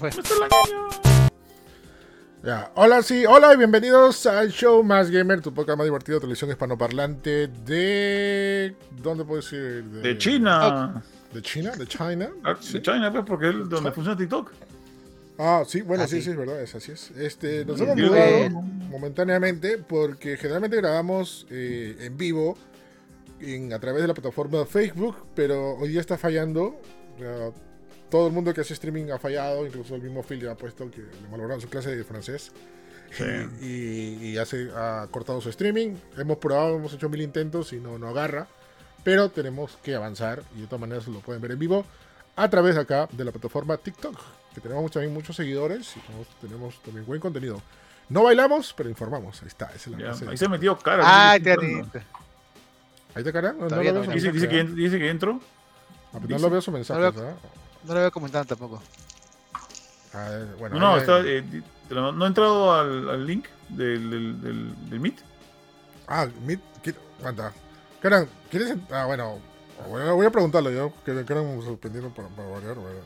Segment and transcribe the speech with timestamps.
[0.00, 0.10] fue.
[2.42, 2.72] Ya.
[2.74, 6.50] Hola, sí, hola y bienvenidos al show Más Gamer, tu podcast más divertido de televisión
[6.50, 8.74] hispanoparlante de.
[9.02, 9.84] ¿Dónde puedo decir?
[9.84, 11.02] De China.
[11.34, 11.72] ¿De China?
[11.76, 12.30] ¿De China?
[12.42, 14.50] Ah, De China, pues, porque es donde funciona TikTok.
[15.38, 16.30] Ah, sí, bueno, sí, sí.
[16.30, 17.10] es verdad, es así es.
[17.12, 18.50] Este, nos hemos mudado
[18.90, 22.56] momentáneamente porque generalmente grabamos eh, en vivo
[23.40, 26.80] en- a través de la plataforma Facebook, pero hoy día está fallando.
[28.10, 30.90] Todo el mundo que hace streaming ha fallado, incluso el mismo Phil ya ha puesto
[30.90, 32.52] que le malograron su clase de francés.
[33.12, 33.24] Sí.
[33.60, 35.94] Y, y- y hace, ha cortado su streaming.
[36.16, 38.46] Hemos probado, hemos hecho mil intentos y no, no agarra.
[39.02, 41.84] Pero tenemos que avanzar y de todas maneras lo pueden ver en vivo
[42.36, 44.16] a través de acá de la plataforma TikTok,
[44.54, 47.62] que tenemos también muchos seguidores y tenemos, tenemos también buen contenido.
[48.10, 49.40] No bailamos, pero informamos.
[49.42, 50.30] Ahí está, esa es la Ya.
[50.30, 51.02] Ahí se metió cara.
[51.04, 51.62] Ah, te Ahí
[53.16, 53.52] está, cara.
[53.52, 53.78] No, no
[54.12, 55.40] Dice, que, dice que entro.
[56.12, 56.18] ¿ah?
[56.18, 57.00] Ah, no lo veo su mensaje.
[57.00, 57.34] No ¿verdad?
[57.84, 58.82] No lo veo comentando tampoco.
[60.12, 61.44] A ver, bueno, No, no, está, eh,
[61.88, 65.18] lo- no he entrado al, al link del, del, del, del Meet.
[66.08, 67.52] Ah, Meet, ¿qué- aguanta.
[68.02, 68.76] Karan, ¿quieres?
[68.90, 69.38] Ah, bueno,
[69.88, 72.74] voy a preguntarlo yo, que Karan sorprendieron para, para variar.
[72.76, 72.98] bueno,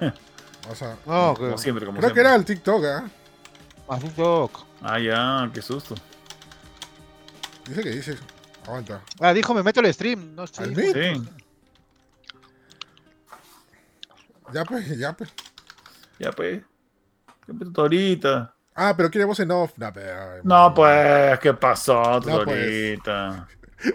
[0.00, 0.12] eh.
[0.70, 2.20] O sea, No, Como que siempre, como creo que siempre.
[2.22, 3.10] era el TikTok, ¿ah?
[3.88, 4.60] más un toque.
[4.80, 5.96] Ah, ya, qué susto.
[7.68, 8.16] Dice que dice.
[8.64, 9.02] Aguanta.
[9.20, 10.34] Ah, dijo, me meto al stream.
[10.36, 10.62] No sé.
[10.62, 10.92] ¿Al Meet?
[11.16, 11.22] Sí,
[14.52, 15.32] Ya pues, ya pues.
[16.18, 16.62] ya pues.
[17.44, 18.54] ¿Qué empezó ahorita?
[18.74, 19.72] Ah, pero quiere voz en off.
[19.76, 22.56] No, pero, No, pues, ¿qué pasó tú No, pues.
[22.58, 23.48] ahorita?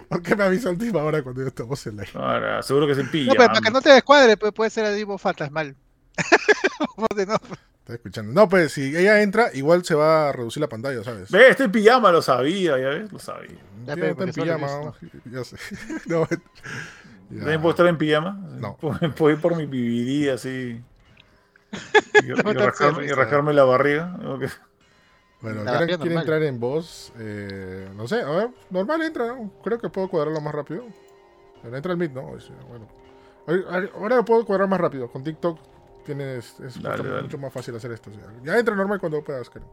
[0.08, 2.10] ¿Por qué me avisa última hora cuando ya estamos en live?
[2.14, 3.28] Ahora, seguro que se pilla.
[3.32, 5.74] No, pero para que no te descuadre, pues, puede ser Divo fantasmal.
[6.96, 7.34] Voz de no.
[7.34, 8.32] Está escuchando.
[8.34, 11.30] No, pues si ella entra, igual se va a reducir la pantalla, ¿sabes?
[11.30, 13.56] Ve, este pijama lo sabía, ya ves, lo sabía.
[13.86, 14.92] Ya, pero está en pijama.
[15.32, 15.56] Ya sé.
[16.06, 16.28] No.
[17.28, 18.32] ¿También puedo estar en pijama?
[18.58, 18.76] No.
[19.16, 20.82] Puedo, ir por mi BBD así.
[22.22, 23.16] Y, y rascarme, y risa.
[23.16, 24.16] rascarme la barriga.
[25.40, 26.18] Bueno, barriga quiere normal.
[26.22, 27.12] entrar en voz.
[27.18, 29.52] Eh, no sé, a ver, normal entra, ¿no?
[29.62, 30.84] Creo que puedo cuadrarlo más rápido.
[31.62, 32.38] Pero entra el mid, ¿no?
[32.40, 32.88] Sea, bueno.
[33.46, 35.08] Ahora- Ahora lo puedo cuadrar más rápido.
[35.10, 35.58] Con TikTok
[36.14, 37.22] tienes, es Dale, mucho, dale.
[37.22, 38.10] mucho más fácil hacer esto.
[38.10, 39.68] o sea, ya entra normal cuando puedas, Karen.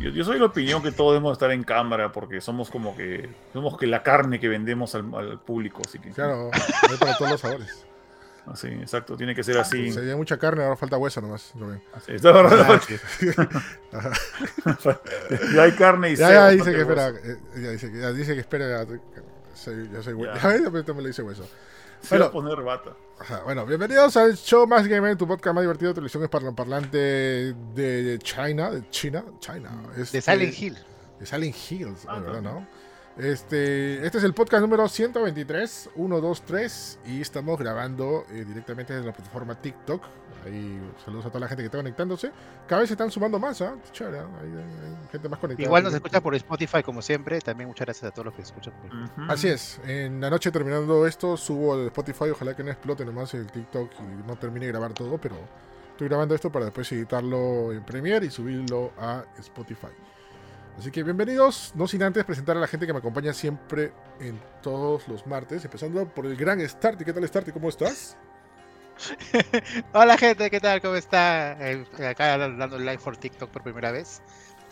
[0.00, 2.94] Yo, yo soy de la opinión que todos debemos estar en cámara porque somos como
[2.96, 5.80] que somos que la carne que vendemos al, al público.
[5.86, 7.86] Así que, Claro, hay para todos los sabores.
[8.46, 9.90] así, exacto, tiene que ser así.
[9.92, 11.52] Se mucha carne, ahora falta hueso nomás.
[12.32, 12.80] verdad.
[13.92, 14.12] Ajá.
[15.54, 17.08] ya hay carne y Ya, ya falta dice que espera.
[17.08, 17.70] eh, Ya
[18.12, 18.84] dice que, espera.
[18.84, 20.34] ya, soy, hueso.
[20.34, 20.40] Ya.
[20.40, 20.50] Ya
[21.00, 21.48] le dice hueso.
[22.00, 22.32] Se a Bueno.
[22.32, 22.96] poner bata.
[23.18, 28.18] Ajá, bueno, bienvenidos al show más gamer, tu podcast más divertido de televisión hispanoparlante de
[28.22, 29.70] China, de China, China.
[29.96, 30.78] De Este, Silent Hill.
[31.18, 32.66] De Silent Hills, Ah, ¿verdad, no?
[33.16, 39.14] Este, este es el podcast número 123, 123, y estamos grabando eh, directamente desde la
[39.14, 40.02] plataforma TikTok.
[40.46, 42.30] Ahí saludos a toda la gente que está conectándose.
[42.66, 43.74] Cada vez se están sumando más, ¿ah?
[43.92, 44.28] Chévere, ¿ah?
[44.40, 44.56] hay, hay-
[45.02, 45.66] hay gente más conectada.
[45.66, 47.40] Igual nos escucha por Spotify como siempre.
[47.40, 48.72] También muchas gracias a todos los que escuchan.
[48.80, 49.30] por- Ujú.
[49.32, 53.34] Así es, en la noche terminando esto, subo el Spotify, ojalá que no explote nomás
[53.34, 55.36] el TikTok y no termine de grabar todo, pero
[55.90, 59.88] estoy grabando esto para después editarlo en Premiere y subirlo a Spotify.
[60.78, 64.38] Así que bienvenidos, no sin antes presentar a la gente que me acompaña siempre en
[64.62, 67.02] todos los martes, empezando por el gran Starty.
[67.02, 67.50] ¿Qué tal Starty?
[67.50, 68.16] ¿Cómo estás?
[69.92, 70.80] Hola gente, ¿qué tal?
[70.80, 71.56] ¿Cómo está?
[71.60, 74.22] Eh, acá dando live por TikTok por primera vez.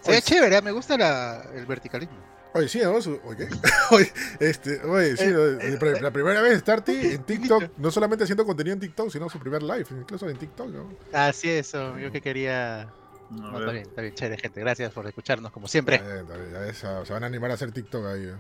[0.02, 0.62] Se ve chévere, ¿eh?
[0.62, 2.16] me gusta la- el verticalismo.
[2.54, 3.00] Oye, sí, ¿no?
[3.02, 3.48] Su- Oye,
[3.90, 8.74] oye, este, oye, sí, de- la primera vez Starty en TikTok, no solamente haciendo contenido
[8.74, 10.92] en TikTok, sino su primer live, incluso en TikTok, ¿no?
[11.12, 12.82] Así es, eso, yo que quería...
[12.82, 12.86] A
[13.30, 14.60] No, está bien, está bien, chévere gente.
[14.60, 15.96] Gracias por escucharnos como siempre.
[15.96, 18.24] Está bien, está bien, ya ves, se van a animar a hacer TikTok ahí.
[18.26, 18.34] ¿eh?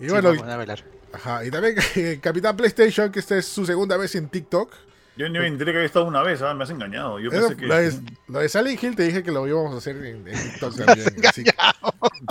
[0.00, 0.84] Y Sí, bueno, vamos a bailar.
[1.14, 4.74] ajá, y también eh, Capitán PlayStation, que esta es su segunda vez en TikTok.
[5.16, 6.52] Yo ni me enteré que había estado una vez, ¿ah?
[6.54, 7.18] me has engañado.
[7.18, 7.66] Yo pensé que.
[7.66, 11.08] lo, de, Silent Hill te dije que lo íbamos a hacer en, en TikTok también.
[11.26, 11.52] así que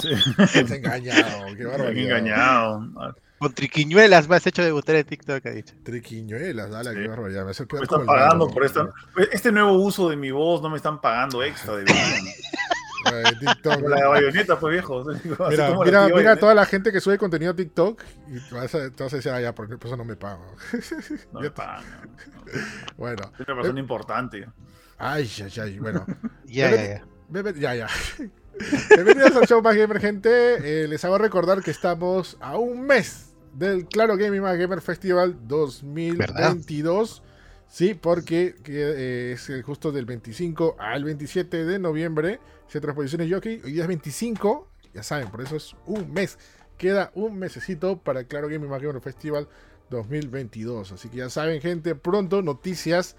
[0.02, 0.10] Sí,
[0.54, 2.18] te has engañado, qué barbaridad.
[2.18, 3.16] engañado.
[3.38, 5.74] Con triquiñuelas me has hecho debutar en TikTok, ha dicho.
[5.84, 7.00] Triquiñuelas, dale, Sí.
[7.02, 7.42] qué barbaridad.
[7.46, 8.88] Me Me están pagando por esta,
[9.32, 11.96] este nuevo uso de mi voz, no me están pagando extra de vida.
[13.40, 13.82] TikTok.
[13.88, 15.04] La de bayoneta, pues viejo.
[15.50, 16.36] Mira, mira, Bayonetta.
[16.38, 19.16] toda la gente que sube contenido a TikTok y te vas a, te vas a
[19.18, 20.46] decir, ah, ya, por eso no me pago.
[21.34, 21.84] No me pagan.
[22.98, 24.48] Bueno, Soy una persona importante.
[24.98, 26.06] ay, ay, ay, bueno.
[26.46, 27.06] Ya, Ya ya, ves- ya.
[27.28, 27.88] Bebe- ya, ya.
[28.96, 30.84] Bienvenidos al show más gamer, gente.
[30.84, 35.36] Eh, les hago recordar que estamos a un mes del Claro Gaming más Gamer Festival
[35.48, 37.24] 2022.
[37.68, 42.40] Sí, porque que, eh, es el justo del 25 al 27 de noviembre.
[42.68, 43.62] Se transposiciones Jockey.
[43.64, 44.68] Hoy día es 25.
[44.94, 46.38] Ya saben, por eso es un mes.
[46.78, 49.48] Queda un mesecito para el Claro Gaming Gamer Festival
[49.90, 50.92] 2022.
[50.92, 53.16] Así que ya saben, gente, pronto noticias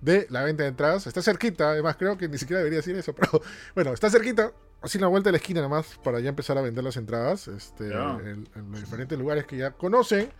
[0.00, 1.06] de la venta de entradas.
[1.06, 3.42] Está cerquita, además creo que ni siquiera debería decir eso, pero
[3.74, 4.52] bueno, está cerquita.
[4.82, 7.48] Así en la vuelta de la esquina nomás para ya empezar a vender las entradas
[7.48, 10.30] este, en, los diferentes lugares que ya conocen.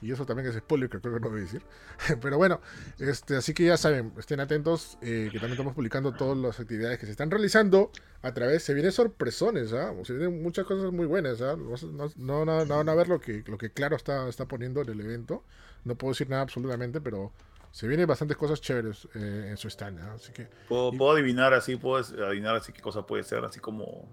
[0.00, 1.62] Y eso también es spoiler que creo que no voy a decir.
[2.20, 2.60] Pero bueno,
[2.98, 6.98] este, así que ya saben, estén atentos, eh, que también estamos publicando todas las actividades
[6.98, 7.90] que se están realizando
[8.22, 9.92] a través, se vienen sorpresones, ¿ah?
[10.04, 11.56] Se vienen muchas cosas muy buenas, ¿ah?
[11.56, 14.88] No, no, no, van a ver lo que, lo que Claro está, está poniendo en
[14.90, 15.44] el evento.
[15.84, 17.32] No puedo decir nada absolutamente, pero
[17.72, 20.46] se vienen bastantes cosas chéveres eh, en su stand, así que...
[20.68, 24.06] ¿Puedo, adivinar así, puedo adivinar así qué cosa puede ser, así como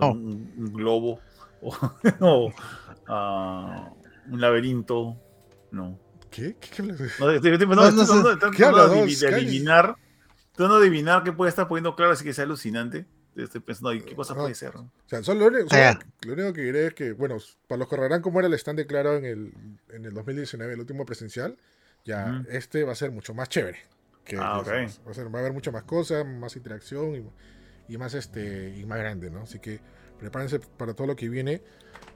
[0.00, 0.10] oh.
[0.12, 1.18] un, globo
[2.20, 2.52] o,
[3.08, 5.20] uh, un laberinto,
[5.70, 5.98] no.
[6.30, 6.56] ¿Qué?
[6.60, 9.96] ¿Qué, qué no, estoy, de adivinar,
[10.52, 13.06] tratando de adivinar qué puede estar poniendo claro así que sea alucinante.
[13.36, 14.76] Estoy pensando, ¿qué cosa puede ser?
[14.76, 15.74] O sea, solo lo, único,
[16.24, 17.36] lo, único, que diré es que, bueno,
[17.66, 19.52] para los que recordarán cómo era el stand de Claro en el,
[19.90, 21.56] en el 2019, el último presencial,
[22.04, 23.78] ya, este va a ser mucho más chévere.
[24.24, 27.98] Que ah, va, a ser, va a haber mucha más cosas, más interacción y, y,
[27.98, 29.42] más este y más grande, ¿no?
[29.42, 29.80] Así que
[30.24, 31.62] prepárense para todo lo que viene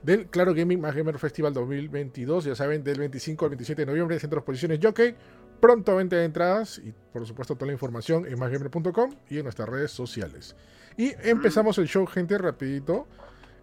[0.03, 4.15] del Claro Gaming Más Gamer Festival 2022, ya saben, del 25 al 27 de noviembre
[4.15, 5.15] en Centro de Exposiciones Jockey.
[5.59, 9.67] Pronto venta de entradas y por supuesto toda la información en másgamer.com y en nuestras
[9.67, 10.55] redes sociales.
[10.97, 13.07] Y empezamos el show, gente, rapidito.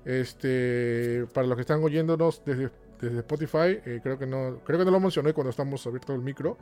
[0.05, 2.71] Este, para los que están oyéndonos desde
[3.01, 3.81] desde Spotify.
[3.85, 6.57] Eh, creo, que no, creo que no lo mencioné cuando estamos abierto el micro.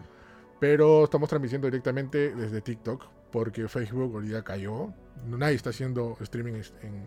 [0.61, 3.05] Pero estamos transmitiendo directamente desde TikTok.
[3.31, 4.93] Porque Facebook hoy día cayó.
[5.27, 7.07] Nadie está haciendo streaming en,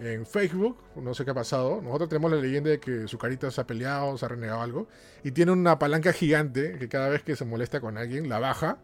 [0.00, 0.78] en Facebook.
[0.96, 1.80] No sé qué ha pasado.
[1.82, 4.88] Nosotros tenemos la leyenda de que su carita se ha peleado, se ha renegado algo.
[5.22, 8.78] Y tiene una palanca gigante que cada vez que se molesta con alguien la baja.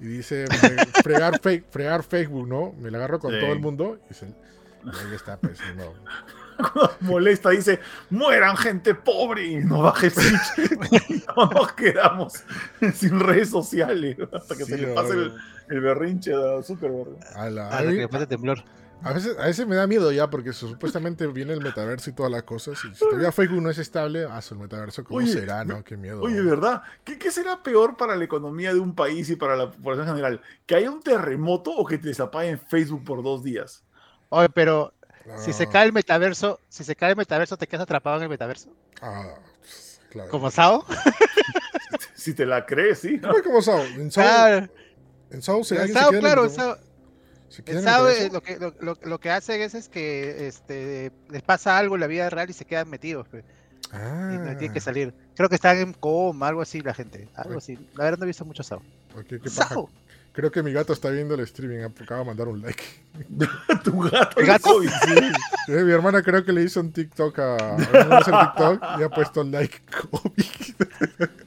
[0.00, 0.46] Y dice,
[1.02, 2.72] fregar, fregar Facebook, ¿no?
[2.78, 3.98] Me la agarro con todo el mundo.
[4.10, 5.92] Y se, ahí está, pues, no.
[7.00, 7.80] molesta, dice,
[8.10, 11.26] mueran gente pobre y no baje Switch.
[11.36, 12.34] no nos quedamos
[12.94, 15.14] sin redes sociales hasta que se le pase
[15.68, 17.16] el, berrinche de Zuckerberg.
[17.34, 18.62] A, la, a, que pase temblor.
[19.04, 22.30] A veces, a veces me da miedo ya porque supuestamente viene el metaverso y todas
[22.30, 22.78] las cosas.
[22.84, 25.64] Y si todavía Facebook no es estable, ah, el metaverso, ¿cómo será?
[25.64, 25.82] ¿no?
[25.82, 26.20] Qué miedo.
[26.22, 26.82] Oye, ¿verdad?
[27.04, 30.40] ¿Qué, ¿Qué, será peor para la economía de un país y para la población general?
[30.66, 33.82] ¿Que haya un terremoto o que te desapaguen Facebook por dos días?
[34.28, 34.92] Oye, pero
[35.36, 38.28] si se cae el metaverso, si se cae el metaverso, ¿te quedas atrapado en el
[38.28, 38.70] metaverso?
[39.00, 39.34] Ah,
[40.10, 40.30] claro.
[40.30, 40.84] ¿Como Sao?
[42.14, 43.18] si te la crees, sí.
[43.20, 43.32] ¿no?
[43.42, 43.82] como Sao.
[43.82, 44.68] En Sao,
[45.30, 46.78] en Sao, se, en Sao claro, en Sao,
[47.82, 51.96] Sao eh, lo, que, lo, lo, que hacen es, es que este, les pasa algo
[51.96, 53.26] en la vida real y se quedan metidos.
[53.92, 54.30] Ah.
[54.34, 54.82] Y no tienen que ah.
[54.82, 55.14] salir.
[55.36, 57.28] Creo que están en coma, algo así la gente.
[57.34, 57.78] Algo así.
[57.94, 58.82] La verdad no he visto mucho Sao.
[59.14, 59.90] Okay, ¿qué Sao.
[60.32, 62.82] Creo que mi gato está viendo el streaming, acaba de mandar un like.
[63.84, 64.40] ¿Tu gato?
[64.40, 64.70] ¿El gato?
[64.82, 69.82] Sí, mi hermana creo que le hizo un TikTok a, TikTok y ha puesto like
[69.84, 71.28] Qué,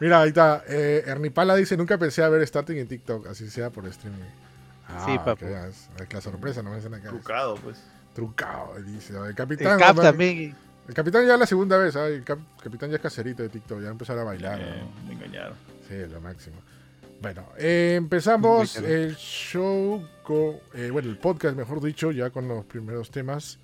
[0.00, 0.64] Mira, ahí está.
[0.68, 4.22] Eh, Ernipala dice, nunca pensé a ver starting en TikTok, así sea por streaming.
[4.88, 5.46] Ah, sí, papu.
[5.46, 7.08] la sorpresa, no me dicen acá.
[7.08, 7.82] Trucado, pues.
[8.14, 9.14] Trucado, dice.
[9.16, 9.72] El capitán.
[9.74, 10.54] El cap también.
[10.86, 12.18] El capitán ya es la segunda vez, ¿sabes?
[12.18, 14.60] El capitán ya es caserito de TikTok, ya empezar a bailar.
[14.60, 15.56] Eh, Me engañaron.
[15.88, 16.56] Sí, lo máximo.
[17.22, 22.66] Bueno, eh, empezamos el show con, eh, bueno, el podcast, mejor dicho, ya con los
[22.66, 23.58] primeros temas.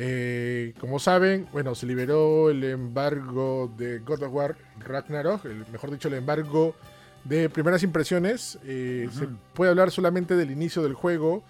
[0.00, 5.90] Eh, como saben, bueno, se liberó el embargo de God of War Ragnarok, el, mejor
[5.90, 6.76] dicho, el embargo
[7.24, 8.58] de primeras impresiones.
[8.62, 11.42] Se puede hablar solamente del inicio del juego,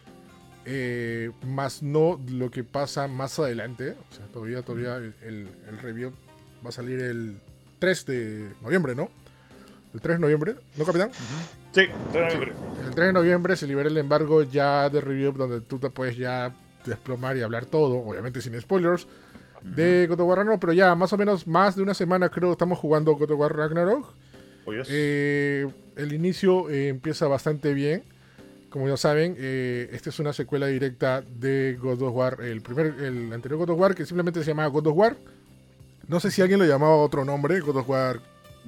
[1.46, 3.96] más no lo que pasa más adelante.
[4.10, 5.14] O sea, todavía, todavía el,
[5.68, 6.12] el review
[6.64, 7.38] va a salir el
[7.80, 9.10] 3 de noviembre, ¿no?
[9.94, 11.10] el 3 de noviembre, ¿no, capitán?
[11.72, 12.52] Sí, 3 de noviembre.
[12.84, 16.16] El 3 de noviembre se libera el embargo ya de review donde tú te puedes
[16.16, 16.54] ya
[16.84, 19.06] desplomar y hablar todo, obviamente sin spoilers,
[19.62, 22.52] de God of War Ragnarok, pero ya más o menos más de una semana creo
[22.52, 24.14] estamos jugando God of War Ragnarok.
[24.64, 25.66] Oh, eh,
[25.96, 28.04] el inicio eh, empieza bastante bien.
[28.70, 32.94] Como ya saben, eh, esta es una secuela directa de God of War, el primer,
[33.00, 35.16] el anterior God of War que simplemente se llamaba God of War.
[36.06, 38.20] No sé si alguien lo llamaba otro nombre, God of War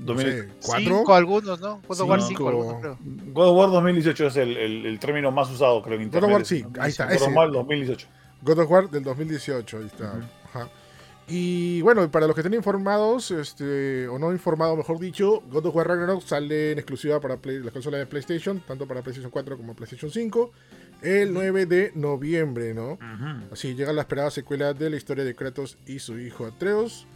[0.04, 1.14] 2004.
[1.14, 1.80] algunos, ¿no?
[1.86, 2.98] God of War 5 algunos, creo.
[3.32, 6.28] God of War 2018 es el, el, el, término más usado, creo, en Internet.
[6.28, 7.06] God of War, sí, ahí está.
[7.06, 8.08] God of War 2018.
[8.42, 10.20] God of War del 2018, ahí está.
[10.44, 10.68] Ajá.
[11.32, 15.76] Y bueno, para los que estén informados, este, o no informados, mejor dicho, God of
[15.76, 19.56] War Ragnarok sale en exclusiva para Play, las consolas de PlayStation, tanto para PlayStation 4
[19.56, 20.50] como PlayStation 5,
[21.02, 22.98] el 9 de noviembre, ¿no?
[23.52, 27.06] Así llega la esperada secuela de la historia de Kratos y su hijo Atreus,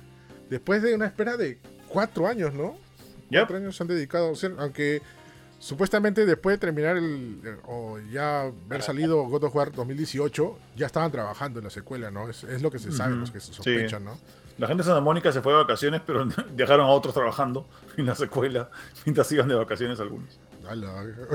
[0.48, 1.58] después de una espera de
[1.94, 2.76] cuatro años, ¿no?
[3.30, 5.00] Cuatro años se han dedicado, aunque
[5.58, 11.10] supuestamente después de terminar el, o ya haber salido God of War 2018, ya estaban
[11.10, 12.28] trabajando en la secuela, ¿no?
[12.28, 14.18] Es, lo que se sabe, los que se sospechan, ¿no?
[14.58, 18.06] La gente de Santa Mónica se fue de vacaciones, pero dejaron a otros trabajando en
[18.06, 18.68] la secuela
[19.04, 20.38] mientras iban de vacaciones algunos.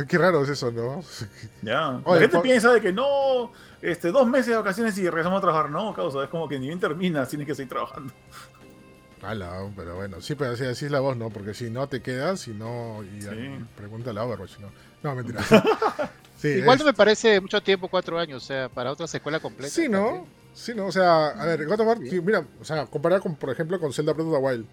[0.07, 1.03] qué raro es eso, ¿no?
[1.61, 1.99] Ya.
[2.05, 3.51] la gente piensa de que no,
[3.81, 5.69] este, dos meses de vacaciones y regresamos a trabajar.
[5.69, 8.13] No, causa, es como que ni bien termina, tienes que seguir trabajando.
[9.21, 11.29] Ala, pero bueno, sí, pero así, así, es la voz, ¿no?
[11.29, 13.03] Porque si no te quedas, si no.
[13.03, 13.29] Y, sí.
[13.75, 14.71] Pregúntale a Overwatch, ¿no?
[15.03, 15.41] No, mentira.
[16.43, 19.73] Igual no me parece mucho tiempo, cuatro años, o sea, para otra secuela completa.
[19.73, 20.25] Sí, ¿no?
[20.53, 20.87] Sí, ¿no?
[20.87, 23.91] O sea, a ver, God of War, mira, o sea, comparar con, por ejemplo, con
[23.91, 24.65] Zelda Breath of the Wild,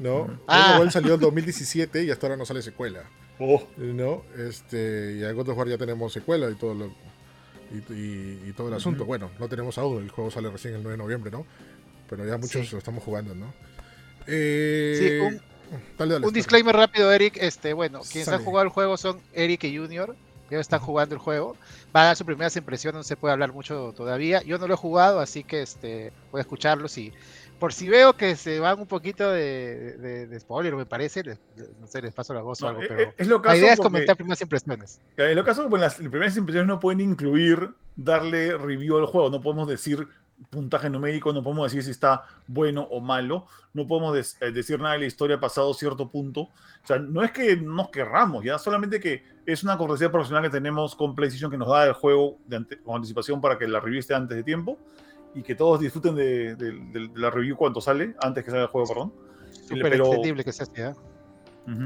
[0.00, 0.24] ¿no?
[0.24, 0.78] Breath of the ah.
[0.80, 3.04] Wild salió en 2017 y hasta ahora no sale secuela.
[3.38, 3.62] Oh.
[3.76, 4.24] ¿No?
[4.36, 6.90] Este, y a God of War ya tenemos secuela y todo lo,
[7.70, 9.04] y, todo el asunto.
[9.04, 11.46] Bueno, no tenemos aún, el juego sale recién el 9 de noviembre, ¿no?
[12.08, 13.52] Pero ya muchos lo estamos jugando, ¿no?
[14.26, 15.38] Eh, sí,
[16.22, 17.36] un, disclaimer rápido, Eric.
[17.40, 20.16] Este, bueno, quienes han jugado el juego son Eric y Junior,
[20.48, 21.56] que están jugando el juego.
[21.94, 24.42] Va a dar sus primeras impresiones, no se puede hablar mucho todavía.
[24.42, 27.12] Yo no lo he jugado, así que este, voy a escucharlos y
[27.58, 31.22] por si veo que se van un poquito de, de, spoiler, me parece,
[31.80, 34.16] no sé, les paso la voz o algo, pero es lo la idea es comentar
[34.16, 35.00] primeras impresiones.
[35.16, 39.40] En lo caso, pues las primeras impresiones no pueden incluir darle review al juego, no
[39.40, 40.06] podemos decir
[40.50, 44.94] puntaje numérico, no podemos decir si está bueno o malo, no podemos eh, decir nada
[44.94, 46.42] de la historia pasado cierto punto.
[46.42, 50.50] O sea, no es que nos querramos, ya solamente que es una cortesía profesional que
[50.50, 52.38] tenemos con PlayStation que nos da el juego
[52.84, 54.78] con anticipación para que la review esté antes de tiempo
[55.34, 59.12] y que todos disfruten de, la review cuando sale, antes que salga el juego, perdón.
[59.68, 60.94] Súper entendible que sea así, ¿eh?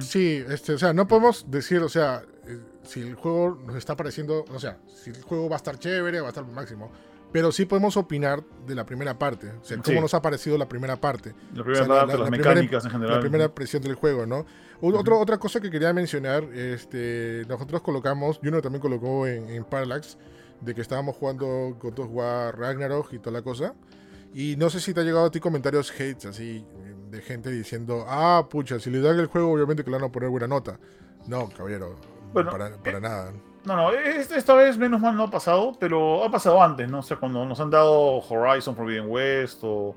[0.00, 3.96] Sí, este, o sea, no podemos decir, o sea, eh, si el juego nos está
[3.96, 6.92] pareciendo, o sea, si el juego va a estar chévere, va a estar máximo
[7.32, 10.68] pero sí podemos opinar de la primera parte, o sea, cómo nos ha parecido la
[10.68, 11.34] primera parte.
[11.54, 13.14] La primera parte, las mecánicas en general.
[13.14, 14.44] La primera presión del juego, ¿no?
[14.80, 20.16] otra cosa que quería mencionar, este, nosotros colocamos, Juno también colocó en, Parallax,
[20.60, 23.74] de que estábamos jugando God of War Ragnarok y toda la cosa.
[24.32, 26.64] Y no sé si te ha llegado a ti comentarios hates así,
[27.10, 30.12] de gente diciendo, ah, pucha, si le dan el juego, obviamente que le van a
[30.12, 30.78] poner buena nota.
[31.26, 31.96] No, caballero,
[32.32, 33.32] para, para eh, nada.
[33.64, 37.00] No, no, esta vez menos mal no ha pasado, pero ha pasado antes, ¿no?
[37.00, 39.94] O sea, cuando nos han dado Horizon Forbidden West o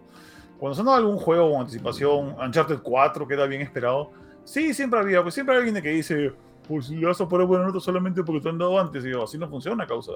[0.58, 4.12] cuando nos han dado algún juego con anticipación, Uncharted 4, que era bien esperado,
[4.44, 6.34] sí, siempre había, pues siempre hay alguien que dice,
[6.68, 9.24] pues le vas a poner buena nota solamente porque te han dado antes, y yo,
[9.24, 10.12] así no funciona causa.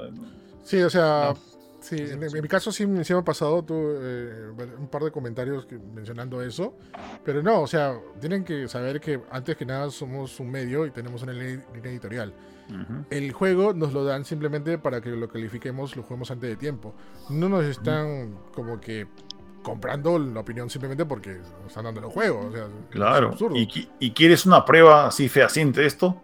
[0.63, 1.33] Sí, o sea,
[1.79, 6.41] sí, en, mi caso sí, sí me ha pasado eh, un par de comentarios mencionando
[6.41, 6.73] eso,
[7.23, 10.91] pero no, o sea, tienen que saber que antes que nada somos un medio y
[10.91, 12.33] tenemos una línea editorial.
[13.09, 16.93] El juego nos lo dan simplemente para que lo califiquemos, lo juguemos antes de tiempo.
[17.29, 19.07] No nos están como que
[19.63, 22.51] comprando la opinión simplemente porque nos están dando el juego.
[22.89, 23.35] claro.
[23.53, 26.21] ¿Y, quieres una prueba así fehaciente de esto?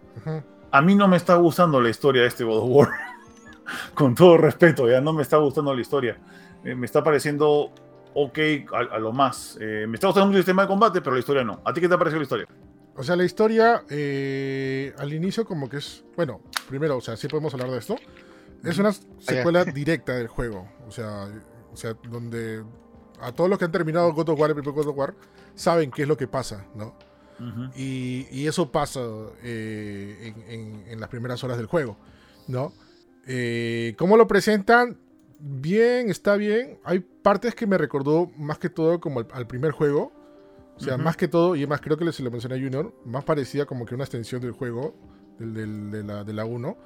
[0.71, 2.89] A mí no me está gustando la historia de este God of War.
[3.93, 6.17] Con todo respeto, ya no me está gustando la historia.
[6.63, 7.71] Eh, me está pareciendo
[8.13, 8.39] ok
[8.73, 9.57] a, lo más.
[9.59, 11.61] Eh, me está gustando mucho el sistema de combate, pero la historia no.
[11.63, 12.47] ¿A ti qué te ha parecido la historia?
[12.95, 17.27] O sea, la historia eh, al inicio como que es, bueno, primero, o sea, sí
[17.27, 17.95] podemos hablar de esto.
[18.63, 20.69] Es una secuela directa del juego.
[20.87, 21.27] O sea,
[21.71, 22.63] o sea, donde
[23.19, 25.15] a todos los que han terminado God of War, el primer God of War,
[25.55, 26.95] saben qué es lo que pasa, ¿no?
[27.75, 29.01] y, eso pasa
[29.41, 30.33] eh,
[30.87, 31.97] en, las primeras horas del juego,
[32.47, 32.71] ¿no?
[33.27, 34.97] Eh, ¿Cómo lo presentan?
[35.39, 36.79] Bien, está bien.
[36.85, 40.13] Hay partes que me recordó más que todo como al primer juego
[40.75, 43.23] o sea, más que todo, y más creo que se lo mencioné a Junior, más
[43.23, 44.95] parecía como que una extensión del juego,
[45.37, 46.77] del, de, la, de la 1.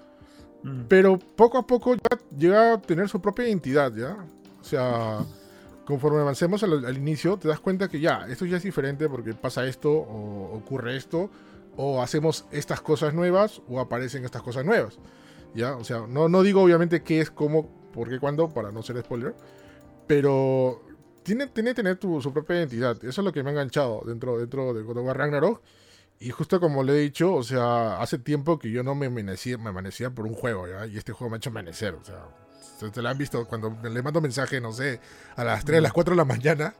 [0.63, 0.81] Mm.
[0.87, 4.17] Pero poco a poco ya llega a tener su propia identidad, ¿ya?
[4.59, 5.19] O sea,
[5.85, 9.65] conforme avancemos al, inicio, te das cuenta que ya, esto ya es diferente porque pasa
[9.65, 11.29] esto, o ocurre esto,
[11.77, 14.99] o hacemos estas cosas nuevas, o aparecen estas cosas nuevas.
[15.55, 15.75] ¿Ya?
[15.77, 18.99] O sea, no, no digo obviamente qué es, cómo, por qué, cuándo, para no ser
[18.99, 19.33] spoiler.
[20.07, 20.81] Pero
[21.27, 22.95] tiene, tiene que tener su propia identidad.
[23.03, 25.61] Eso es lo que me ha enganchado dentro, dentro de God of War Ragnarok.
[26.19, 29.57] Y justo como le he dicho, o sea, hace tiempo que yo no me amanecía,
[29.57, 30.87] me amanecía por un juego, ¿ya?
[30.87, 32.23] Y este juego me ha hecho amanecer, o sea,
[32.91, 34.99] te lo han visto cuando le mando mensaje, no sé,
[35.35, 36.73] a las 3, a las 4 de la mañana,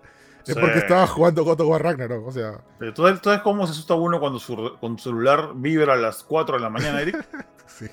[0.44, 2.62] es porque estaba jugando God of War Ragnarok, o sea.
[2.80, 6.56] Pero ¿tú, sabes cómo se asusta uno cuando su, con celular vibra a las 4
[6.56, 7.24] de la mañana, Eric?
[7.68, 7.88] sí.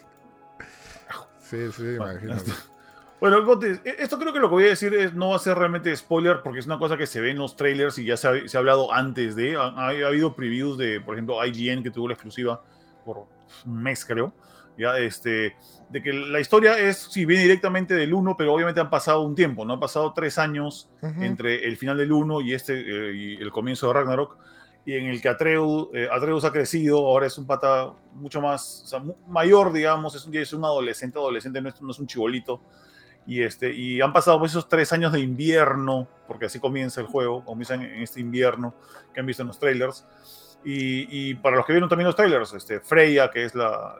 [1.42, 2.52] Sí, sí, imagínate.
[3.20, 5.56] Bueno, e, esto creo que lo que voy a decir es, no va a ser
[5.56, 8.28] realmente spoiler porque es una cosa que se ve en los trailers y ya se
[8.28, 9.56] ha, hablado antes de.
[9.56, 12.62] Ha, ha, habido previews de, por ejemplo, IGN que tuvo la exclusiva
[13.04, 13.26] por
[13.66, 14.32] un mes, creo.
[14.76, 15.56] Ya, este,
[15.88, 19.36] de que la historia es, sí, viene directamente del 1, pero obviamente han pasado un
[19.36, 19.74] tiempo, ¿no?
[19.74, 23.86] Han pasado tres años entre el final del 1 y, este, eh, y el comienzo
[23.86, 24.36] de Ragnarok
[24.86, 28.82] y en el que Atreus, eh, Atreus ha crecido, ahora es un pata mucho más,
[28.84, 32.06] o sea, mayor, digamos, es un, es un adolescente, adolescente, no es, no es un
[32.06, 32.60] chibolito,
[33.26, 37.06] Y, este, y han pasado pues, esos tres años de invierno, porque así comienza el
[37.06, 38.74] juego, comienza en, este invierno
[39.12, 40.06] que han visto en los trailers.
[40.66, 43.96] Y, para los que vieron también los trailers, este, Freya, que es la,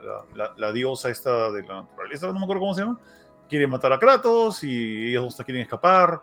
[0.57, 2.99] la, diosa esta de la naturaleza, no me acuerdo cómo se llama,
[3.47, 6.21] quiere matar a Kratos y ellos dos quieren escapar.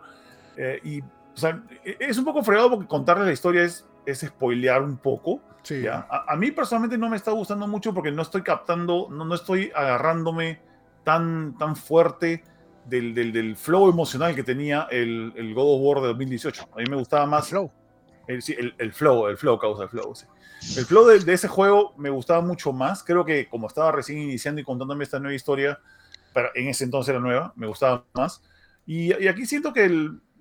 [0.57, 4.81] Eh, y o sea, es un poco fregado porque contarles la historia es, es spoilear
[4.81, 5.41] un poco.
[5.63, 5.87] Sí.
[5.87, 9.33] A, a, mí personalmente no me está gustando mucho porque no estoy captando, no, no
[9.33, 10.59] estoy agarrándome
[11.05, 12.43] tan, tan fuerte
[12.85, 16.69] del, del, del, flow emocional que tenía el, el, God of War de 2018.
[16.73, 17.45] A mí me gustaba más.
[17.45, 17.71] El flow.
[18.27, 20.15] El, sí, el, flow, el flow causa el flow.
[20.15, 20.25] Sí.
[20.77, 23.03] El flow de, de, ese juego me gustaba mucho más.
[23.03, 25.79] Creo que como estaba recién iniciando y contándome esta nueva historia,
[26.33, 28.41] pero en ese entonces era nueva, me gustaba más.
[28.85, 29.89] Y, y aquí siento que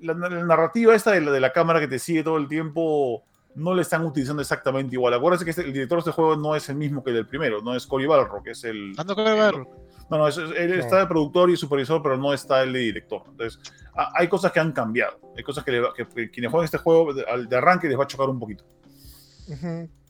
[0.00, 3.24] la, la, narrativa esta de la, de la cámara que te sigue todo el tiempo
[3.54, 5.14] no le están utilizando exactamente igual.
[5.14, 7.26] Acuérdense que este, el director de este juego no es el mismo que el del
[7.26, 8.08] primero, no es Cory
[8.44, 8.92] que es el.
[8.96, 9.68] Ando Cory Balrog.
[10.10, 13.22] No, no, él está de productor y supervisor, pero no está el de director.
[13.28, 13.58] Entonces,
[13.94, 15.18] hay cosas que han cambiado.
[15.36, 18.38] Hay cosas que, quienes juegan este juego de, de, arranque les va a chocar un
[18.38, 18.64] poquito.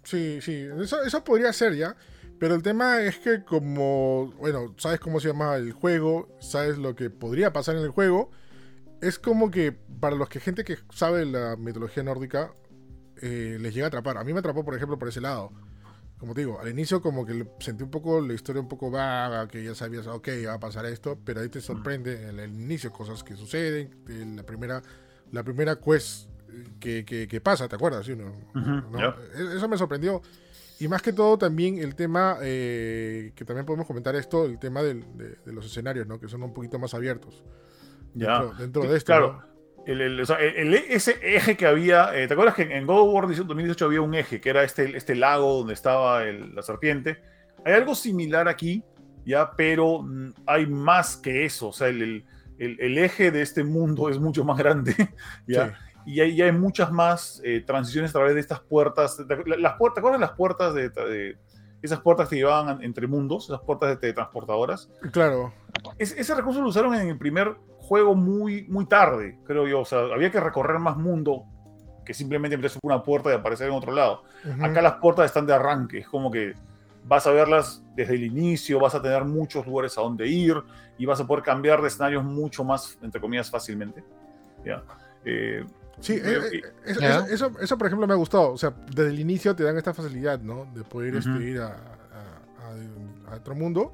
[0.03, 0.67] Sí, sí.
[0.81, 1.95] Eso, eso podría ser ya.
[2.41, 6.97] Pero el tema es que como, bueno, sabes cómo se llama el juego, sabes lo
[6.97, 8.33] que podría pasar en el juego,
[9.01, 12.53] es como que para los que gente que sabe la mitología nórdica,
[13.23, 14.19] eh, les llega a atrapar.
[14.19, 15.53] A mí me atrapó, por ejemplo, por ese lado
[16.23, 19.49] como te digo, al inicio como que sentí un poco la historia un poco vaga,
[19.49, 22.93] que ya sabías, ok, va a pasar esto, pero ahí te sorprende en el inicio
[22.93, 23.91] cosas que suceden,
[24.37, 24.81] la primera,
[25.33, 26.29] la primera quest
[26.79, 28.07] que, que, pasa, ¿te acuerdas?
[28.07, 28.15] ¿Sí?
[28.15, 28.29] ¿No?
[28.55, 30.23] E-, Eso me sorprendió.
[30.79, 34.81] Y más que todo también el tema, eh, que también podemos comentar esto, el tema
[34.81, 35.05] de,
[35.47, 36.21] los escenarios, ¿no?
[36.21, 37.43] Que son un poquito más abiertos.
[38.15, 38.45] Ya.
[38.61, 39.07] Dentro, de esto.
[39.07, 39.43] Claro.
[39.85, 44.01] El, ese eje que había, eh, ¿te acuerdas que en God of War 2018 había
[44.01, 47.21] un eje que era este, este lago donde estaba la serpiente?
[47.65, 48.85] Hay algo similar aquí,
[49.25, 51.69] ya, pero mm, hay más que eso.
[51.69, 52.25] O sea, el,
[52.59, 54.95] eje de este mundo es mucho más grande,
[55.47, 55.77] ya.
[56.05, 59.19] Y hay, hay, muchas más eh, transiciones a través de estas puertas.
[59.59, 61.37] Las puertas, ¿te acuerdas las puertas de,
[61.81, 64.89] esas puertas que llevaban entre mundos, esas puertas de transportadoras?
[65.13, 65.53] Claro.
[65.99, 67.57] ese recurso lo usaron en el primer
[67.93, 69.81] juego muy, muy tarde, creo yo.
[69.81, 71.45] O sea, había que recorrer más mundo
[72.07, 74.23] que simplemente meterse por una puerta y aparecer en otro lado.
[74.63, 76.55] Acá las puertas están de arranque, es como que
[77.05, 80.57] vas a verlas desde el inicio, vas a tener muchos lugares a donde ir
[80.97, 84.03] y vas a poder cambiar de escenarios mucho más, entre comillas, fácilmente.
[84.65, 84.83] ¿ya?
[85.27, 85.63] Eh,
[86.01, 88.53] sí, eh, eh, eso, eso, por ejemplo, me ha gustado.
[88.53, 90.67] O sea, desde el inicio te dan esta facilidad, ¿no?
[90.75, 93.93] De poder este, ir a, a, a, otro mundo.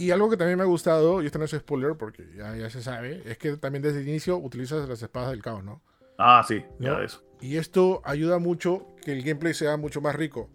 [0.00, 2.70] Y algo que también me ha gustado, y esto no es spoiler porque ya, ya
[2.70, 5.82] se sabe, es que también desde el inicio utilizas las espadas del caos, ¿no?
[6.16, 7.22] Ah, sí, ya eso.
[7.38, 10.48] Y esto ayuda mucho que el gameplay sea mucho más rico.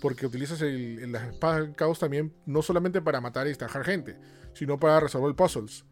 [0.00, 4.16] Porque utilizas el, las espadas del caos también no solamente para matar y estajar gente,
[4.52, 5.84] sino para resolver puzzles.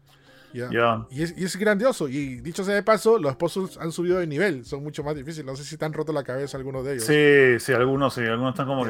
[0.53, 2.07] Y, es, grandioso.
[2.07, 4.65] Y dicho sea de paso, los puzzles han subido de nivel.
[4.65, 5.45] Son mucho más difíciles.
[5.45, 7.05] No sé si te han roto la cabeza algunos de ellos.
[7.05, 8.21] Sí, sí, algunos sí.
[8.21, 8.85] Algunos están como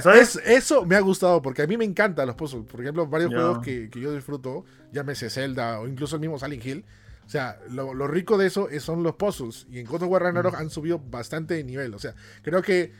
[0.00, 0.36] ¿Sabes?
[0.44, 2.64] eso me ha gustado porque a mí me encantan los puzzles.
[2.64, 6.84] Por ejemplo, varios juegos que, yo disfruto, llámese Zelda o incluso el mismo Silent Hill.
[7.26, 9.66] O sea, lo, rico de eso son los puzzles.
[9.70, 11.94] Y en God of War Ragnarok han subido bastante de nivel.
[11.94, 12.92] O sea, creo que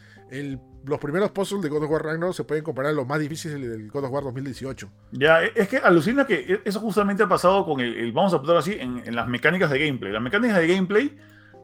[0.84, 3.60] los primeros puzzles de God of War Ragnarok se pueden comparar a los más difíciles
[3.60, 4.90] del God of War 2018.
[5.12, 8.76] Ya, es que alucina que eso justamente ha pasado con el, vamos a ponerlo así,
[8.78, 10.12] en, las mecánicas de gameplay.
[10.12, 11.18] Las mecánicas de gameplay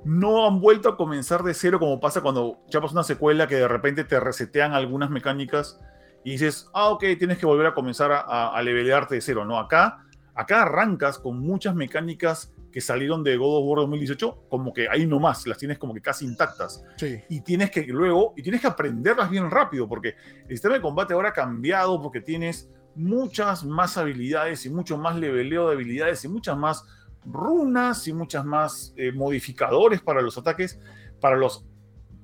[0.04, 3.68] no han vuelto a comenzar de cero como pasa cuando chapas una secuela que de
[3.68, 5.81] repente te resetean algunas mecánicas
[6.24, 9.44] y dices, ah, ok, tienes que volver a comenzar a, a levelearte de cero.
[9.44, 10.04] No, acá,
[10.35, 15.07] acá arrancas con muchas mecánicas que salieron de God of War 2018, como que ahí
[15.07, 16.85] nomás, las tienes como que casi intactas.
[16.96, 17.20] Sí.
[17.28, 21.14] Y tienes que luego, y tienes que aprenderlas bien rápido, porque el sistema de combate
[21.14, 26.28] ahora ha cambiado, porque tienes muchas más habilidades y mucho más leveleo de habilidades y
[26.28, 26.85] muchas más
[27.24, 30.81] runas y muchas más eh, modificadores para los ataques,
[31.20, 31.64] para los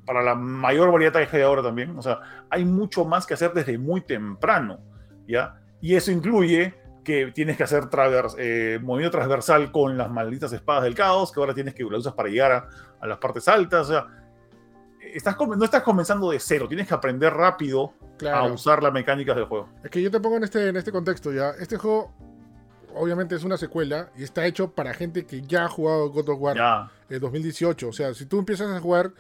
[0.04, 1.96] para la mayor variedad que hay ahora también.
[1.96, 4.80] O sea, hay mucho más que hacer desde muy temprano,
[5.26, 5.62] ¿ya?
[5.80, 6.74] Y eso incluye
[7.05, 11.38] que tienes que hacer travers, eh, movimiento transversal con las malditas espadas del caos, que
[11.38, 12.69] ahora tienes que las usas para llegar
[13.01, 13.88] a, las partes altas.
[13.88, 14.07] O sea,
[15.01, 17.93] estás, no estás comenzando de cero, tienes que aprender rápido
[18.33, 19.69] a usar las mecánicas del juego.
[19.85, 21.51] Es que yo te pongo en este, en este contexto ya.
[21.51, 22.12] Este juego,
[22.95, 26.40] obviamente, es una secuela y está hecho para gente que ya ha jugado God of
[26.40, 27.88] War en 2018.
[27.88, 29.12] O sea, si tú empiezas a jugar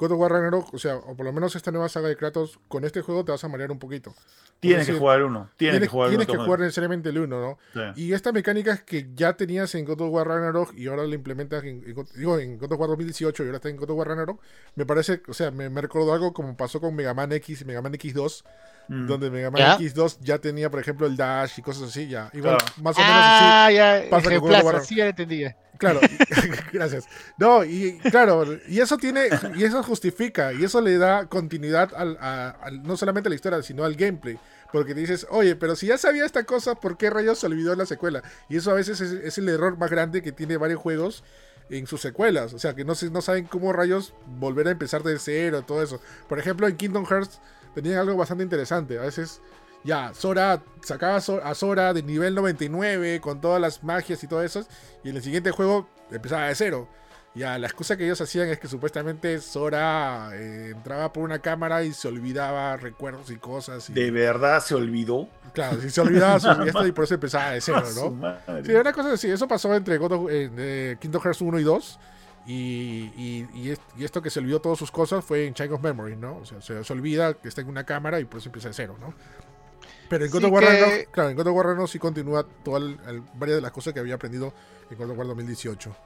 [0.00, 2.58] God of War Ragnarok, o sea, o por lo menos esta nueva saga de Kratos,
[2.68, 4.14] con este juego te vas a marear un poquito.
[4.58, 5.50] Tienes que jugar uno.
[5.58, 7.92] Tienes, que jugar, tienes que jugar necesariamente el uno, ¿no?
[7.96, 11.62] Y esta mecánica que ya tenías en God of War Ragnarok y ahora la implementas
[11.64, 11.84] en,
[12.16, 14.40] digo, en God of War 2018 y ahora está en God of War Ragnarok,
[14.74, 17.64] me parece, o sea, me, me recordó algo como pasó con Mega Man X y
[17.66, 18.42] Mega Man X2,
[18.90, 19.06] Mm.
[19.06, 22.28] Donde Mega Man X2 ya tenía, por ejemplo, el dash y cosas así, ya.
[22.32, 23.76] Igual, más o menos ah, así.
[23.76, 25.56] Ya, pasa con sí, ya entendía.
[25.80, 25.98] Claro,
[26.72, 27.08] gracias.
[27.38, 32.18] No, y claro, y eso tiene, y eso justifica, y eso le da continuidad al,
[32.20, 34.38] a, no solamente a la historia, sino al gameplay.
[34.72, 37.86] Porque dices, oye, pero si ya sabía esta cosa, ¿por qué rayos se olvidó la
[37.86, 38.22] secuela?
[38.48, 41.24] Y eso a veces es, es el error más grande que tiene varios juegos
[41.70, 42.52] en sus secuelas.
[42.52, 46.00] O sea, que no, no saben cómo rayos volver a empezar de cero, todo eso.
[46.28, 47.40] Por ejemplo, en Kingdom Hearts
[47.74, 48.98] tenían algo bastante interesante.
[48.98, 49.40] A veces,
[49.84, 54.66] ya, Sora sacaba a Sora de nivel 99 con todas las magias y todo eso.
[55.04, 56.88] Y en el siguiente juego empezaba de cero.
[57.32, 61.84] Ya, la excusa que ellos hacían es que supuestamente Sora eh, entraba por una cámara
[61.84, 63.92] y se olvidaba recuerdos y cosas.
[63.94, 65.28] ¿De verdad se olvidó?
[65.52, 68.64] Claro, si se olvidaba su esto y por eso empezaba de cero, ¿no?
[68.64, 71.98] Sí, una cosa así, eso pasó entre God eh, Kingdom Hearts 1 y 2.
[72.46, 76.38] Y, y, esto que se olvidó todas sus cosas fue en Child of Memory, ¿no?
[76.38, 78.96] O sea, se, olvida que está en una cámara y por eso empieza de cero,
[78.98, 79.14] ¿no?
[80.10, 80.64] Pero en God of War,
[81.10, 82.82] claro, en God of War no sí continúa todas
[83.34, 84.52] varias de las cosas que había aprendido
[84.90, 85.96] en of War 2018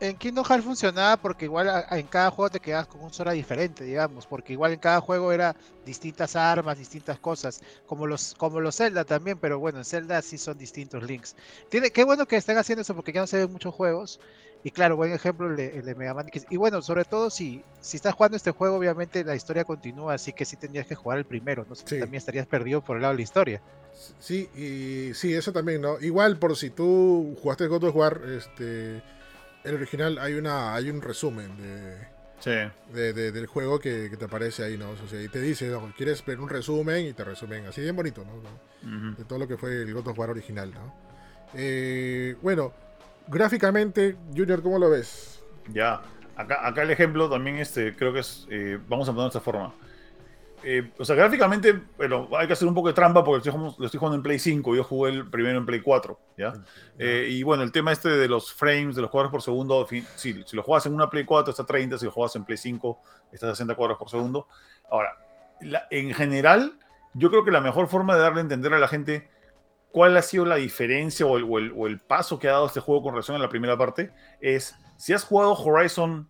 [0.00, 3.84] en Kingdom Hearts funcionaba porque igual en cada juego te quedabas con un Sora diferente,
[3.84, 5.54] digamos, porque igual en cada juego era
[5.84, 10.38] distintas armas, distintas cosas, como los como los Zelda también, pero bueno, en Zelda sí
[10.38, 11.36] son distintos links.
[11.68, 14.20] Tiene, qué bueno que estén haciendo eso porque ya no se ven muchos juegos.
[14.62, 16.30] Y claro, buen ejemplo el de, Mega Man.
[16.50, 20.32] Y bueno, sobre todo si, si estás jugando este juego, obviamente la historia continúa, así
[20.32, 21.74] que sí tendrías que jugar el primero, ¿no?
[21.74, 23.62] También estarías perdido por el lado de la historia.
[24.18, 25.98] Sí, y sí, eso también, ¿no?
[26.00, 29.02] Igual por si tú jugaste God of War, este
[29.64, 34.78] el original hay una hay un resumen de, de, del juego que, te aparece ahí,
[34.78, 34.90] ¿no?
[34.90, 38.24] O sea, y te dice, quieres ver un resumen y te resumen así bien bonito,
[38.24, 39.12] ¿no?
[39.16, 40.94] De todo lo que fue el God of War original, ¿no?
[41.54, 42.72] Eh, bueno,
[43.30, 45.42] gráficamente, Junior, ¿cómo lo ves?
[45.72, 46.02] Ya,
[46.36, 49.40] acá, acá el ejemplo también este, creo que es, eh, vamos a poner de esta
[49.40, 49.72] forma.
[50.62, 53.98] Eh, o sea, gráficamente, pero hay que hacer un poco de trampa porque lo estoy
[53.98, 56.52] jugando en Play 5, yo jugué el primero en Play 4, ¿ya?
[56.98, 60.44] Eh, y bueno, el tema este de los frames, de los cuadros por segundo, si
[60.52, 63.00] lo juegas en una Play 4 está a 30, si lo juegas en Play 5
[63.32, 64.48] está a 60 cuadros por segundo.
[64.90, 65.16] Ahora,
[65.90, 66.78] en general,
[67.14, 69.30] yo creo que la mejor forma de darle a entender a la gente
[69.92, 73.02] cuál ha sido la diferencia o el, o el paso que ha dado este juego
[73.02, 76.28] con relación a la primera parte es, si has jugado Horizon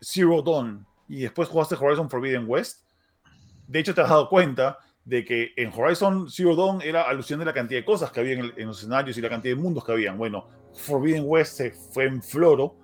[0.00, 2.84] Zero Dawn y después jugaste Horizon Forbidden West,
[3.70, 7.44] de hecho, te has dado cuenta de que en Horizon Zero Dawn era alusión de
[7.44, 9.92] la cantidad de cosas que había en, los escenarios y la cantidad de mundos que
[9.92, 10.18] habían.
[10.18, 12.74] Bueno, Forbidden West se fue en floro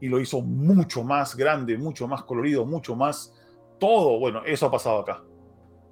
[0.00, 3.34] y lo hizo mucho más grande, mucho más colorido, mucho más
[3.80, 4.20] todo.
[4.20, 5.24] Bueno, eso ha pasado acá.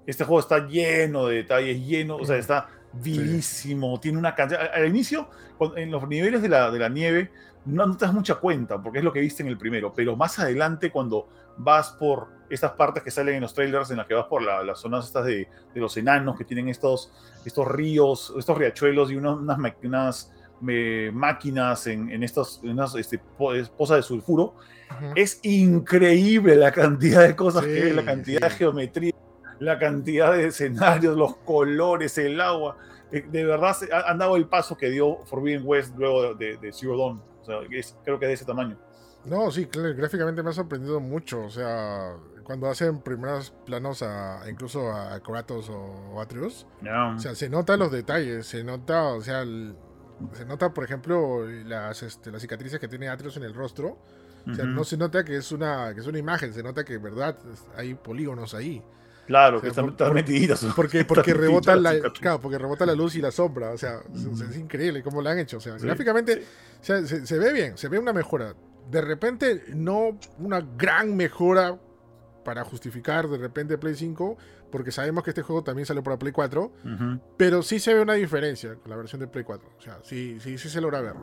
[0.07, 2.69] Este juego está lleno de detalles, lleno, o sea, está
[3.03, 4.71] vivísimo, tiene una cantidad...
[4.73, 5.29] Al inicio,
[5.77, 7.31] en los niveles de la, de la nieve,
[7.67, 10.17] no, no, te das mucha cuenta, porque es lo que viste en el primero, pero
[10.17, 14.15] más adelante, cuando vas por estas partes que salen en los trailers, en las que
[14.15, 17.13] vas por las zonas estas de, de, los enanos, que tienen estos,
[17.45, 20.33] estos ríos, estos riachuelos y unas, unas
[20.69, 24.55] eh, máquinas en, en estas unas, este, pozas de sulfuro,
[25.17, 29.13] es increíble la cantidad de cosas que hay, la cantidad de geometría,
[29.59, 32.77] la cantidad de escenarios, los colores, el agua.
[33.13, 36.97] Eh, de verdad han dado el paso que dio Forbidden West luego de, de Zero
[36.97, 37.23] Dawn.
[37.43, 37.57] O sea,
[38.05, 38.77] creo que de ese tamaño.
[39.25, 41.45] No, sí, gráficamente me ha sorprendido mucho.
[41.45, 47.49] O sea, cuando hacen primeros planos a incluso a Kratos o, Atreus, o sea, se
[47.49, 49.45] nota los detalles, se nota, o sea,
[50.33, 53.99] se nota, por ejemplo, las, este, las cicatrices que tiene Atreus en el rostro.
[54.47, 56.99] O sea, no se nota que es una que es una imagen, se nota que
[56.99, 57.39] verdad
[57.77, 58.85] hay polígonos ahí.
[59.27, 60.65] Claro, que están, metiditas.
[60.77, 63.71] Porque, porque rebota la, claro, porque rebota la luz y la sombra.
[63.71, 65.59] O sea, es, increíble cómo lo han hecho.
[65.59, 66.45] O sea, gráficamente
[66.81, 68.55] se, ve bien, se ve una mejora.
[68.91, 71.79] De repente, no una gran mejora
[72.45, 74.37] para justificar de repente Play 5,
[74.71, 76.73] porque sabemos que este juego también salió para Play 4,
[77.39, 79.71] pero sí se ve una diferencia con la versión de Play 4.
[79.79, 81.15] O sea, sí, sí, sí se logra ver.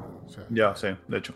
[0.49, 1.35] ya, sí, de hecho.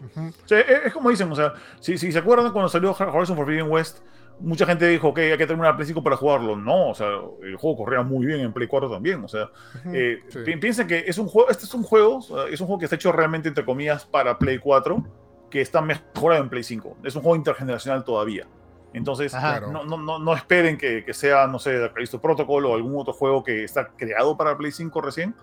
[0.50, 4.00] es, como dicen, o sea, si, si se acuerdan cuando salió Horizon Forbidden West,
[4.40, 6.56] mucha gente dijo que hay que terminar Play 5 para jugarlo.
[6.56, 7.08] No, o sea,
[7.42, 9.24] el juego corría muy bien en Play 4 también.
[9.24, 9.50] O sea,
[9.94, 10.20] eh,
[10.60, 12.20] piensen que es un juego, este es un juego,
[12.50, 15.04] es un juego que está hecho realmente, entre comillas, para Play 4,
[15.50, 16.98] que está mejorado en Play 5.
[17.04, 18.48] Es un juego intergeneracional todavía.
[18.94, 22.98] Entonces, no, no, no, no, esperen que, que, sea, no sé, Callisto Protocol o algún
[22.98, 25.36] otro juego que está creado para Play 5 recién.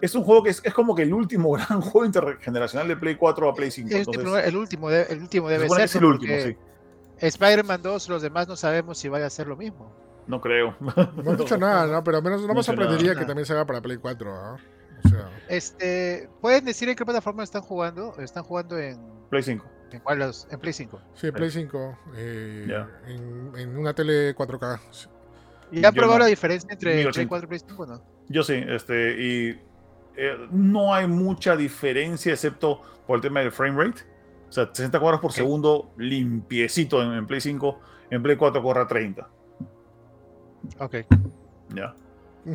[0.00, 3.16] Es un juego que es, es como que el último gran juego intergeneracional de Play
[3.16, 3.88] 4 a Play 5.
[3.90, 4.00] El,
[4.44, 5.80] el último, el último debe ser.
[5.80, 6.56] Es el último, sí
[7.26, 9.94] Spider-Man 2, los demás no sabemos si vaya a ser lo mismo.
[10.26, 10.76] No creo.
[10.80, 12.04] No he dicho nada, ¿no?
[12.04, 14.56] Pero al menos no me sorprendería que también se haga para Play 4, ¿ah?
[15.04, 15.30] O sea...
[15.48, 18.14] Este, ¿Pueden decir en qué plataforma están jugando?
[18.18, 19.00] Están jugando en...
[19.30, 19.66] Play 5.
[19.92, 20.32] ¿En cuál?
[20.50, 21.00] En Play 5.
[21.14, 21.98] Sí, Play 5.
[22.16, 24.80] Eh, en, en, una tele 4K.
[25.72, 28.02] ¿Y ha probado la diferencia entre Play 4 y Play 5 no?
[28.28, 29.60] Yo sí, este, y
[30.16, 34.02] eh, no hay mucha diferencia excepto por el tema del frame rate.
[34.52, 38.86] O sea, 60 cuadros por segundo limpiecito en, Play 5, en Play 4 corre a
[38.86, 39.26] 30.
[40.78, 40.96] Ok.
[41.74, 41.94] Ya.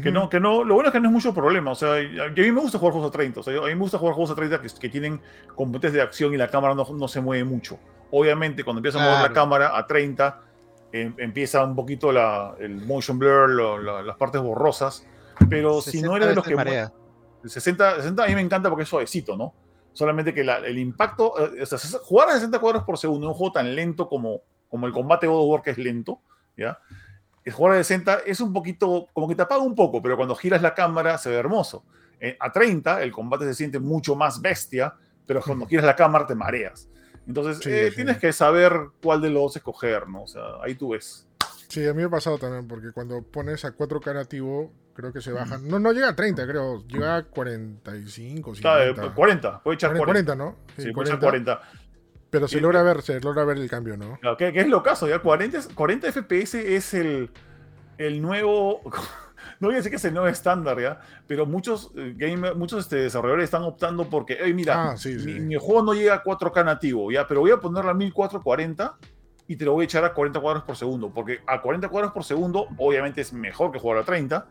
[0.03, 1.71] Que no, que no, lo bueno es que no es mucho problema.
[1.71, 3.39] O sea, a mí me gusta jugar juegos a 30.
[3.39, 5.19] O sea, a mí me gusta jugar juegos a 30 que, que tienen
[5.55, 7.79] componentes de acción y la cámara no, no se mueve mucho.
[8.11, 10.41] Obviamente, cuando empieza a mover la cámara a 30,
[10.91, 15.03] em, empieza un poquito la, el motion blur, las partes borrosas.
[15.49, 16.55] Pero si no eres de los que.
[16.55, 16.93] Marea.
[17.43, 19.55] 60, 60 a mí me encanta porque es suavecito, ¿no?
[19.97, 21.33] Solamente que el impacto.
[21.55, 24.43] Eh, o sea, jugar a 60 cuadros por segundo en un juego tan lento como,
[24.69, 26.21] como el combate God of War, que es lento,
[26.55, 26.77] ¿ya?
[27.43, 30.35] el jugar a 60 es un poquito, como que te apaga un poco, pero cuando
[30.35, 31.83] giras la cámara se ve hermoso.
[32.19, 34.93] Eh, a 30 el combate se siente mucho más bestia,
[35.25, 36.87] pero cuando giras la cámara te mareas.
[37.25, 40.23] Entonces eh, tienes que saber cuál de los escoger, ¿no?
[40.23, 41.26] O sea, ahí tú ves.
[41.67, 45.21] Sí, a mí me ha pasado también, porque cuando pones a 4K nativo, creo que
[45.21, 45.57] se baja.
[45.57, 46.83] No, no llega a 30, creo.
[46.87, 49.13] Llega a 45, 50.
[49.13, 50.05] 40, puede echar 40.
[50.05, 50.55] 40 ¿no?
[50.77, 51.61] Sí, puede echar 40.
[52.29, 54.19] Pero se logra ver, se logra ver el cambio, ¿no?
[54.37, 55.07] ¿Qué, es lo caso?
[55.07, 57.31] Ya 40, 40 FPS es el,
[57.97, 58.81] el nuevo.
[59.59, 60.99] No voy a decir que es el nuevo estándar, ¿ya?
[61.25, 65.81] Pero muchos, eh, game, muchos este, desarrolladores están optando porque, hey, mira, ah, Mi, juego
[65.81, 67.27] no llega a 4K nativo, ¿ya?
[67.27, 68.97] Pero voy a ponerlo a 1440
[69.47, 71.09] y te lo voy a echar a 40 cuadros por segundo.
[71.09, 74.45] Porque a 40 cuadros por segundo, obviamente es mejor que jugar a 30.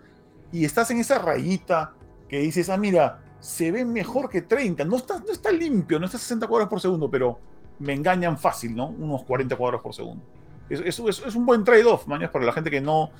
[0.52, 1.92] Y estás en esa rayita
[2.28, 4.84] que dices, ah, mira, se ve mejor que 30.
[4.84, 7.38] No está, no está limpio, no está a 60 cuadros por segundo, pero
[7.78, 8.88] me engañan fácil, ¿no?
[8.88, 10.24] Unos 40 cuadros por segundo.
[10.68, 13.10] Es, es, un buen trade-off, mañana, para la gente que no,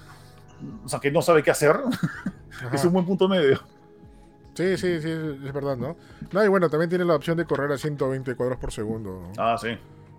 [0.85, 1.77] o sea, que no sabe qué hacer.
[2.73, 3.61] es un buen punto medio.
[4.55, 5.97] Sí, sí, sí, es verdad, ¿no?
[6.33, 9.21] No, y bueno, también tiene la opción de correr a 120 cuadros por segundo.
[9.21, 9.33] ¿no?
[9.37, 9.77] Ah, sí.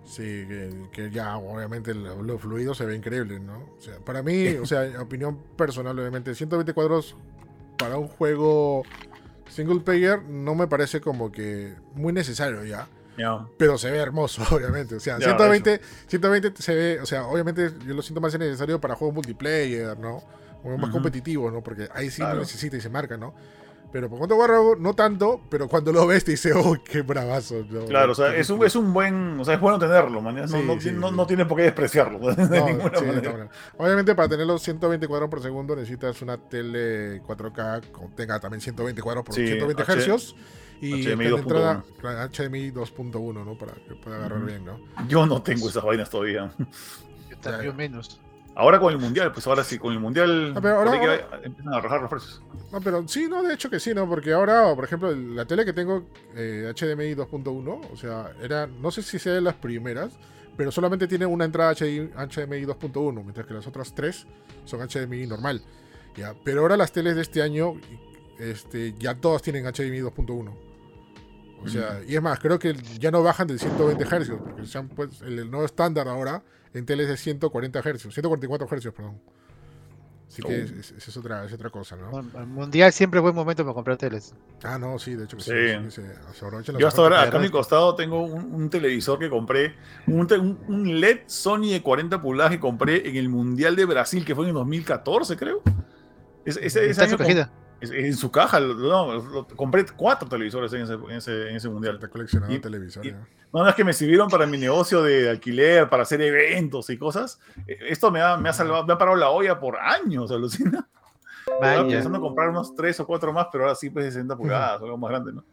[0.08, 0.46] Sí,
[0.90, 3.58] que, ya obviamente lo, fluido se ve increíble, ¿no?
[3.78, 7.14] O sea, para mí, o sea, opinión personal, obviamente, 120 cuadros
[7.76, 8.82] para un juego
[9.48, 12.88] single player no me parece como que muy necesario ya.
[13.58, 14.94] Pero se ve hermoso, obviamente.
[14.94, 18.94] O sea, 120, 120 se ve, o sea, obviamente yo lo siento más necesario para
[18.94, 20.22] juegos multiplayer, ¿no?
[20.64, 21.62] O más competitivos, ¿no?
[21.62, 23.34] Porque ahí sí lo necesita y se marca, ¿no?
[23.90, 27.64] Pero por cuanto guardo, no tanto, pero cuando lo ves te dice, oh, qué bravazo.
[27.88, 30.36] claro, o sea, es un, es un buen, o sea, es bueno tenerlo, man.
[30.46, 32.18] No, no, tiene por qué despreciarlo.
[32.34, 33.48] De ninguna manera.
[33.78, 38.60] Obviamente, para tener los 120 cuadros por segundo necesitas una tele 4K que tenga también
[38.60, 40.34] 120 cuadros por 120 Hz.
[40.80, 41.82] Y HDMI 2.1.
[42.30, 43.58] HDMI 2.1, ¿no?
[43.58, 44.78] Para que pueda agarrar bien, ¿no?
[45.08, 46.52] Yo no tengo esas vainas todavía.
[47.30, 48.20] Yo también menos.
[48.58, 52.00] Ahora con el mundial, pues ahora sí, con el mundial pero ahora, empiezan a rajar
[52.00, 52.42] los precios.
[52.72, 54.08] No, pero sí, no, de hecho que sí, ¿no?
[54.08, 56.02] Porque ahora, por ejemplo, la tele que tengo,
[56.34, 60.10] eh, HDMI 2.1, o sea, era, no sé si sea de las primeras,
[60.56, 64.26] pero solamente tiene una entrada HDMI 2.1, mientras que las otras tres
[64.64, 65.62] son HDMI normal.
[66.16, 66.34] ¿ya?
[66.42, 67.74] Pero ahora las teles de este año,
[68.40, 70.67] este, ya todas tienen HDMI 2.1.
[71.64, 75.22] O sea, y es más, creo que ya no bajan de 120 Hz, porque pues,
[75.22, 76.42] el, nuevo estándar ahora
[76.72, 79.20] en teles de 140 Hz, 144 Hz, perdón.
[80.28, 80.80] Así que oh.
[80.80, 82.20] esa es, otra, es otra cosa, ¿no?
[82.20, 84.34] el mundial siempre es buen momento para comprar teles.
[84.62, 85.52] Ah, no, sí, de hecho que sí.
[86.78, 89.74] Yo hasta ahora, acá a mi costado, tengo un, televisor que compré,
[90.06, 94.34] un, un, LED Sony de 40 pulgadas que compré en el Mundial de Brasil, que
[94.34, 95.62] fue en 2014, creo.
[96.46, 97.16] Año, en su
[98.32, 101.96] caja, no, compré cuatro televisores en ese, en ese, en ese mundial.
[101.96, 103.14] Está coleccionando televisores.
[103.52, 107.40] no, es que me sirvieron para mi negocio de alquiler, para hacer eventos y cosas.
[107.66, 110.88] E, esto me ha, me ha salvado, me ha parado la olla por años, alucina.
[111.46, 114.98] Estaba pensando comprar unos tres o cuatro más, pero ahora sí, pues 60 pulgadas, algo
[114.98, 115.44] más grande, ¿no?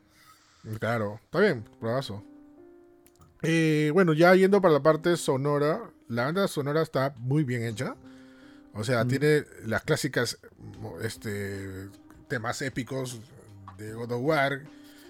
[0.79, 2.23] Claro, está bien, probazo.
[3.41, 7.95] Eh, bueno, ya yendo para la parte sonora, la banda sonora está muy bien hecha.
[8.73, 10.38] O sea, tiene las clásicas
[11.01, 11.89] este,
[12.27, 13.19] temas épicos
[13.77, 14.61] de God of War,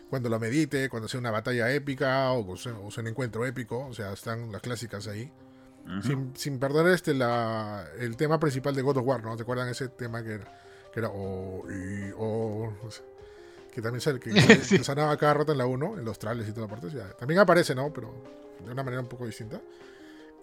[0.10, 4.14] cuando lo medite, cuando sea una batalla épica o sea, un encuentro épico, o sea,
[4.14, 5.32] están las clásicas ahí.
[6.02, 9.36] sin, sin, perder este, la, el tema principal de God of War, ¿no?
[9.36, 10.62] ¿Te acuerdan ese tema que era,
[10.94, 12.74] que era o, y, o,
[13.72, 14.32] que también sale, que,
[14.70, 16.88] que, sonaba cada rato en la 1, en los trailers y toda la parte,
[17.20, 17.92] también aparece, ¿no?
[17.94, 18.14] Pero
[18.64, 19.60] de una manera un poco distinta.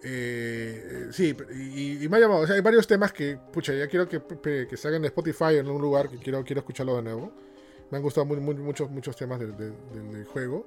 [0.05, 2.41] Eh, sí, y, me ha llamado.
[2.41, 4.21] O sea, hay varios temas que, pucha, ya quiero que,
[4.67, 7.31] que salgan en Spotify en un lugar que quiero, quiero escucharlo de nuevo.
[7.89, 10.65] Me han gustado muchos, muchos temas del, juego.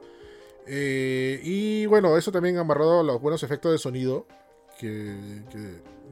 [0.67, 4.27] Eh, y bueno, eso también ha amarrado los buenos efectos de sonido
[4.79, 5.43] que,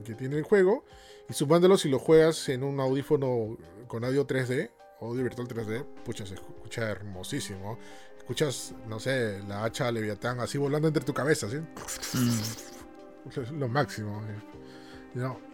[0.04, 0.84] que, tiene el juego.
[1.28, 3.56] Y sumándolo si lo juegas en un audífono
[3.86, 7.78] con audio 3D, audio virtual 3D, pucha, se escucha hermosísimo.
[8.18, 11.58] Escuchas, no sé, la hacha Leviatán así volando entre tu cabeza, ¿sí?
[11.58, 12.73] Mm
[13.58, 14.22] lo máximo.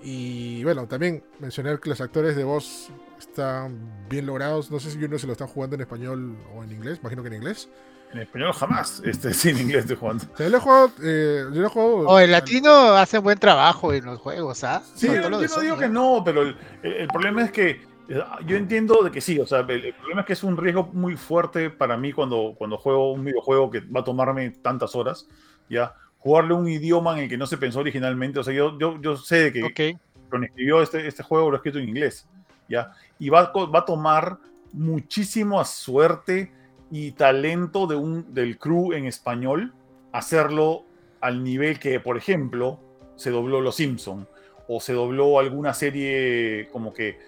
[0.02, 4.70] Y bueno, también mencionar que los actores de voz están bien logrados.
[4.70, 7.28] No sé si uno se lo está jugando en español o en inglés, imagino que
[7.28, 7.68] en inglés.
[8.12, 10.24] En español jamás, este, sí, en inglés estoy jugando.
[10.38, 14.04] yo lo he jugado, eh, yo lo he O el latino hace buen trabajo en
[14.04, 14.82] los juegos, ¿ah?
[14.94, 19.10] Sí, yo, no digo que no, pero el, problema es que eh, yo entiendo de
[19.12, 22.12] que sí, o sea, el, problema es que es un riesgo muy fuerte para mí
[22.12, 25.28] cuando, cuando juego un videojuego que va a tomarme tantas horas,
[25.68, 29.00] ya, jugarle un idioma en el que no se pensó originalmente, o sea, yo, yo,
[29.00, 29.98] yo sé que okay.
[30.28, 32.28] cuando escribió este, este juego lo escrito en inglés,
[32.68, 34.38] ya, y va, va a tomar
[34.72, 36.52] muchísima suerte
[36.90, 39.72] y talento de un, del crew en español
[40.12, 40.84] hacerlo
[41.20, 42.80] al nivel que, por ejemplo,
[43.16, 44.26] se dobló Los Simpson
[44.68, 47.18] o se dobló alguna serie como que,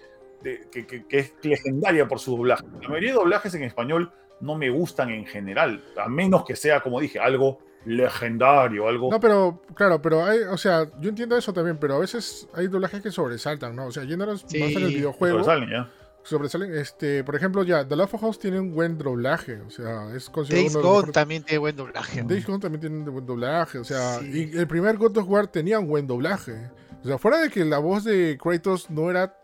[0.41, 2.63] que, es legendaria por su doblaje.
[2.81, 6.81] La mayoría de doblajes en español no me gustan en general, a menos que sea,
[6.81, 9.09] como dije, algo legendario, algo...
[9.11, 12.67] No, pero, claro, pero hay, o sea, yo entiendo eso también, pero a veces hay
[12.67, 13.87] doblajes que sobresaltan, ¿no?
[13.87, 15.39] O sea, yéndonos más en el videojuego...
[15.39, 15.89] Sobresalen, ya
[16.23, 16.73] sobresalen.
[16.73, 19.59] Este, por ejemplo, ya, The Last of Us tiene un buen doblaje.
[19.61, 20.69] O sea, es considerado.
[20.69, 22.23] Days Gone también tiene buen doblaje.
[22.23, 23.77] Days Gone también tiene un buen doblaje.
[23.77, 26.71] O sea, y el primer God of War tenía un buen doblaje.
[27.03, 29.37] O sea, fuera de que la voz de Kratos no era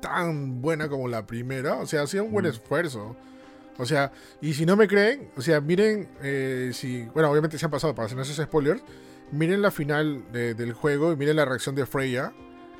[0.00, 2.50] tan buena como la primera, o sea, hacía un buen mm.
[2.50, 3.16] esfuerzo.
[3.78, 7.64] O sea, y si no me creen, o sea, miren, eh, si, bueno, obviamente se
[7.64, 8.82] han pasado para hacer esos spoilers,
[9.32, 12.32] miren la final del juego y miren la reacción de Freya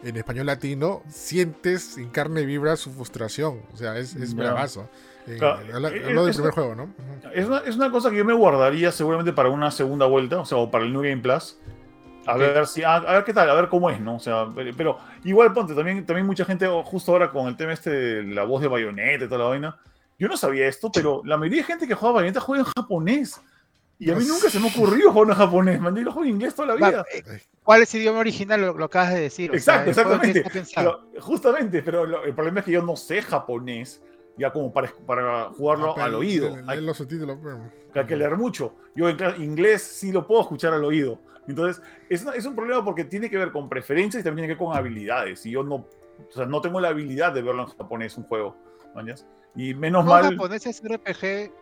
[0.04, 3.62] en español latino, sientes en carne y vibra su frustración.
[3.72, 4.88] O sea, es, es bravazo.
[5.26, 6.94] Eh, del primer juego, ¿no?
[7.32, 10.44] Es una, es una, cosa que yo me guardaría seguramente para una segunda vuelta, o
[10.44, 11.58] sea, o para el New Game Plus.
[12.26, 14.16] A ver si, a, ver qué tal, a ver cómo es, ¿no?
[14.16, 17.90] O sea, pero igual ponte, también, también mucha gente, justo ahora con el tema este
[17.90, 19.78] de la voz de Bayonetta y toda la vaina,
[20.18, 23.40] yo no sabía esto, pero la mayoría de gente que juega Bayonetta juega en japonés.
[23.98, 25.94] Y a mí nunca se me ocurrió jugar en japonés, man.
[25.94, 27.04] Yo lo juego en inglés toda la vida.
[27.12, 27.22] Eh,
[27.62, 28.60] ¿Cuál es el idioma original?
[28.60, 29.50] Lo, acabas de decir.
[29.54, 30.44] Exacto, exactamente.
[31.20, 34.02] justamente, pero el problema es que yo no sé japonés,
[34.36, 36.56] ya como para, para jugarlo ah, al oído.
[36.66, 37.38] Hay, los subtítulos,
[37.94, 38.74] hay que leer mucho.
[38.94, 41.18] Yo en inglés sí lo puedo escuchar al oído.
[41.46, 44.60] Entonces, es, es un problema porque tiene que ver con preferencias y también tiene que
[44.60, 45.44] ver con habilidades.
[45.46, 48.56] Y yo no, o sea, no tengo la habilidad de verlo en japonés, un juego.
[49.56, 50.30] Y menos mal.
[50.30, 51.52] japonés es RPG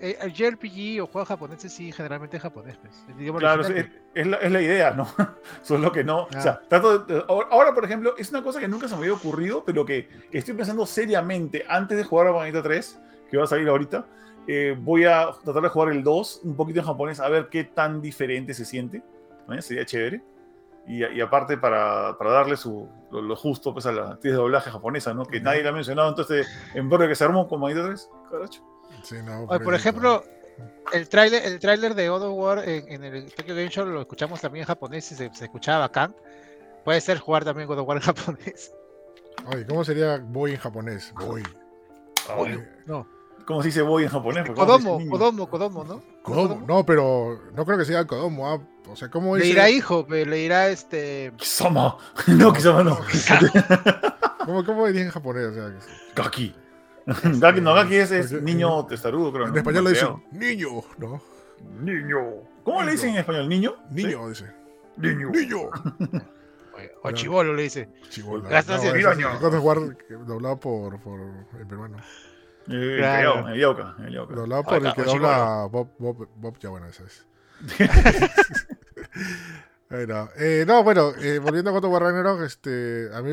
[0.00, 2.76] eh, el JRPG o juegos japoneses sí, generalmente es japonés.
[2.76, 3.32] Pues.
[3.38, 5.06] claro, es, la, idea, ¿no?
[5.62, 6.24] Solo que no.
[6.24, 9.62] O sea, trato ahora, por ejemplo, es una cosa que nunca se me había ocurrido,
[9.64, 13.00] pero que, estoy pensando seriamente antes de jugar a Bayonetta 3,
[13.30, 14.06] que va a salir ahorita.
[14.48, 17.62] Eh, voy a tratar de jugar el 2 un poquito en japonés, a ver qué
[17.62, 19.02] tan diferente se siente.
[19.60, 20.22] Sería chévere.
[20.86, 25.14] Y, aparte, para, para darle su, lo, justo pues, a la actriz de doblaje japonesa,
[25.14, 25.24] ¿no?
[25.24, 28.62] Que nadie la ha mencionado, entonces, en breve que se armó con Bayonetta 3, caracho
[29.46, 30.24] por, ejemplo,
[30.92, 34.40] el tráiler el tráiler de God of War en, el Tokyo Game Show lo escuchamos
[34.40, 36.14] también en japonés y se, escuchaba bacán.
[36.84, 38.72] Puede ser jugar también God of War en japonés.
[39.46, 41.12] Oye, ¿cómo sería boy en japonés?
[41.14, 41.42] Boy.
[42.86, 43.06] No.
[43.46, 44.48] ¿Cómo se dice boy en japonés?
[44.50, 46.02] Kodomo, Kodomo, Kodomo, ¿no?
[46.22, 48.48] Kodomo, no, pero no creo que sea Kodomo.
[48.48, 49.48] Ah, o sea, ¿cómo dice?
[49.48, 51.32] Le dirá hijo, pero le dirá este.
[51.36, 51.96] Kisama.
[52.28, 52.98] No, Kisama no.
[54.44, 55.46] ¿Cómo, cómo diría en japonés?
[55.46, 55.72] O sea,
[56.16, 56.54] Gaki.
[57.06, 59.48] Gaki, no, Gaki es, niño testarudo, creo.
[59.48, 61.20] En español le dicen niño, ¿no?
[61.80, 62.18] Niño.
[62.64, 63.48] ¿Cómo le dicen en español?
[63.48, 63.74] ¿Niño?
[63.90, 64.46] Niño, dice.
[64.96, 65.30] Niño.
[65.30, 65.70] Niño.
[67.02, 67.88] O chivolo le dice.
[68.08, 68.48] Chivolo.
[68.48, 69.78] Gracias, no, jugar
[70.26, 71.20] doblado por, por
[71.58, 71.98] el peruano.
[72.68, 73.48] Eh, claro.
[73.48, 73.94] El Yauca.
[73.98, 74.34] El Yauca.
[74.34, 77.26] Doblado por el que dobla Bob, Bob, Bob, ya bueno, esa es.
[79.90, 83.32] bueno, eh, no, bueno, eh, volviendo a Coto War este, a mí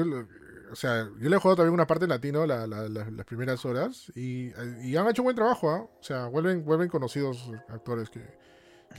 [0.72, 4.54] o sea, yo le he jugado también una parte en latino las primeras horas y,
[4.96, 5.82] han hecho un buen trabajo, ¿ah?
[5.82, 8.22] O sea, vuelven, vuelven conocidos actores que,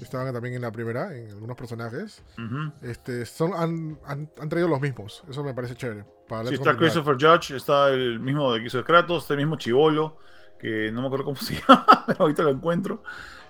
[0.01, 2.23] estaban también en la primera, en algunos personajes.
[2.83, 6.05] este, son, han, han, traído los mismos, eso me parece chévere.
[6.47, 10.19] Sí, está Christopher Judge, está el mismo de Quiso de Kratos, está el mismo Chivolo,
[10.59, 13.03] que no me acuerdo cómo se llama, pero ahorita lo encuentro.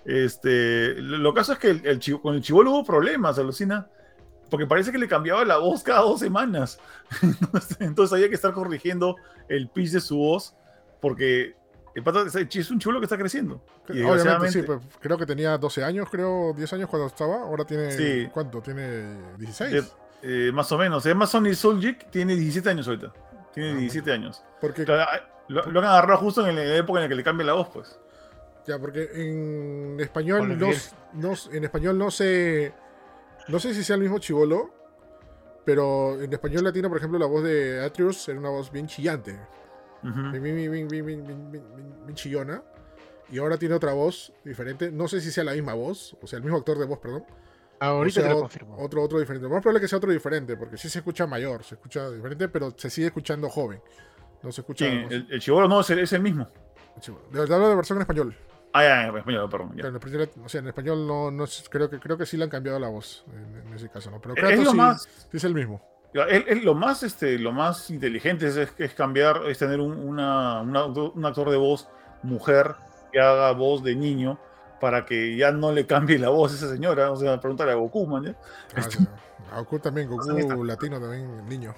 [0.04, 3.88] Este, lo, caso es que el, el, con el Chivolo hubo problemas, alucina
[4.50, 6.78] porque parece que le cambiaba la voz cada dos semanas.
[7.78, 9.16] Entonces había que estar corrigiendo
[9.48, 10.54] el pitch de su voz,
[11.00, 11.54] porque
[11.94, 13.64] el pata es un chulo que está creciendo.
[13.88, 17.42] Obviamente, sí, pues, creo que tenía 12 años, creo, 10 años cuando estaba.
[17.42, 18.30] Ahora tiene.
[18.32, 18.60] ¿Cuánto?
[18.60, 19.96] ¿Tiene 16?
[20.22, 21.06] Eh, más o menos.
[21.06, 23.12] Amazon y Souljic tiene 17 años ahorita.
[23.54, 24.44] Tiene 17 ah, años.
[24.60, 24.84] Porque,
[25.48, 27.98] lo, han agarrado justo en la época en la que le cambia la voz, pues.
[28.66, 30.70] Ya, porque en español no,
[31.14, 32.72] no, en español no se
[33.48, 34.70] no sé si sea el mismo chivolo,
[35.64, 39.38] pero en español latino, por ejemplo, la voz de Atreus era una voz bien chillante.
[40.02, 40.88] bien,
[42.14, 42.62] chillona.
[43.30, 44.90] Y ahora tiene otra voz diferente.
[44.90, 47.24] No sé si sea la misma voz, o sea, el mismo actor de voz, perdón.
[47.80, 48.76] Ahorita te lo confirmo.
[48.78, 49.48] Otro, otro diferente.
[49.48, 52.48] Lo más probable que sea otro diferente, porque sí se escucha mayor, se escucha diferente,
[52.48, 53.80] pero se sigue escuchando joven.
[54.42, 54.84] No se escucha.
[54.84, 56.46] Sí, el, el chivolo no es el, es el mismo.
[57.32, 58.36] De hablo de versión en español.
[58.72, 59.72] Ah, ya, en español, perdón.
[59.76, 59.88] Ya.
[59.88, 62.50] En, español, o sea, en español no, no creo que creo que sí le han
[62.50, 64.20] cambiado la voz en, en ese caso, ¿no?
[64.20, 65.82] Pero es lo sí, más, sí es el mismo.
[66.12, 69.92] Es, es lo más, este, lo más inteligente es, es, es cambiar, es tener un,
[69.96, 71.88] una, una, un actor de voz
[72.22, 72.74] mujer
[73.12, 74.38] que haga voz de niño
[74.80, 77.10] para que ya no le cambie la voz a esa señora.
[77.10, 78.24] O sea, pregúntale a Goku, man.
[78.24, 78.36] ¿ya?
[78.74, 79.06] Ah, sí,
[79.52, 81.74] a Goku también, Goku latino también, niño.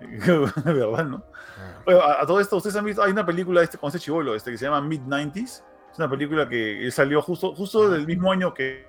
[0.00, 0.18] de
[0.72, 1.24] verdad, ¿no?
[1.58, 1.82] Ah.
[1.84, 4.34] Bueno, a, a, todo esto, ustedes han visto, hay una película este, con este chivolo
[4.34, 5.62] este, que se llama Mid-90s.
[5.92, 8.86] Es una película que salió justo, justo del mismo año que,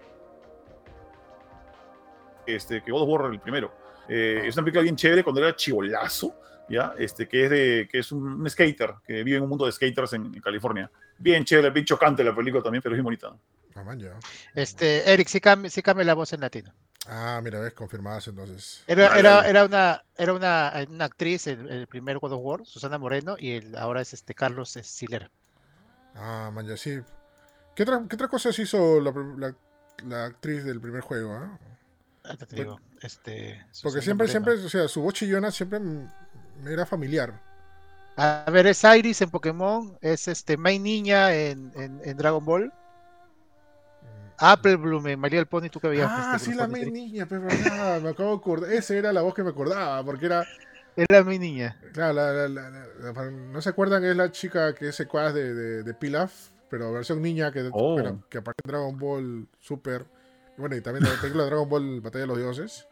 [2.46, 3.72] este, que God of War el primero.
[4.08, 6.36] Eh, es una película bien chévere cuando era chivolazo,
[6.70, 6.94] ¿ya?
[6.98, 9.72] Este, que es, de, que es un, un skater, que vive en un mundo de
[9.72, 10.90] skaters en, en, California.
[11.20, 13.36] Bien chévere, bien chocante la película también, pero es bien bonita.
[13.76, 14.18] Ah, man, ya.
[14.56, 16.74] Este, Eric, sí cambia, sí cambia la voz en latino.
[17.08, 18.84] Ah, mira, ves, confirmadas entonces.
[18.88, 22.66] Era, era, era, una, era una, una actriz en el, el, primer God of War,
[22.66, 25.30] Susana Moreno, y el, ahora es este Carlos Siller.
[26.16, 27.00] Ah, man, ya sí.
[27.76, 29.56] ¿Qué, otra, qué otras cosas hizo la, la,
[30.06, 31.36] la, actriz del primer juego?
[31.36, 31.48] ¿eh?
[32.26, 36.10] Ah, te digo, este, Porque siempre, siempre, o sea, su voz chillona siempre me
[36.66, 37.47] era familiar.
[38.18, 42.74] A ver, es Iris en Pokémon, es este May Niña en, en, en Dragon Ball.
[44.40, 46.10] Apple Bloom en María del Pony, tú que veías.
[46.12, 48.72] Ah, este, sí, la May Niña, pero verdad, me acabo de acordar.
[48.72, 50.46] Esa era la voz que me acordaba, porque era.
[50.96, 51.80] Era May Niña.
[51.94, 55.54] Claro, la, la, la, no se acuerdan que es la chica que es secuaz de,
[55.54, 57.94] de, de Pilaf, pero versión niña que, oh.
[57.94, 60.06] bueno, que aparece en Dragon Ball Super.
[60.58, 62.88] Bueno, y también la película de Dragon Ball Batalla de los Dioses.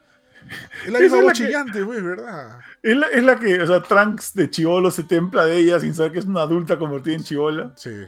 [0.86, 2.60] Es la misma voz chillante, güey, ¿verdad?
[2.84, 5.94] Es la, es la, que, o sea, Trunks de chivolo se templa de ella sin
[5.94, 7.72] saber que es una adulta convertida en chivola.
[7.76, 8.06] Sí.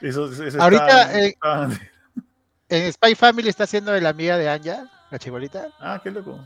[0.00, 1.68] Eso, eso Ahorita, está, eh, está...
[2.68, 5.68] en Spy Family está haciendo de la amiga de Anja, la chibolita.
[5.80, 6.38] Ah, qué loco.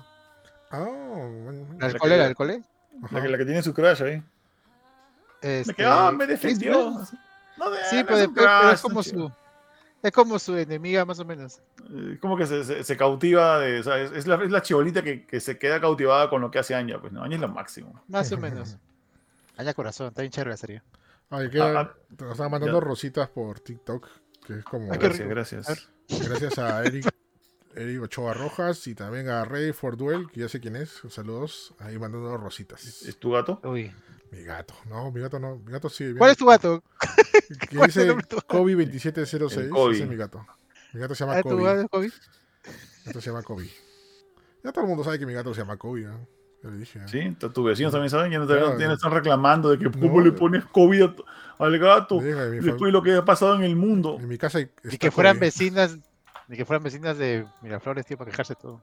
[0.71, 1.29] Oh,
[1.79, 2.63] la del cole, la del cole.
[3.11, 4.23] La que, la que tiene su crush ahí.
[5.43, 7.05] Este, me, quedó, ah, me defendió.
[7.59, 9.31] No, de, sí, pero, pero, es como su
[10.03, 11.61] es como su enemiga, más o menos.
[12.13, 14.61] Es como que se, se, se cautiva, de, o sea, es, es, la, es, la,
[14.63, 17.01] chibolita que, que, se queda cautivada con lo que hace Anya.
[17.01, 17.23] Pues, ¿no?
[17.23, 18.03] Anya es lo máximo.
[18.09, 18.77] Más o menos.
[19.57, 20.83] Anya Corazón, está bien chévere la serie.
[21.31, 22.85] Ay, que ah, ah, nos están mandando ya.
[22.85, 24.09] rositas por TikTok,
[24.47, 24.93] que es como...
[24.93, 25.89] Ah, gracias, gracias.
[26.09, 27.09] Gracias a Eric,
[27.75, 31.01] Eric Ochoa Rojas y también a Rey for Duel, que ya sé quién es.
[31.09, 32.85] Saludos, ahí mandando rositas.
[32.85, 33.61] ¿Es, es tu gato?
[33.65, 33.93] Uy.
[34.33, 36.15] Mi gato, no, mi gato no, mi gato sí.
[36.17, 36.83] ¿Cuál es tu gato?
[37.69, 40.47] Que dice Kobe2706, ese es mi gato.
[40.95, 41.57] Mi gato se llama ¿Ah, Kobe.
[41.57, 42.07] ¿Tu gato Kobe?
[42.07, 43.69] Mi gato se llama Kobe.
[44.65, 46.27] Ya todo el mundo sabe que mi gato se llama Kobe, ¿no?
[46.63, 46.99] Ya le dije.
[47.01, 47.09] ¿eh?
[47.09, 50.23] Sí, tus vecinos también saben, ya no te, claro, ya están reclamando de que cómo
[50.23, 51.15] le pones Kobe
[51.59, 54.17] al gato diga, después de lo que ha pasado en el mundo.
[54.19, 54.69] En mi casa y
[54.99, 55.47] que fueran Kobe.
[55.47, 55.99] vecinas,
[56.49, 58.81] ni que fueran vecinas de Miraflores, tío, para quejarse todo.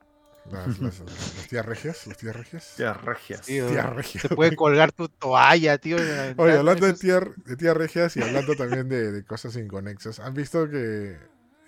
[0.51, 2.73] Las, las, las, tías regias, las tías regias.
[2.75, 3.41] Tías regias.
[3.41, 4.21] Tío, tías regias.
[4.23, 5.97] Se puede colgar tu toalla, tío.
[6.37, 10.33] Oye, hablando de tías de tía regias y hablando también de, de, cosas inconexas, ¿han
[10.33, 11.17] visto que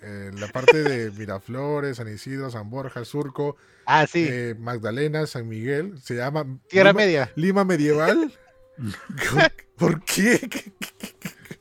[0.02, 3.56] en la parte de Miraflores, San Isidro, San Borja, Surco,
[3.86, 4.26] ah, sí.
[4.28, 7.32] eh, Magdalena, San Miguel, se llama Tierra Lima, Media?
[7.36, 8.32] Lima Medieval?
[9.76, 10.40] ¿Por qué?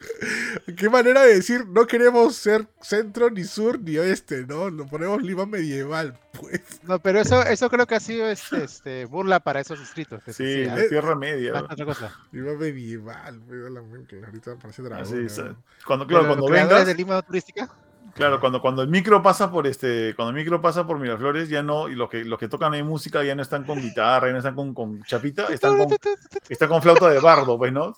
[0.77, 4.69] Qué manera de decir, no queremos ser centro, ni sur, ni oeste, ¿no?
[4.69, 6.61] Lo ponemos Lima medieval, pues.
[6.83, 10.21] No, pero eso, eso creo que ha sido este, este burla para esos distritos.
[10.25, 11.53] Sí, sí la Tierra Media.
[11.61, 12.11] Otra cosa.
[12.31, 15.57] Lima medieval, pues, ahorita parece dragón.
[15.85, 16.85] Cuando, claro, cuando vengas...
[16.85, 17.69] de Lima turística?
[18.13, 21.63] Claro, cuando, cuando el micro pasa por este, cuando el micro pasa por Miraflores, ya
[21.63, 24.33] no, y los que, los que tocan ahí música ya no están con guitarra, ya
[24.33, 25.87] no están con, con chapita, están con,
[26.49, 27.95] están con flauta de bardo, pues, ¿no?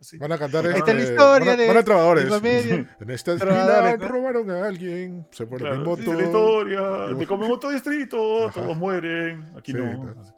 [0.00, 0.18] Sí.
[0.18, 2.24] Van a cantar Esta es la historia van a, de van a trovadores.
[3.00, 6.12] en esta esquina robaron a alguien, se pone claro, el voto.
[6.12, 6.82] la historia,
[7.14, 8.60] de como otro distrito, Ajá.
[8.60, 10.02] todos mueren, aquí sí, no.
[10.12, 10.34] Claro.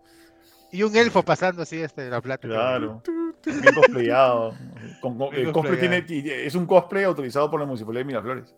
[0.73, 2.47] Y un elfo pasando así este, la plata.
[2.47, 3.03] Claro.
[3.45, 4.55] Bien cosplayado.
[5.01, 8.55] Con, con, el cosplay tiene, es un cosplay autorizado por la municipalidad de Miraflores.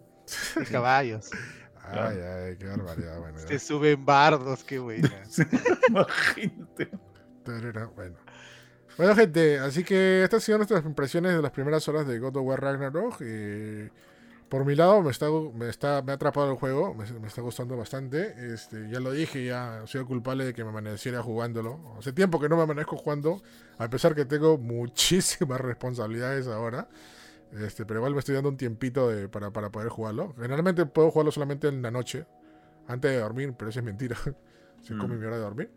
[0.61, 1.31] Y caballos.
[1.91, 3.19] Ay, ay, qué barbaridad.
[3.19, 5.11] Bueno, Se suben bardos, qué buena.
[5.89, 6.91] Imagínate.
[7.95, 8.17] Bueno.
[8.99, 12.37] Bueno, gente, así que estas han sido nuestras impresiones de las primeras horas de God
[12.37, 13.23] of War Ragnarok.
[14.49, 17.41] Por mi lado, me, está, me, está, me ha atrapado el juego, me, me, está
[17.41, 18.35] gustando bastante.
[18.53, 21.79] Este, ya lo dije, ya he sido culpable de que me amaneciera jugándolo.
[21.97, 23.41] Hace tiempo que no me amanezco jugando,
[23.79, 26.89] a pesar que tengo muchísimas responsabilidades ahora.
[27.53, 30.35] Este, pero igual me estoy dando un tiempito de, para, para poder jugarlo.
[30.41, 32.27] Generalmente puedo jugarlo solamente en la noche,
[32.89, 34.17] antes de dormir, pero eso es mentira.
[34.83, 34.99] Se mm.
[34.99, 35.71] come mi hora de dormir.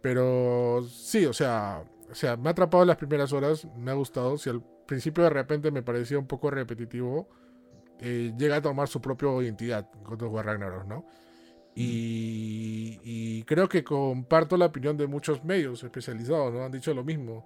[0.00, 1.82] Pero sí, o sea,
[2.14, 4.38] o sea, me ha atrapado las primeras horas, me ha gustado.
[4.38, 7.28] Si al principio de repente me parecía un poco repetitivo,
[7.98, 11.04] eh, llega a tomar su propia identidad God of War Ragnarok, ¿no?
[11.74, 16.64] Y, creo que comparto la opinión de muchos medios especializados, ¿no?
[16.64, 17.44] Han dicho lo mismo.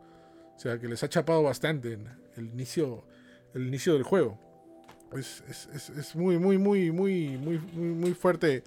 [0.54, 2.06] O sea, que les ha chapado bastante en
[2.36, 3.06] el inicio,
[3.54, 4.38] el inicio del juego.
[5.14, 8.64] Es, es, es muy, muy, muy, muy, muy, muy, fuerte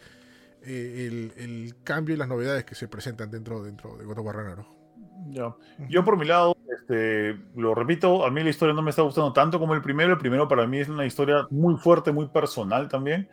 [0.63, 4.25] eh, el, el, cambio y las novedades que se presentan dentro, dentro de God of
[4.25, 4.80] War Ragnarok.
[5.29, 5.55] Ya.
[5.87, 9.31] Yo por mi lado, este, lo repito, a mí la historia no me está gustando
[9.31, 10.11] tanto como el primero.
[10.11, 13.29] El primero para mí es una historia muy fuerte, muy personal también.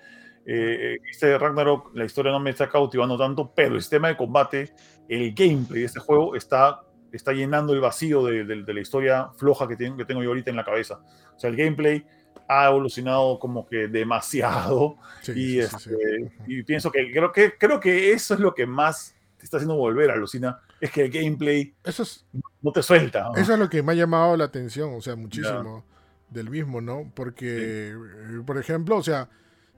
[0.50, 4.72] Eh, este Ragnarok, la historia no me está cautivando tanto, pero el sistema de combate,
[5.06, 6.80] el gameplay de este juego está,
[7.12, 10.56] está llenando el vacío de, la historia floja que tengo, que tengo yo ahorita en
[10.56, 11.00] la cabeza.
[11.36, 12.02] O sea, el gameplay
[12.48, 14.96] ha evolucionado como que demasiado
[15.34, 19.44] y, este, y, pienso que creo, que creo que eso es lo que más te
[19.44, 22.26] está haciendo volver, alucina, es que el gameplay eso es,
[22.60, 23.30] no te suelta.
[23.36, 25.84] Eso es lo que me ha llamado la atención, o sea, muchísimo
[26.28, 27.10] del mismo, ¿no?
[27.14, 29.30] Porque, eh, por ejemplo, o sea,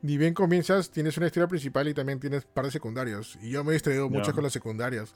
[0.03, 3.39] ni bien comienzas, tienes una historia principal y también tienes par de secundarias.
[3.43, 5.15] Y yo me he distraído mucho con las secundarias.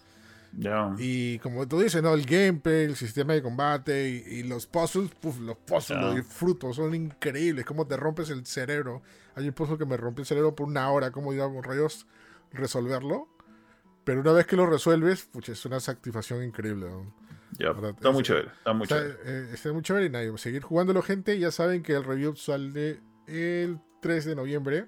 [0.99, 2.15] Y como tú dices, ¿no?
[2.15, 7.65] El gameplay, el sistema de combate y, los puzzles, los puzzles los disfruto, son increíbles.
[7.65, 9.03] Cómo te rompes el cerebro.
[9.35, 12.07] Hay un puzzle que me rompe el cerebro por una hora, cómo digamos, rayos
[12.53, 13.29] resolverlo.
[14.05, 16.89] Pero una vez que lo resuelves, pucha, es una satisfacción increíble.
[17.59, 18.49] está muy chévere.
[18.49, 19.17] Está muy chévere.
[19.25, 20.39] Eh, está muy chévere y nadie.
[20.39, 21.39] Seguir jugándolo, gente.
[21.39, 24.87] Ya saben que el review sale el 3 de noviembre.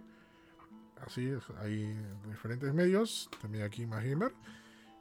[1.07, 1.97] Así es, hay
[2.29, 4.33] diferentes medios, también aquí más gamer.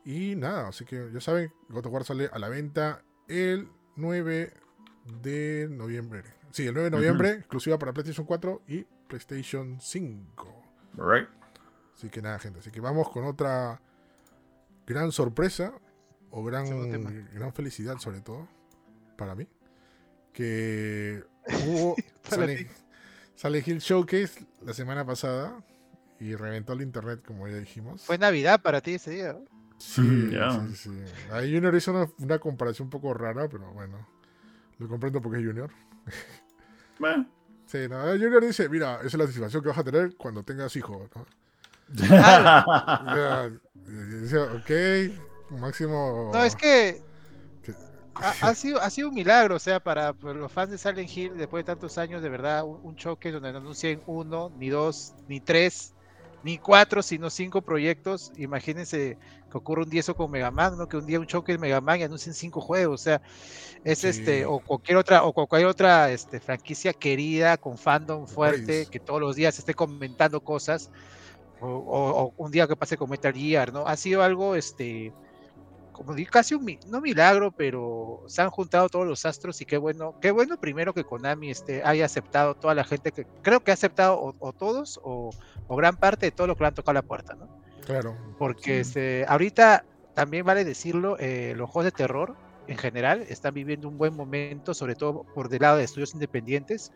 [0.03, 4.53] Y nada, así que ya saben, God of War sale a la venta el 9
[5.23, 6.23] de noviembre.
[6.51, 10.63] Sí, el 9 de noviembre, exclusiva para PlayStation 4 y PlayStation 5.
[10.97, 11.27] Right.
[11.95, 12.59] Así que nada, gente.
[12.59, 13.81] Así que vamos con otra
[14.85, 15.73] gran sorpresa
[16.31, 16.65] o gran,
[17.33, 18.47] gran felicidad, sobre todo,
[19.17, 19.47] para mí.
[20.33, 21.23] Que
[21.67, 21.95] hubo.
[23.35, 25.61] Sale Hill Showcase la semana pasada
[26.19, 28.03] y reventó el internet, como ya dijimos.
[28.03, 29.37] Fue Navidad para ti ese día.
[29.77, 30.89] Sí, sí, sí.
[31.31, 34.07] Ahí Junior hizo una, comparación un poco rara, pero bueno,
[34.79, 35.71] lo comprendo porque es Junior.
[36.97, 37.29] Bueno.
[37.65, 40.73] Sí, no, Junior dice, mira, esa es la satisfacción que vas a tener cuando tengas
[40.77, 41.25] hijos, ¿no?
[42.09, 43.49] Ah.
[43.85, 46.31] Dice, ok, máximo...
[46.33, 47.01] No, es que
[48.15, 51.65] ha, sido, ha sido un milagro, o sea, para, los fans de Silent Hill, después
[51.65, 55.93] de tantos años, de verdad, un, choque donde no anuncien uno, ni dos, ni tres,
[56.43, 58.31] ni cuatro, sino cinco proyectos.
[58.37, 59.17] Imagínense
[59.51, 60.87] que ocurre un día eso con Mega Man, ¿no?
[60.87, 63.21] Que un día un choque en Mega Man y anuncien cinco juegos, o sea,
[63.83, 68.99] es este, o cualquier otra, o cualquier otra este, franquicia querida, con fandom fuerte, que
[68.99, 70.89] todos los días esté comentando cosas,
[71.67, 73.87] o, o, un día que pase con Metal Gear, ¿no?
[73.87, 75.13] Ha sido algo, este,
[75.91, 79.77] como digo, casi un, no milagro, pero se han juntado todos los astros y qué
[79.77, 83.71] bueno, qué bueno primero que Konami este, haya aceptado toda la gente que creo que
[83.71, 85.31] ha aceptado o, todos o,
[85.69, 87.47] gran parte de todo lo que le han tocado la puerta, ¿no?
[87.85, 88.17] Claro.
[88.37, 92.35] Porque este, ahorita también vale decirlo, eh, los juegos de terror
[92.67, 96.91] en general están viviendo un buen momento, sobre todo por del lado de estudios independientes.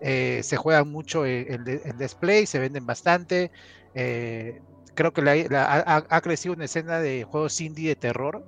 [0.00, 1.64] Eh, se juegan mucho en,
[1.98, 3.50] display, se venden bastante.
[3.94, 4.60] Eh,
[4.94, 8.44] creo que ha, crecido una escena de juegos indie de terror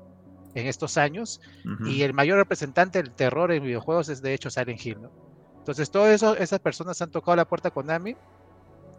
[0.55, 1.41] en estos años
[1.85, 5.27] y el mayor representante del terror en videojuegos es de hecho Silent Hill, ¿no?
[5.59, 8.17] Entonces, todo eso, esas personas han tocado la puerta con Konami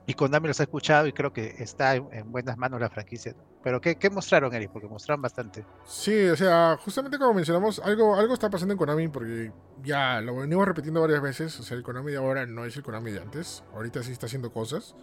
[0.06, 3.36] y Konami los ha escuchado y creo que está en, buenas manos la franquicia.
[3.64, 4.72] Pero ¿qué, ¿qué, mostraron, Eric?
[4.72, 5.66] Porque mostraron bastante.
[5.86, 10.36] Sí, o sea, justamente como mencionamos, algo, algo está pasando en Konami porque ya lo
[10.36, 11.58] venimos repitiendo varias veces.
[11.58, 13.64] O sea, el Konami de ahora no es el Konami de antes.
[13.74, 14.94] Ahorita sí está haciendo cosas.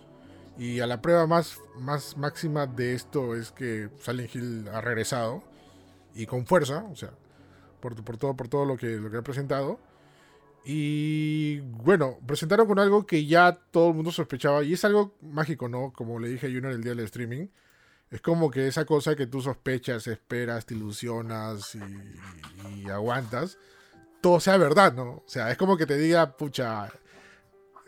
[0.56, 5.42] Y a la prueba más, más máxima de esto es que Silent Hill ha regresado
[6.14, 7.10] y con fuerza, o sea,
[7.80, 9.80] por, por todo, por todo lo, que, lo que ha presentado.
[10.64, 15.68] Y bueno, presentaron con algo que ya todo el mundo sospechaba y es algo mágico,
[15.68, 15.92] ¿no?
[15.92, 17.48] Como le dije a Junior el día del streaming.
[18.10, 23.58] Es como que esa cosa que tú sospechas, esperas, te ilusionas y, y aguantas,
[24.22, 25.04] todo sea verdad, ¿no?
[25.04, 26.90] O sea, es como que te diga, pucha,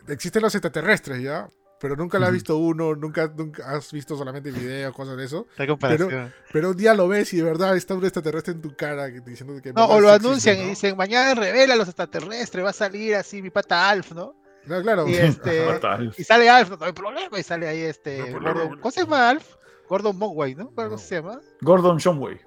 [0.07, 1.49] existen los extraterrestres, ¿ya?
[1.79, 5.47] Pero nunca la has visto uno, nunca, nunca has visto solamente videos, cosas de eso.
[5.55, 9.07] Pero, pero, un día lo ves y de verdad está un extraterrestre en tu cara
[9.07, 9.73] diciendo que...
[9.73, 13.49] No, o lo anuncian y dicen, mañana revela los extraterrestres, va a salir así mi
[13.49, 14.35] pata Alf, ¿no?
[14.65, 15.07] No, claro.
[15.07, 15.65] Y, este,
[16.17, 18.31] y sale Alf, no hay problema, y sale ahí este...
[18.31, 19.55] Gordon, ¿Cómo se llama Alf?
[19.87, 20.71] Gordon Mogwai, ¿no?
[20.73, 21.39] ¿Cómo se llama?
[21.61, 22.39] Gordon Shumway.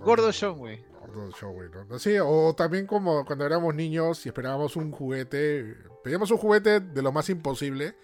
[0.00, 0.84] Gordon Shumway.
[1.00, 1.98] Gordon Shumway, ¿no?
[1.98, 7.02] Sí, o también como cuando éramos niños y esperábamos un juguete, pedíamos un juguete de
[7.02, 7.94] lo más imposible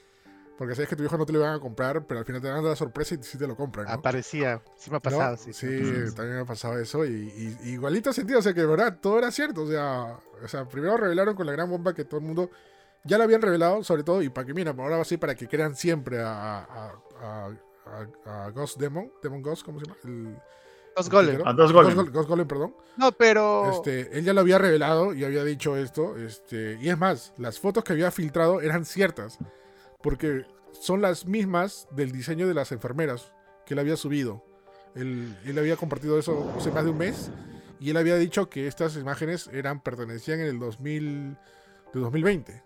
[0.58, 2.48] porque sabes que tu hijo no te lo iban a comprar, pero al final te
[2.48, 3.86] dan la sorpresa y sí te lo compran.
[3.86, 3.92] ¿no?
[3.92, 5.52] Aparecía, sí me ha pasado, sí.
[5.52, 5.68] Sí,
[6.16, 7.06] también me ha pasado eso.
[7.06, 9.62] Y, igualito sentido, o sea que de verdad todo era cierto.
[9.62, 12.50] O sea, o sea, primero revelaron con la gran bomba que todo el mundo
[13.04, 15.36] ya la habían revelado, sobre todo, y para que, mira, ahora va a ser para
[15.36, 16.92] que crean siempre a,
[17.22, 19.98] a, Ghost Demon, Demon Ghost, ¿cómo se llama?
[20.04, 20.36] El,
[20.96, 21.40] Ghost Golem.
[21.44, 22.10] Ah, Ghost Golem.
[22.10, 22.74] Ghost, Golem, perdón.
[22.96, 23.70] No, pero.
[23.70, 26.16] Este, él ya lo había revelado y había dicho esto.
[26.16, 29.38] Este, y es más, las fotos que había filtrado eran ciertas.
[30.02, 33.32] Porque son las mismas del diseño de las enfermeras
[33.66, 34.44] que él había subido.
[34.94, 37.30] Él, él había compartido eso hace más de un mes.
[37.80, 41.36] Y él había dicho que estas imágenes eran pertenecían en el 2000,
[41.94, 42.62] de 2020.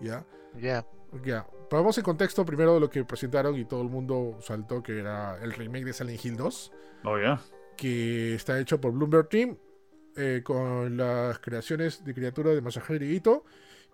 [0.00, 0.24] ¿Ya?
[0.60, 0.86] Ya.
[1.22, 1.46] Ya.
[1.70, 5.38] Vamos en contexto primero de lo que presentaron y todo el mundo saltó que era
[5.42, 6.72] el remake de Silent Hill 2.
[7.04, 7.40] Oh, ya.
[7.76, 9.56] Que está hecho por Bloomberg Team.
[10.16, 13.44] Eh, con las creaciones de criatura de Masahiro Ito.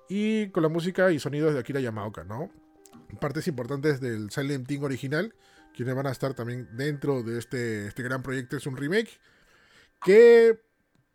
[0.08, 2.50] Y con la música y sonidos de Akira Yamaoka, ¿no?
[3.20, 5.34] Partes importantes del Silent Team original.
[5.74, 8.56] Quienes van a estar también dentro de este, este gran proyecto.
[8.56, 9.20] Es un remake.
[10.02, 10.58] Que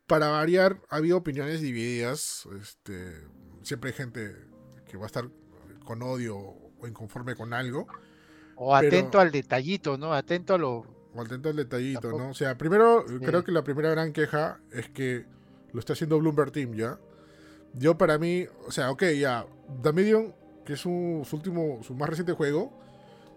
[0.07, 2.47] para variar ha habido opiniones divididas.
[2.61, 3.23] Este,
[3.63, 4.35] siempre hay gente
[4.87, 5.29] que va a estar
[5.83, 7.87] con odio o inconforme con algo.
[8.55, 10.13] O atento al detallito, ¿no?
[10.13, 10.85] Atento a lo...
[11.13, 12.29] O atento al detallito, ¿no?
[12.29, 15.25] O sea, primero, creo que la primera gran queja es que
[15.71, 16.99] lo está haciendo Bloomberg Team, ¿ya?
[17.73, 19.45] Yo para mí, o sea, ok, ya,
[19.81, 20.33] The Medium,
[20.65, 22.73] que es su, último, su más reciente juego,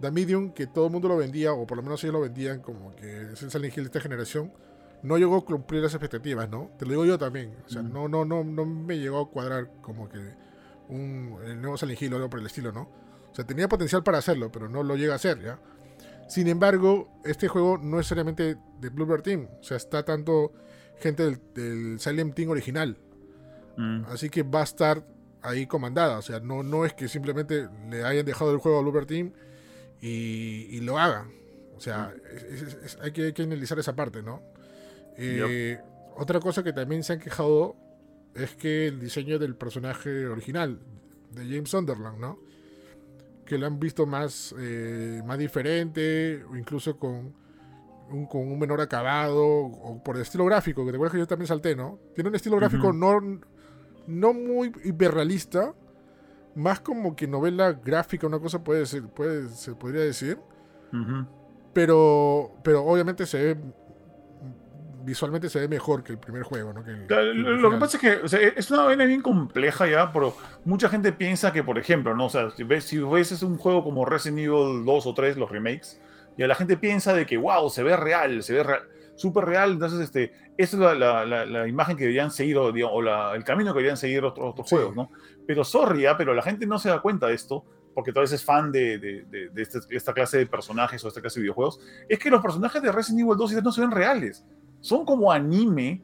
[0.01, 2.61] The Medium, que todo el mundo lo vendía, o por lo menos ellos lo vendían
[2.61, 4.53] como que es el Silent Hill de esta generación,
[5.03, 6.71] no llegó a cumplir las expectativas, ¿no?
[6.79, 7.55] Te lo digo yo también.
[7.67, 7.93] O sea, mm.
[7.93, 10.19] no, no, no, no me llegó a cuadrar como que
[10.89, 12.83] un, el nuevo Silent Hill o algo por el estilo, ¿no?
[13.31, 15.59] O sea, tenía potencial para hacerlo, pero no lo llega a hacer, ¿ya?
[16.29, 19.49] Sin embargo, este juego no es solamente de Bluebird Team.
[19.61, 20.53] O sea, está tanto
[20.99, 22.99] gente del, del Silent Team original.
[23.77, 24.05] Mm.
[24.07, 25.05] Así que va a estar
[25.49, 26.19] ahí comandada.
[26.19, 29.33] O sea, no, no es que simplemente le hayan dejado el juego a Bluebird Team
[30.01, 31.33] y, lo hagan.
[31.77, 32.15] O sea,
[33.03, 34.43] hay, que, hay, que, analizar esa parte, ¿no?
[35.17, 35.79] Eh,
[36.17, 37.77] otra cosa que también se han quejado
[38.35, 40.79] es que el diseño del personaje original
[41.33, 42.39] de James Sunderland, ¿no?
[43.45, 47.35] Que lo han visto más, eh, más diferente, o incluso con
[48.11, 51.27] un, con un menor acabado, o por el estilo gráfico, que te acuerdas que yo
[51.27, 51.99] también salté, ¿no?
[52.15, 53.41] Tiene un estilo gráfico no,
[54.09, 55.75] no muy hiperrealista,
[56.55, 60.39] más como que novela gráfica, una cosa puede ser, puede, se podría decir.
[61.73, 63.61] pero, pero obviamente se ve
[65.05, 66.83] visualmente se ve mejor que el primer juego, ¿no?
[66.83, 70.37] lo, que pasa es que es una vaina bien compleja ya, pero
[70.67, 72.27] mucha gente piensa que, por ejemplo, ¿no?
[72.27, 75.39] O sea, si ves, si ves es un juego como Resident Evil 2 o 3,
[75.39, 75.99] los remakes,
[76.37, 78.83] y la gente piensa de que, wow, se ve real, se ve real,
[79.19, 82.71] súper real, entonces, este, esa es la, la, imagen que deberían seguir, o,
[83.35, 85.11] el camino que deberían seguir otros, otros juegos, ¿no?
[85.47, 86.17] Pero sorry, ¿ya?
[86.17, 87.65] pero la gente no se da cuenta de esto,
[87.95, 91.21] porque tal vez es fan de, de, de, este, esta clase de personajes o esta
[91.21, 93.81] clase de videojuegos, es que los personajes de Resident Evil 2 y 3 no se
[93.81, 94.47] ven reales
[94.81, 96.03] son como anime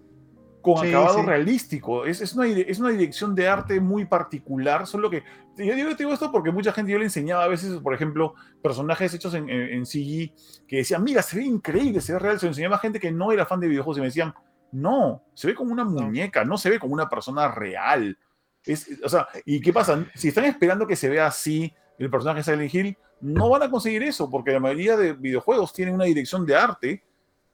[0.64, 2.06] con acabado realístico.
[2.06, 4.86] Es, es, una, es, una, dirección de arte muy particular.
[4.86, 5.22] Solo que.
[5.58, 9.12] Yo digo, digo, esto porque mucha gente yo le enseñaba a veces, por ejemplo, personajes
[9.12, 10.32] hechos en, en, CG
[10.66, 12.40] que decían, mira, se ve increíble, se ve real.
[12.40, 14.32] Se lo enseñaba a gente que no era fan de videojuegos y me decían,
[14.72, 18.18] no, se ve como una muñeca, no se ve como una persona real.
[18.64, 20.06] Es, o sea, ¿y qué pasa?
[20.14, 23.70] Si están esperando que se vea así el personaje de Silent Hill, no van a
[23.70, 27.04] conseguir eso, porque la mayoría de videojuegos tienen una dirección de arte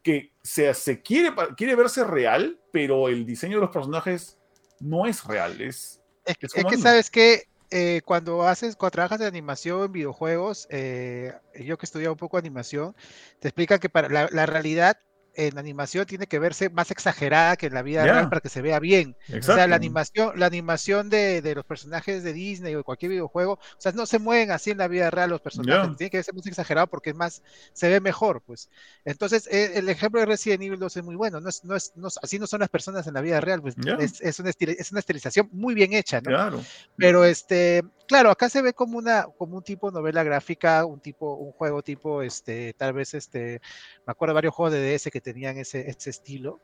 [0.00, 4.38] que se, se quiere, quiere verse real, pero el diseño de los personajes
[4.80, 5.60] no es real.
[5.60, 11.32] Es, es, que sabes que eh, cuando haces, cuando trabajas de animación en videojuegos, eh,
[11.54, 12.96] yo que estudiado un poco animación,
[13.38, 14.98] te explica que para la realidad
[15.46, 18.62] en animación tiene que verse más exagerada que en la vida real para que se
[18.62, 19.16] vea bien.
[19.36, 23.10] O sea, la animación, la animación de, de, los personajes de Disney o de cualquier
[23.10, 26.18] videojuego, o sea, no se mueven así en la vida real los personajes, tiene que
[26.18, 28.68] verse más exagerado porque es más, se ve mejor, pues.
[29.04, 31.92] Entonces, e, el, ejemplo de Resident Evil 2 es muy bueno, no es, no es,
[31.96, 34.90] no, así no son las personas en la vida real, pues es, es, una es,
[34.90, 36.30] una estilización muy bien hecha, ¿no?
[36.30, 36.64] Claro.
[36.96, 41.34] Pero este, claro, acá se ve como una, como un tipo novela gráfica, un tipo,
[41.34, 43.60] un juego tipo, este, tal vez este,
[44.04, 46.58] me acuerdo de varios juegos de DS que tenían ese, ese estilo,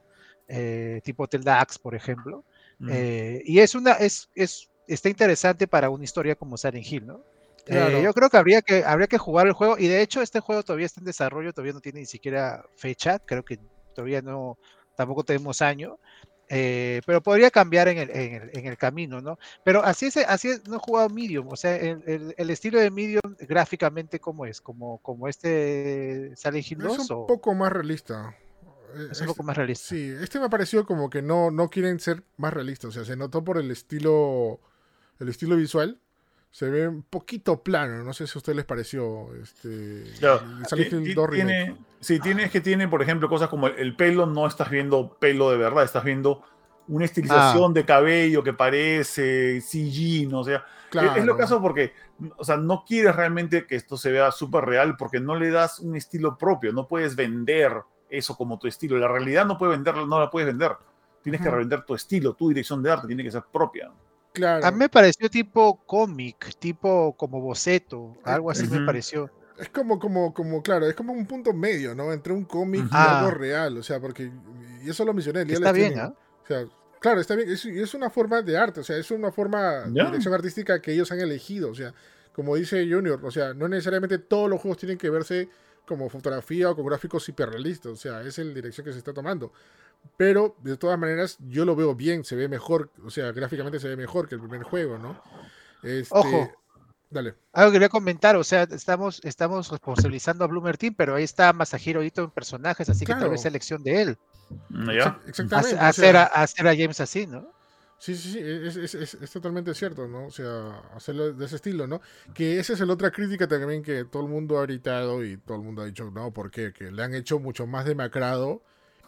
[0.48, 2.42] eh, tipo Hotel Dax, por ejemplo.
[2.88, 7.22] Eh, y es una, es, es, está interesante para una historia como Silent Hill, ¿no?
[7.66, 10.40] Eh, yo creo que habría, que habría que jugar el juego, y de hecho este
[10.40, 13.60] juego todavía está en desarrollo, todavía no tiene ni siquiera fecha, creo que
[13.94, 14.58] todavía no,
[14.96, 16.00] tampoco tenemos año,
[16.48, 19.38] pero podría cambiar en el, en, el, camino, ¿no?
[19.64, 22.90] Pero así es, así es, no he jugado Medium, o sea, el, el, estilo de
[22.90, 24.60] Medium gráficamente, ¿cómo es?
[24.60, 26.98] ¿Como, como este Silent Hill 2?
[26.98, 28.36] Es un poco más realista.
[28.94, 29.84] Eh, es un poco más realista.
[29.86, 32.90] Sí, este me ha parecido como que no, no quieren ser más realistas.
[32.90, 34.60] O sea, se notó por el estilo.
[35.18, 36.00] El estilo visual.
[36.56, 38.02] Se ve un poquito plano.
[38.02, 39.28] No sé si a ustedes les pareció.
[39.34, 40.04] Este.
[41.30, 45.18] tiene, sí, tiene, es que tiene, por ejemplo, cosas como el, pelo, no estás viendo
[45.20, 46.42] pelo de verdad, estás viendo
[46.88, 47.74] una estilización ah.
[47.74, 50.40] de cabello que parece CG, ¿no?
[50.40, 50.64] O sea,
[51.14, 51.92] es, lo caso porque,
[52.38, 55.80] o sea, no quieres realmente que esto se vea súper real porque no le das
[55.80, 58.96] un estilo propio, no puedes vender eso como tu estilo.
[58.96, 60.72] La realidad no puede venderlo, no la puedes vender.
[61.20, 63.92] Tienes que revender tu estilo, tu dirección de arte tiene que ser propia.
[64.36, 64.66] Claro.
[64.66, 69.30] A mí me pareció tipo cómic, tipo como boceto, algo así me pareció.
[69.58, 72.12] Es como, como, como, claro, es como un punto medio, ¿no?
[72.12, 74.30] Entre un cómic y algo real, o sea, porque,
[74.84, 75.50] y eso lo mencioné.
[75.50, 76.12] Está bien, ¿ah?
[76.44, 76.66] O sea,
[77.00, 80.04] claro, está bien, es, es, una forma de arte, o sea, es una forma de
[80.04, 81.94] dirección artística que ellos han elegido, o sea,
[82.34, 85.48] como dice Junior, o sea, no necesariamente todos los juegos tienen que verse
[85.86, 89.52] como fotografía o con gráficos hiperrealistas, o sea, es la dirección que se está tomando.
[90.16, 93.88] Pero de todas maneras, yo lo veo bien, se ve mejor, o sea, gráficamente se
[93.88, 95.20] ve mejor que el primer juego, ¿no?
[95.82, 96.50] Este, Ojo,
[97.08, 97.34] Dale.
[97.52, 101.52] Algo que quería comentar, o sea, estamos, estamos responsabilizando a Bloomer Team, pero ahí está
[101.52, 104.18] Masahiro Ito en personajes, así que tal vez elección de él.
[104.70, 105.20] Mm, ¿Ya?
[105.26, 105.78] Exactamente.
[105.78, 107.48] Hacer, a, hacer a James así, ¿no?
[107.98, 110.26] Sí, sí, sí, es, es, es, totalmente cierto, ¿no?
[110.26, 112.02] O sea, hacerlo de ese estilo, ¿no?
[112.34, 115.56] Que esa es la otra crítica también que todo el mundo ha gritado y todo
[115.56, 116.72] el mundo ha dicho, no, ¿por qué?
[116.74, 118.62] Que le han hecho mucho más demacrado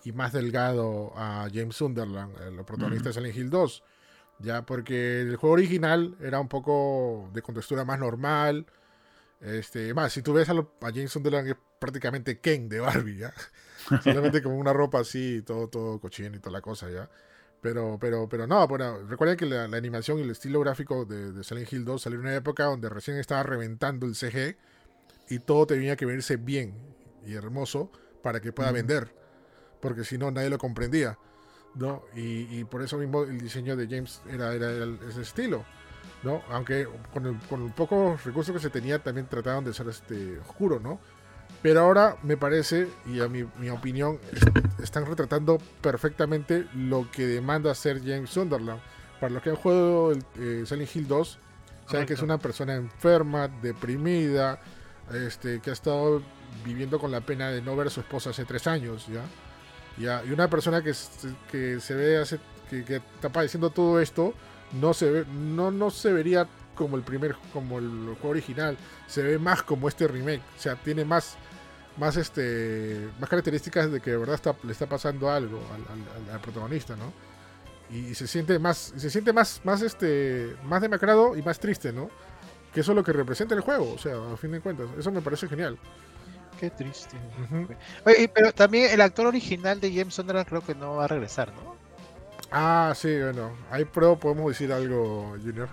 [0.04, 3.82] y más delgado a James Sunderland, el protagonista de Silent Hill 2
[4.38, 8.66] ya porque el juego original era un poco de contextura más normal.
[9.40, 13.34] Este, más, si tú ves a, James Sunderland es prácticamente Ken de Barbie, ¿ya?
[14.02, 17.08] Solamente como una ropa así, todo, todo cochino y toda la cosa, ¿ya?
[17.60, 21.42] Pero, pero, pero no, bueno, recuerden que la, animación y el estilo gráfico de, de,
[21.42, 24.56] Silent Hill 2 salió en una época donde recién estaba reventando el CG
[25.28, 26.74] y todo tenía que verse bien
[27.26, 27.90] y hermoso
[28.22, 29.12] para que pueda vender,
[29.80, 31.18] porque si no nadie lo comprendía.
[31.74, 32.02] ¿no?
[32.14, 34.70] Y, por eso mismo el diseño de James era, era,
[35.08, 35.64] ese estilo,
[36.22, 36.42] ¿no?
[36.50, 40.80] Aunque con, el, con pocos recursos que se tenía también trataban de ser este, oscuro,
[40.80, 41.00] ¿no?
[41.62, 44.18] Pero ahora me parece, y a mi, mi opinión,
[44.82, 48.80] están retratando perfectamente lo que demanda ser James Sunderland.
[49.20, 51.38] Para los que han jugado el, eh, Silent Hill 2,
[51.90, 54.60] saben que es una persona enferma, deprimida,
[55.12, 56.22] este, que ha estado
[56.64, 59.24] viviendo con la pena de no ver a su esposa hace tres años, ¿ya?
[59.98, 60.92] Y una persona que,
[61.50, 62.38] que se ve, hace,
[62.70, 64.32] que, está padeciendo todo esto,
[64.72, 66.46] no se ve, no, no se vería
[66.76, 68.76] como el primer, como el juego original,
[69.08, 71.36] se ve más como este remake, o sea, tiene más,
[71.98, 75.60] más este, más características de que de verdad está, le está pasando algo
[76.32, 77.12] al, protagonista, ¿no?
[77.90, 82.10] Y, se siente más, se siente más, más este, más demacrado y más triste, ¿no?
[82.72, 85.10] Que eso es lo que representa el juego, o sea, a fin de cuentas, eso
[85.10, 85.78] me parece genial.
[86.60, 87.16] Qué triste.
[88.34, 91.76] pero también el actor original de James Sunderland creo que no va a regresar, ¿no?
[92.50, 93.52] Ah, sí, bueno.
[93.70, 95.68] Ahí pruebo podemos decir algo, Junior.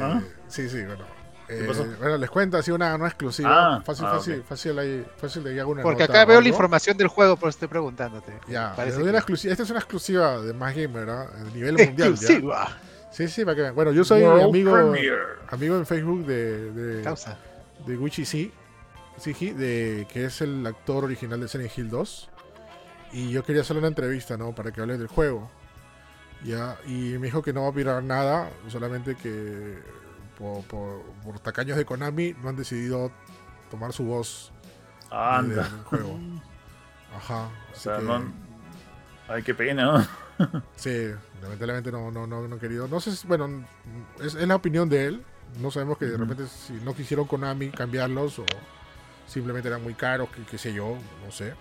[0.00, 0.20] ¿Ah?
[0.48, 1.19] Sí, sí, bueno.
[1.52, 3.76] Eh, bueno, les cuento así una no exclusiva.
[3.76, 7.08] Ah, fácil, ah, fácil, fácil, ahí, fácil de una Porque acá veo la información del
[7.08, 8.32] juego, por eso estoy preguntándote.
[8.46, 11.12] Ya, esta es una exclusiva de Más Gamer, ¿no?
[11.12, 12.10] A nivel mundial.
[12.10, 12.68] Exclusiva.
[13.10, 13.74] Sí, sí, para que vean.
[13.74, 14.94] Bueno, yo soy amigo,
[15.48, 17.36] amigo en Facebook de, de, Causa.
[17.84, 18.52] de Gucci C
[19.26, 22.28] de, que es el actor original de Silent Hill 2.
[23.12, 24.54] Y yo quería hacerle una entrevista, ¿no?
[24.54, 25.50] Para que hable del juego.
[26.44, 29.78] Ya, y me dijo que no va a opinar nada, solamente que
[30.40, 33.12] por, tacaños de Konami no han decidido
[33.70, 34.52] tomar su voz
[35.10, 35.64] Anda.
[35.64, 36.18] del juego.
[37.14, 37.50] Ajá.
[37.72, 38.32] O sea, no...
[39.28, 40.62] Ay, qué pena, ¿no?
[40.76, 41.10] sí,
[41.42, 42.88] lamentablemente no, no, no, no querido.
[42.88, 43.64] No sé, bueno,
[44.20, 45.24] es, es, la opinión de él.
[45.60, 48.46] No sabemos que de repente si no quisieron Konami cambiarlos o
[49.26, 51.54] simplemente eran muy caros, que, qué sé yo, no sé.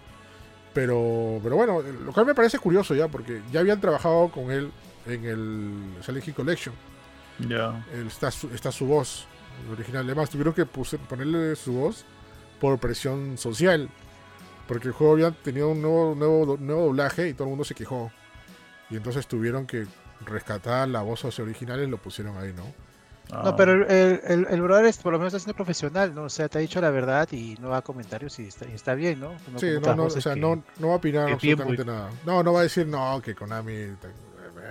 [0.73, 4.71] Pero, pero bueno, lo cual me parece curioso ya, porque ya habían trabajado con él
[5.05, 6.75] en el Silent Hill Collection.
[7.47, 7.85] Ya.
[8.07, 9.27] Está, su, está su voz
[9.71, 10.05] original.
[10.05, 12.05] Además, tuvieron que ponerle su voz
[12.59, 13.89] por presión social.
[14.67, 17.73] Porque el juego había tenido un nuevo, nuevo, nuevo doblaje y todo el mundo se
[17.73, 18.11] quejó.
[18.89, 19.87] Y entonces tuvieron que
[20.25, 22.63] rescatar la voz original y lo pusieron ahí, ¿no?
[23.31, 23.55] No, ah.
[23.55, 26.23] pero el, el, el, brother es, por lo menos está siendo profesional, ¿no?
[26.23, 28.73] O sea, te ha dicho la verdad y no va a comentarios y está, y
[28.73, 29.33] está bien, ¿no?
[29.57, 32.09] sí, no, no, o sea, no, no va a opinar absolutamente nada.
[32.25, 33.95] No, no va a decir, no, que Konami...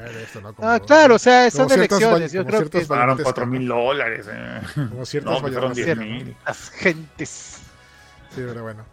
[0.06, 0.54] Esto, ¿no?
[0.54, 2.32] Como, ah, claro, o sea, son elecciones.
[2.32, 4.26] Yo creo que pagaron 4 mil dólares.
[4.30, 4.60] Eh.
[4.74, 6.36] Como ciertas no, fueron 10 mil.
[6.46, 7.60] Las gentes.
[8.30, 8.84] Sí, pero bueno.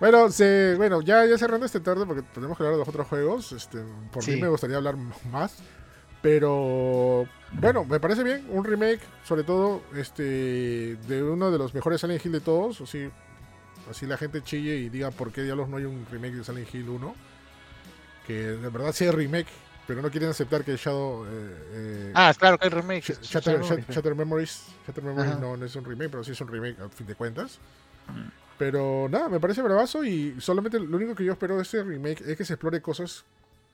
[0.00, 3.06] Bueno, se, bueno ya, ya cerrando este tarde porque tenemos que hablar de los otros
[3.06, 3.52] juegos.
[3.52, 3.78] Este,
[4.12, 4.96] por mí me gustaría hablar
[5.30, 5.62] más.
[6.22, 8.46] Pero bueno, me parece bien.
[8.50, 12.80] Un remake, sobre todo, este de uno de los mejores Silent Hill de todos.
[12.80, 13.10] Así,
[13.90, 16.74] así la gente chille y diga por qué diablos no hay un remake de Silent
[16.74, 17.14] Hill 1.
[18.26, 19.48] Que de verdad sea remake,
[19.86, 21.24] pero no quieren aceptar que Shadow.
[21.26, 21.28] Eh,
[21.72, 23.18] eh, ah, claro que hay remake.
[23.22, 23.88] Shatter, Memories.
[24.86, 27.14] Shatter Memories no, no, es un remake, pero sí es un remake a fin de
[27.14, 27.58] cuentas.
[28.08, 28.42] Mm.
[28.58, 32.20] Pero nada, me parece bravazo y solamente lo único que yo espero de este remake
[32.20, 33.24] es que se explore cosas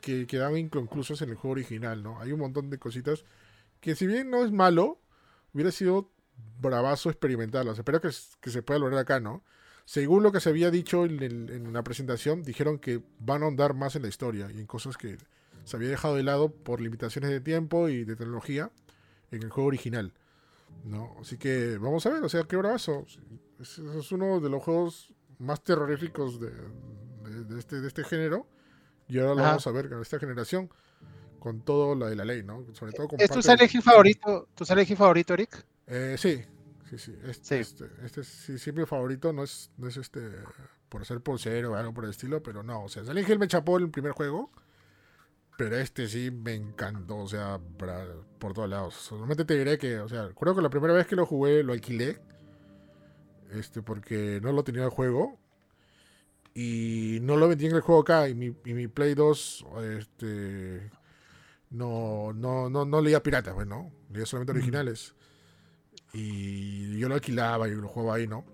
[0.01, 2.21] que quedaban inconclusos en el juego original, ¿no?
[2.21, 3.25] Hay un montón de cositas
[3.81, 4.99] que si bien no es malo,
[5.53, 6.11] hubiera sido
[6.61, 7.79] bravazo experimentarlas.
[7.79, 9.43] Espero que, que se pueda lograr acá, ¿no?
[9.85, 13.75] Según lo que se había dicho en, en, la presentación, dijeron que van a ahondar
[13.75, 15.17] más en la historia y en cosas que
[15.69, 18.71] se había dejado de lado por limitaciones de tiempo y de tecnología
[19.31, 20.13] en el juego original.
[20.85, 21.17] ¿no?
[21.21, 23.07] Así que vamos a ver, o sea, qué bravazo.
[23.61, 28.47] Es, es uno de los juegos más terroríficos de, de, este, de este género.
[29.09, 30.71] Y ahora lo vamos a ver en esta generación
[31.39, 32.65] con todo lo de la ley, ¿no?
[32.75, 35.65] Sobre todo con ¿Es tu Silent favorito, tu favorito, Eric?
[35.87, 36.43] Eh, sí,
[36.91, 37.17] sí, sí.
[37.25, 40.21] Este, Este, este sí, siempre favorito, no es, no es este
[40.89, 43.49] por ser cero o algo por el estilo, pero no, o sea, Silent Hill me
[43.49, 44.51] chapó el primer juego,
[45.59, 47.59] pero este sí me encantó, o sea,
[48.39, 48.95] por todos lados.
[48.95, 51.73] Solamente te diré que, o sea, creo que la primera vez que lo jugué lo
[51.73, 52.21] alquilé,
[53.51, 55.37] este, porque no lo tenía el juego,
[56.55, 59.67] y no lo vendí en el juego acá, y mi, y mi Play 2,
[59.99, 60.93] este
[61.71, 63.91] no, no, no, no leía piratas, pues, ¿no?
[64.13, 65.17] Leía solamente originales.
[66.13, 68.45] Y yo lo alquilaba y lo jugaba ahí, ¿no?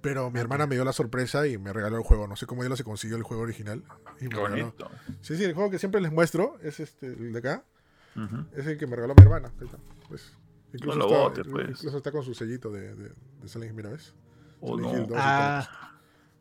[0.00, 2.26] Pero mi hermana me dio la sorpresa y me regaló el juego.
[2.26, 3.84] No sé cómo ella se consiguió el juego original.
[4.20, 4.72] Y me
[5.20, 7.64] Sí, sí, el juego que siempre les muestro es este, el de acá.
[8.54, 9.52] Es el que me regaló mi hermana.
[10.08, 10.32] Pues,
[10.72, 11.78] incluso, está, pues.
[11.78, 13.08] incluso, está, con su sellito de, de,
[13.42, 14.14] de Silent mira, ¿ves?
[14.60, 14.78] Oh,
[15.16, 15.93] ah.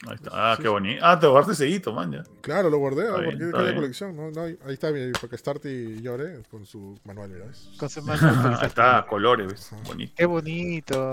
[0.08, 0.32] Ahí está.
[0.34, 0.99] Ah, qué bonito.
[1.04, 2.24] Ah, te guardaste seguito, man, ya.
[2.41, 4.16] Claro, lo guardé, porque bien, la colección.
[4.16, 4.89] No, no, ahí está,
[5.20, 7.70] porque Start y llore con su manual, ¿ves?
[7.78, 8.58] Con su manual.
[8.60, 9.70] ahí está, colores, ¿ves?
[9.86, 10.14] Bonito.
[10.18, 11.10] Qué bonito.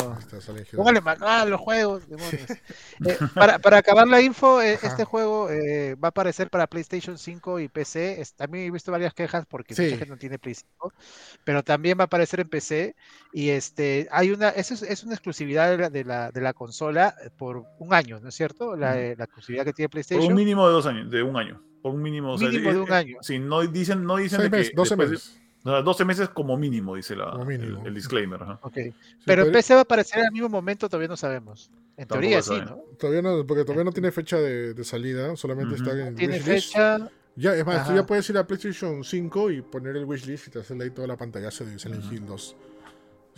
[0.75, 2.51] Póngale manual los juegos, demonios.
[3.07, 7.17] eh, para, para, acabar la info, eh, este juego eh, va a aparecer para PlayStation
[7.17, 8.23] 5 y PC.
[8.37, 10.93] también he visto varias quejas porque mucha gente no tiene Play 5,
[11.45, 12.97] pero también va a aparecer en PC.
[13.33, 16.53] Y este, hay una, eso es, es una exclusividad de la, de la, de la
[16.53, 18.75] consola por un año, ¿no es cierto?
[18.81, 20.25] La, la exclusividad que tiene PlayStation.
[20.25, 21.63] Por un mínimo de dos años, de un año.
[21.83, 23.17] Por un mínimo, mínimo de un año.
[23.23, 25.41] Sí, no dicen, no dicen de que 12 meses.
[25.63, 27.39] 12 meses como mínimo, dice la,
[27.85, 28.41] El, disclaimer.
[28.63, 28.95] Okay.
[29.27, 31.71] Pero el PC va a aparecer al mismo momento, todavía no sabemos.
[31.97, 32.83] En teoría sí, ¿no?
[32.99, 37.11] Todavía no, porque todavía no tiene fecha de, de salida, solamente está en Tiene fecha.
[37.37, 40.51] Ya, es más, tú ya puedes ir a PlayStation 5 y poner el wishlist y
[40.51, 42.57] te hace ahí toda la pantallazo de Silent Hill 2.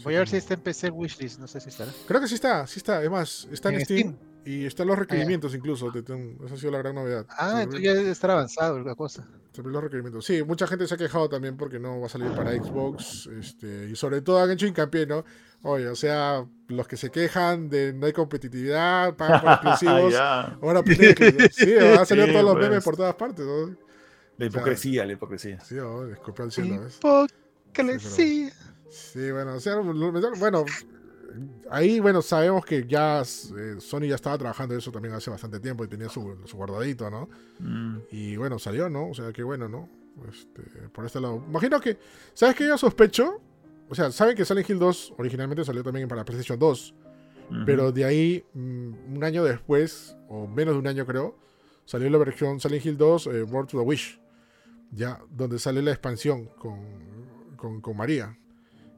[0.05, 1.93] Voy a ver si está en PC el wishlist, no sé si estará.
[2.07, 3.03] Creo que sí está, sí está.
[3.03, 4.17] Es más, está en, Steam.
[4.45, 7.27] Y están los ah, requerimientos incluso, esa ha sido la gran novedad.
[7.31, 9.27] Ah, entonces ya debe estar avanzado la cosa.
[9.63, 10.25] Los requerimientos.
[10.25, 13.29] Sí, mucha gente se ha quejado también porque no va a salir para Xbox.
[13.39, 15.25] Este, y sobre todo han hecho hincapié, ¿no?
[15.63, 20.15] Oye, o sea, los que se quejan de no hay competitividad, pagan por exclusivos.
[20.15, 22.85] ahora que, Sí, van a salir todos los memes pues.
[22.85, 23.47] por todas partes.
[23.47, 23.77] ¿no?
[24.39, 25.61] La hipocresía, la hipocresía.
[25.61, 26.87] Sí, oh, disculpe al cielo.
[27.69, 28.53] Hipocresía.
[28.91, 30.65] Sí, bueno, o sea, bueno,
[31.71, 35.85] ahí, bueno, sabemos que ya eh, Sony ya estaba trabajando eso también hace bastante tiempo
[35.85, 37.29] y tenía su, guardadito, ¿no?
[37.59, 37.99] Mm.
[38.11, 39.09] Y bueno, salió, ¿no?
[39.09, 39.89] O sea, qué bueno, ¿no?
[40.29, 41.43] Este, por este lado.
[41.49, 41.99] Imagino que,
[42.35, 43.41] ¿sabes qué yo sospecho?
[43.89, 46.95] O sea, saben que Silent Hill 2 originalmente salió también para PlayStation 2.
[47.67, 51.37] Pero de ahí, mm, un año después, o menos de un año creo,
[51.85, 54.19] salió la versión Silent Hill 2 eh, World to the Wish.
[54.91, 56.81] Ya, donde sale la expansión con,
[57.57, 58.39] con, con María.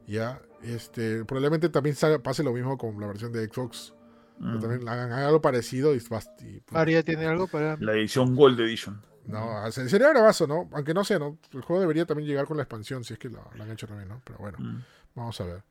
[0.07, 3.93] Ya, este, probablemente también pase lo mismo con la versión de Xbox.
[4.39, 4.59] Mm.
[4.59, 7.77] También hagan algo parecido y, y María tiene algo para.
[7.79, 9.01] La edición Gold Edition.
[9.27, 10.69] No, sería bravazo, ¿no?
[10.73, 11.39] Aunque no sé, ¿no?
[11.51, 14.07] El juego debería también llegar con la expansión, si es que lo, han hecho también,
[14.09, 14.21] ¿no?
[14.23, 14.83] Pero bueno, mm.
[15.15, 15.63] vamos a ver.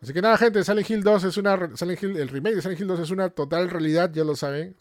[0.00, 1.76] Así que nada, gente, Silent Hill 2 es una.
[1.76, 4.76] Silent Hill, el remake de Silent Hill 2 es una total realidad, ya lo saben.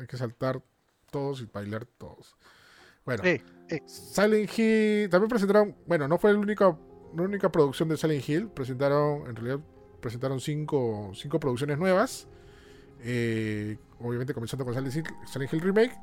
[0.00, 0.62] Hay que saltar
[1.10, 2.36] todos y bailar todos.
[3.04, 3.22] Bueno,
[3.86, 5.76] Silent Hill también presentaron.
[5.86, 8.48] Bueno, no fue el único la única producción de Silent Hill.
[8.48, 9.60] Presentaron, en realidad,
[10.00, 12.28] presentaron cinco, cinco producciones nuevas.
[13.00, 15.96] Eh, obviamente comenzando con Silent Hill, Silent Hill Remake.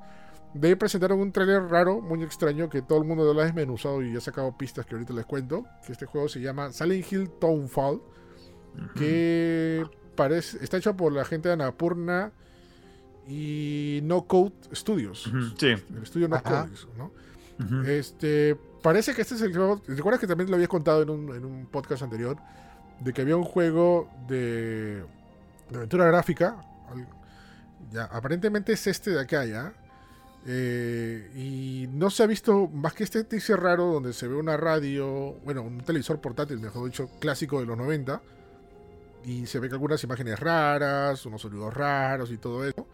[0.53, 4.03] De ahí presentaron un trailer raro, muy extraño, que todo el mundo lo ha desmenuzado
[4.03, 5.65] y ha sacado pistas que ahorita les cuento.
[5.85, 8.01] Que este juego se llama Silent Hill Townfall.
[8.95, 9.83] Que
[10.15, 12.31] parece, está hecho por la gente de Anapurna
[13.27, 15.31] y No Code Studios.
[15.57, 15.67] Sí.
[15.67, 17.11] El estudio No Code, ¿no?
[17.85, 19.81] Este parece que este es el juego.
[19.87, 22.37] ¿Recuerdas que también lo había contado en un, podcast anterior?
[22.99, 25.03] De que había un juego de,
[25.73, 26.57] aventura gráfica.
[27.91, 29.73] Ya, aparentemente es este de acá, ya.
[30.45, 34.57] Eh, y no se ha visto más que este teaser raro donde se ve una
[34.57, 38.21] radio, bueno, un televisor portátil, mejor dicho, clásico de los 90.
[39.25, 42.87] Y se ve que algunas imágenes raras, unos sonidos raros y todo eso.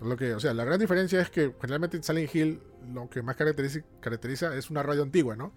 [0.00, 2.60] Lo que, o sea, la gran diferencia es que generalmente en Silent Hill
[2.92, 5.52] lo que más caracteriza, caracteriza es una radio antigua, ¿no?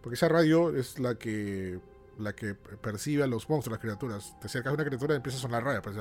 [0.00, 1.78] Porque esa radio es la que
[2.18, 4.36] la que percibe a los monstruos, las criaturas.
[4.40, 5.82] Te acercas a una criatura y empieza a sonar raya.
[5.82, 5.96] Pues,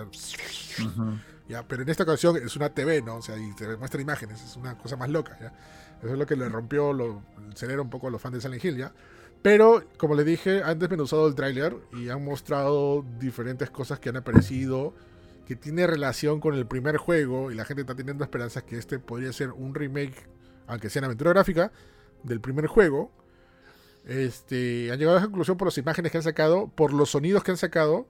[1.47, 3.17] ya, pero en esta ocasión es una TV, ¿no?
[3.17, 5.53] O sea, y te muestra imágenes, es una cosa más loca, ¿ya?
[5.99, 8.41] Eso es lo que le rompió lo, el cerebro un poco a los fans de
[8.41, 8.93] Silent Hill, ¿ya?
[9.41, 14.17] Pero, como le dije, han desmenuzado el tráiler y han mostrado diferentes cosas que han
[14.17, 14.93] aparecido
[15.51, 18.99] que tiene relación con el primer juego y la gente está teniendo esperanzas que este
[18.99, 20.15] podría ser un remake,
[20.65, 21.73] aunque sea en aventura gráfica,
[22.23, 23.11] del primer juego.
[24.05, 27.43] Este, han llegado a esa conclusión por las imágenes que han sacado, por los sonidos
[27.43, 28.07] que han sacado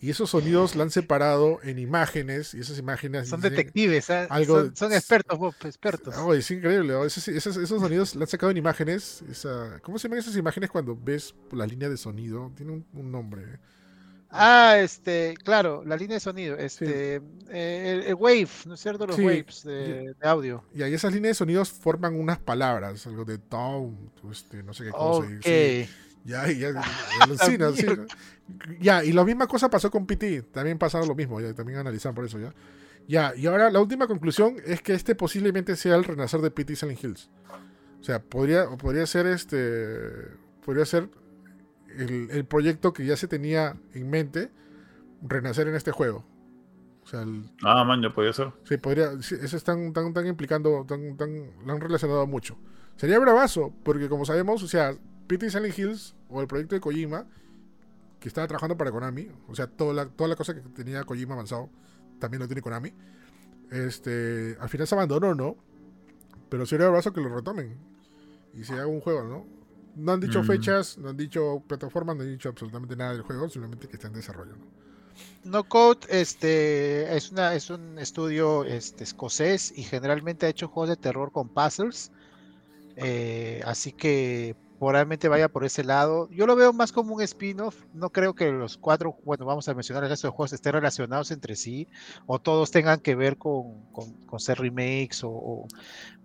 [0.00, 3.30] y esos sonidos la han separado en imágenes y esas imágenes...
[3.30, 4.28] Son detectives, ¿eh?
[4.30, 6.14] algo, son, expertos, expertos.
[6.18, 6.94] Oh, es increíble.
[7.04, 9.24] Esos, esos, sonidos la han sacado en imágenes.
[9.28, 12.52] Esa, ¿Cómo se llaman esas imágenes cuando ves la línea de sonido?
[12.54, 13.58] Tiene un, nombre.
[14.38, 19.06] Ah, este, claro, la línea de sonido, este, eh, el, wave, ¿no es cierto?
[19.06, 20.64] Los waves de, audio.
[20.74, 23.96] Y ahí esas líneas de sonidos forman unas palabras, algo de tone,
[24.30, 25.28] este, no sé qué cosa.
[25.38, 25.88] Okay.
[26.24, 26.68] Ya, ya,
[27.20, 27.86] alucina, sí.
[28.80, 30.42] Ya, y la misma cosa pasó con PT.
[30.52, 32.52] También pasaron lo mismo, ya, también analizaron por eso, ya.
[33.08, 36.74] Ya, y ahora la última conclusión es que este posiblemente sea el renacer de PT
[36.74, 37.30] Silent Hills.
[38.00, 40.10] O sea, podría, podría ser este.
[40.64, 41.08] Podría ser
[41.96, 44.50] el, proyecto que ya se tenía en mente
[45.22, 46.24] renacer en este juego.
[47.02, 47.24] O sea,
[47.62, 48.52] ah, man, ya podría ser.
[48.64, 49.12] Sí, podría.
[49.12, 52.58] eso están, tan, tan implicando, tan, tan, lo han relacionado mucho.
[52.96, 57.26] Sería bravazo, porque como sabemos, o sea, PT Silent Hills o el proyecto de Kojima,
[58.18, 61.34] que estaba trabajando para Konami, o sea, toda la, toda la cosa que tenía Kojima
[61.34, 61.70] avanzado,
[62.18, 62.92] también lo tiene Konami.
[63.70, 65.56] Este, al final se abandonó, ¿no?
[66.48, 67.76] Pero sería brazo que lo retomen
[68.54, 69.55] y se haga un juego, ¿no?
[69.96, 70.46] No han dicho mm.
[70.46, 74.08] fechas, no han dicho plataformas, no han dicho absolutamente nada del juego, simplemente que está
[74.08, 74.66] en desarrollo, ¿no?
[75.44, 80.90] No Code este, es, una, es un estudio este, escocés y generalmente ha hecho juegos
[80.90, 82.12] de terror con puzzles.
[82.96, 86.28] Eh, así que probablemente vaya por ese lado.
[86.30, 87.84] Yo lo veo más como un spin-off.
[87.94, 91.30] No creo que los cuatro, bueno, vamos a mencionar el resto de juegos estén relacionados
[91.30, 91.88] entre sí
[92.26, 95.66] o todos tengan que ver con, con, ser remakes o,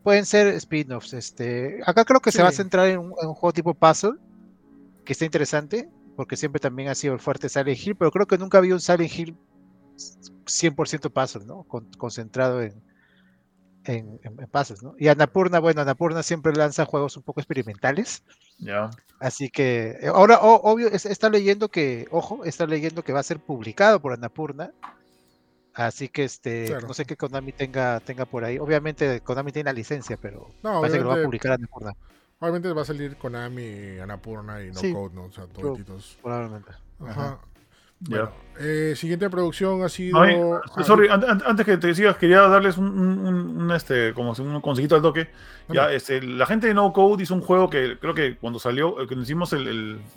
[0.04, 1.14] pueden ser spin-offs.
[1.14, 4.14] Este, acá creo que se va a centrar en un, juego tipo puzzle
[5.06, 8.38] que está interesante porque siempre también ha sido el fuerte Silent Hill, pero creo que
[8.38, 9.38] nunca había un Silent Hill
[10.46, 11.66] 100% puzzle, ¿no?
[11.98, 12.74] concentrado en,
[13.86, 14.20] en,
[14.52, 14.96] pases, ¿no?
[14.98, 18.24] Y Anapurna, bueno, Anapurna siempre lanza juegos un poco experimentales.
[18.60, 18.92] Ya.
[19.20, 23.40] Así que eh, ahora, obvio, está leyendo que, ojo, está leyendo que va a ser
[23.40, 24.72] publicado por Anapurna.
[25.74, 28.60] Así que este, no sé qué Konami tenga, tenga por ahí.
[28.60, 31.94] Obviamente Konami tiene la licencia, pero parece que lo va a publicar Anapurna.
[32.40, 35.26] Obviamente va a salir Konami, Anapurna y No Code, ¿no?
[35.26, 36.18] O sea, todos.
[36.22, 36.72] Probablemente.
[37.00, 37.40] Ajá.
[38.60, 40.62] Eh, siguiente producción ha sido.
[40.84, 45.30] Sorry, antes que te sigas, quería darles un, este, como un consejito al toque.
[45.70, 49.02] Ya, este, la gente de No Code hizo un juego que creo que cuando salió,
[49.02, 49.54] eh, cuando hicimos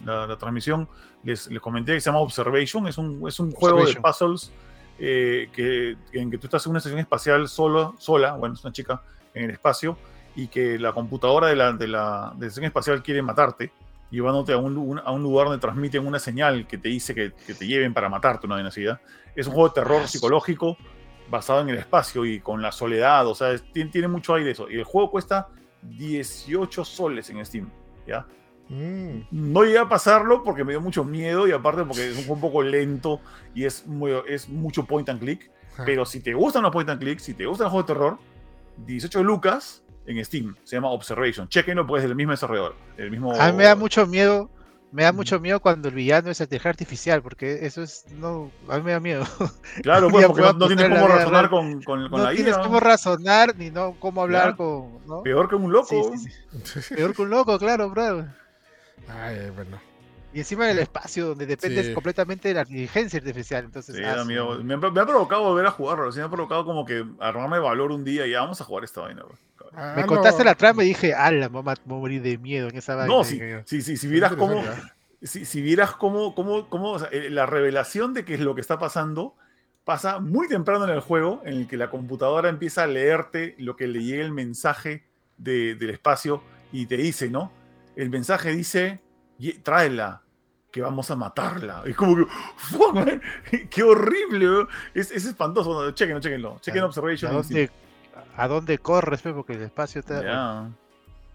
[0.05, 0.89] la, transmisión,
[1.22, 2.87] les, les, comenté que se llama Observation.
[2.89, 4.53] Es un, es un juego de puzzles
[4.99, 8.72] eh, que, en que tú estás en una estación espacial solo, sola, bueno, es una
[8.72, 9.01] chica
[9.32, 9.97] en el espacio,
[10.37, 13.72] y que la computadora de la, de la, de la estación espacial quiere matarte
[14.15, 17.55] llevándote a un, a un lugar donde transmiten una señal que te dice que, que
[17.55, 19.01] te lleven para matarte una necesidad.
[19.35, 20.77] Es un juego de terror psicológico
[21.29, 24.71] basado en el espacio y con la soledad, o sea, tiene, tiene, mucho aire eso.
[24.71, 25.49] Y el juego cuesta
[25.83, 27.71] 18 soles en Steam,
[28.07, 28.27] ¿ya?
[28.69, 29.27] Mm.
[29.31, 32.35] No llegué a pasarlo porque me dio mucho miedo y aparte porque es un juego
[32.35, 33.21] un poco lento
[33.55, 35.51] y es, muy, es mucho point and click.
[35.85, 38.19] Pero si te gustan los point and click, si te gustan los juegos de terror,
[38.87, 40.57] 18 lucas en Steam.
[40.64, 41.48] Se llama Observation.
[41.48, 42.76] Chequenlo, pues es del mismo desarrollador.
[42.96, 43.32] El mismo...
[43.34, 44.50] A mí me da mucho miedo.
[44.92, 48.05] Me da mucho miedo cuando el villano es inteligencia artificial, porque eso es.
[48.12, 49.24] No, a mí me da miedo.
[49.82, 53.57] Claro, pues, porque no, tienes cómo razonar con, con, con no la tienes cómo razonar,
[53.57, 55.00] ni no cómo hablar con.
[55.24, 56.12] Peor que un loco.
[56.94, 58.24] Peor que un loco, claro, bro.
[59.09, 59.80] Ay, bueno.
[60.35, 63.64] Y encima del espacio, donde dependes completamente de la inteligencia artificial.
[63.64, 66.11] Entonces, sí, ah, me, me, ha provocado volver a jugarlo.
[66.11, 68.85] Sí, me ha provocado como que armarme valor un día y ya vamos a jugar
[68.85, 69.22] esta vaina.
[69.22, 69.39] Bro
[69.74, 72.95] me ah, contaste la trama y dije, ala, mamá, me morir de miedo en esa
[72.95, 73.12] vaina.
[73.12, 74.62] No, si, si, si, vieras cómo,
[75.20, 78.78] si, si, vieras cómo, cómo, cómo eh, la revelación de qué es lo que está
[78.78, 79.35] pasando
[79.85, 83.74] pasa muy temprano en el juego, en el que la computadora empieza a leerte lo
[83.76, 85.05] que le llega el mensaje
[85.39, 87.53] de, del espacio y te dice, ¿no?
[87.97, 89.01] El mensaje dice,
[89.62, 90.22] tráela,
[90.75, 91.85] que vamos a matarla.
[91.87, 94.66] Es como que, ¡qué horrible!
[94.93, 95.93] Es, es espantoso.
[95.93, 96.59] Chequenlo, chequenlo.
[96.61, 97.31] Chequen Observation.
[98.37, 100.20] ¿A dónde corres, porque el espacio está.
[100.20, 100.68] Ya.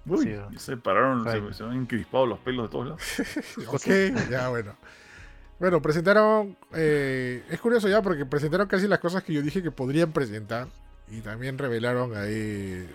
[0.06, 1.24] Uy, se pararon,
[1.54, 3.04] se, han encrispado los pelos de todos lados.
[3.68, 4.76] ok, ya bueno.
[5.58, 6.58] Bueno, presentaron.
[6.74, 10.68] Eh, es curioso ya porque presentaron casi las cosas que yo dije que podrían presentar.
[11.08, 12.90] Y también revelaron ahí.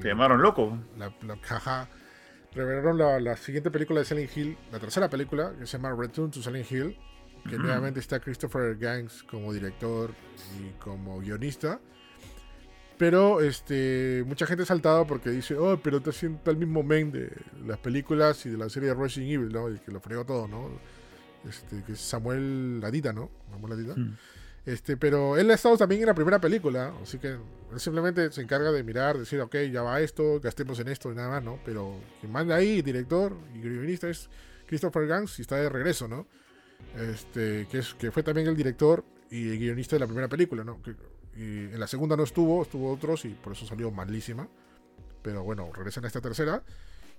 [0.00, 0.78] Te llamaron loco.
[0.96, 1.88] La, caja.
[2.54, 6.30] Revelaron la, la, siguiente película de Silent Hill, la tercera película, que se llama Return
[6.30, 6.96] to Silent Hill,
[7.48, 10.14] que nuevamente está Christopher Gangs como director
[10.60, 11.80] y como guionista.
[12.98, 17.10] Pero este, mucha gente ha saltado porque dice, oh, pero está siendo el mismo men
[17.10, 17.32] de
[17.66, 19.68] las películas y de la serie de Resident Evil, ¿no?
[19.70, 20.70] Y que lo fregó todo, ¿no?
[21.48, 23.30] Este, que es Samuel Ladita, ¿no?
[23.50, 23.94] Samuel Ladita.
[23.96, 24.16] Hmm.
[24.64, 28.42] Este, pero él ha estado también en la primera película, así que él simplemente se
[28.42, 31.58] encarga de mirar, decir, ok, ya va esto, gastemos en esto y nada más, ¿no?
[31.64, 34.30] Pero quien manda ahí, director y guionista es
[34.66, 36.28] Christopher Gans y está de regreso, ¿no?
[36.96, 40.78] Este, que, es, que fue también el director y guionista de la primera película, ¿no?
[41.34, 44.48] y en la segunda no estuvo, estuvo otros y por eso salió malísima.
[45.22, 46.62] Pero bueno, regresan a esta tercera.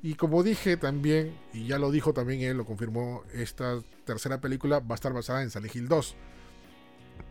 [0.04, 4.80] Y como dije también, y ya lo dijo también él, lo confirmó, esta tercera película
[4.80, 6.16] va a estar basada en Silent Hill 2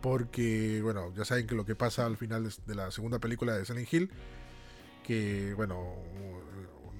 [0.01, 3.63] porque, bueno, ya saben que lo que pasa al final de la segunda película de
[3.63, 4.11] Silent Hill,
[5.01, 5.95] que, bueno,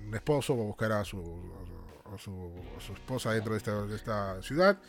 [0.08, 1.20] un esposo va a buscar a su,
[2.14, 4.80] a su, esposa dentro de esta, de esta, ciudad,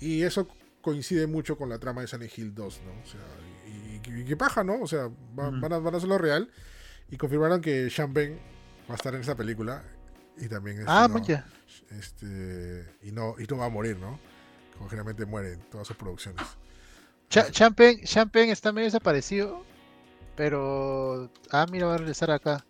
[0.00, 0.48] y eso
[0.80, 2.92] coincide mucho con la trama de Silent Hill 2, ¿no?
[3.02, 3.20] O sea,
[3.66, 4.80] y, qué paja, ¿no?
[4.80, 6.48] O sea, van, a, van a hacerlo real,
[7.10, 8.38] y confirmaron que Sean Ben
[8.88, 9.82] va a estar en esa película,
[10.38, 10.78] y también...
[10.78, 11.18] Este, ah, no,
[11.98, 14.20] este, y, no, y no va a morir, ¿no?
[14.76, 16.46] Como generalmente muere en todas sus producciones.
[17.28, 19.64] Champagne, está medio desaparecido.
[20.36, 21.30] Pero.
[21.50, 22.64] Ah, mira, va a regresar acá.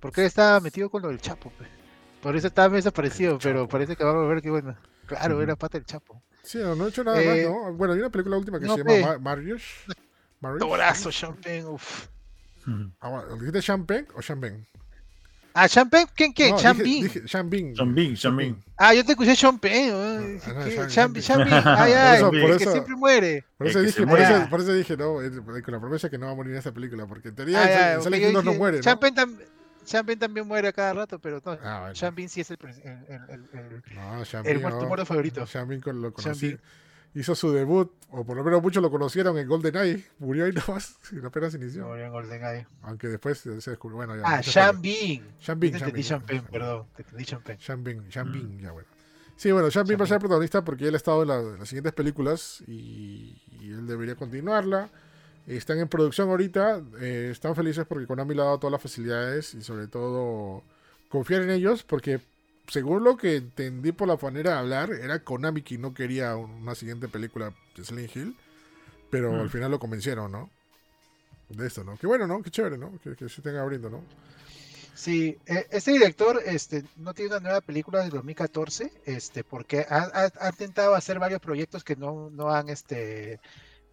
[0.00, 1.52] Porque él estaba metido con lo del Chapo.
[2.22, 3.38] Por eso estaba medio desaparecido.
[3.42, 4.76] Pero parece que va a volver que bueno.
[5.06, 6.22] Claro, era pata del Chapo.
[6.42, 7.72] Sí, no, no he hecho nada más, eh, ¿no?
[7.74, 9.62] Bueno, hay una película última que se llama Marius.
[10.58, 12.08] Torazo, Champagne, uff.
[13.00, 14.66] Ah, ¿Lo dijiste Champagne o Champagne?
[15.52, 16.52] Ah, Champagne, ¿quién qué?
[16.56, 17.08] Champagne.
[17.26, 17.74] Champagne.
[17.74, 18.56] Champagne, Champagne.
[18.76, 20.38] Ah, yo te escuché Champagne.
[20.88, 21.62] Champagne, Champagne.
[21.64, 23.44] Ay, ay, por que siempre muere.
[23.58, 26.32] Por eso, dije, por, eso, por eso dije, no, con la promesa que no va
[26.32, 28.80] a morir en esta película, porque en teoría en Silent Hill no muere.
[28.80, 29.14] Champagne,
[29.84, 31.58] Champagne también muere a cada rato, pero no.
[31.62, 35.44] Ah, Champagne sí es el, el, el, el, no, el muerto favorito.
[35.46, 36.56] Champagne lo conocí
[37.14, 40.04] hizo su debut, o por lo menos muchos lo conocieron en GoldenEye.
[40.18, 41.86] Murió ahí nomás, y apenas inició.
[41.86, 42.66] Murió en GoldenEye.
[42.82, 43.96] Aunque después se descubrió.
[43.96, 45.22] Bueno, ya, ah, Sean Bean.
[45.40, 45.74] Sean Bean.
[45.74, 46.86] Entendí Champagne, perdón.
[47.58, 48.88] Sean Bean, Sean Bean, ya bueno.
[49.36, 51.94] Sí, bueno, Sean Bean va a ser protagonista porque él ha estado en, las siguientes
[51.94, 54.90] películas y, él debería continuarla.
[55.46, 59.54] Están en producción ahorita, eh, están felices porque Konami le ha dado todas las facilidades
[59.54, 60.62] y sobre todo
[61.08, 62.20] confiar en ellos porque
[62.70, 66.74] según lo que entendí por la manera de hablar, era Konami quien no quería una
[66.76, 68.36] siguiente película de Silent Hill.
[69.10, 69.50] Pero al mm.
[69.50, 70.50] final lo convencieron, ¿no?
[71.48, 71.96] De esto, ¿no?
[71.96, 72.42] Qué bueno, ¿no?
[72.42, 72.92] Qué chévere, ¿no?
[73.00, 74.04] Que, se tenga abriendo, ¿no?
[74.94, 80.30] Sí, e, este director este, no tiene una nueva película de 2014, este, porque ha,
[80.48, 83.40] intentado hacer varios proyectos que no, no han, este,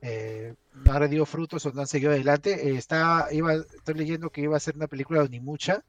[0.04, 2.70] eh, no han rendido frutos o no han seguido adelante.
[2.70, 5.84] Eh, está, iba, estoy leyendo que iba a hacer una película de Onimucha,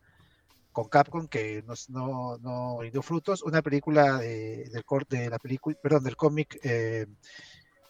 [0.78, 6.04] con Capcom que no, no dio frutos, una película de, del de la película, perdón,
[6.04, 7.06] del cómic eh,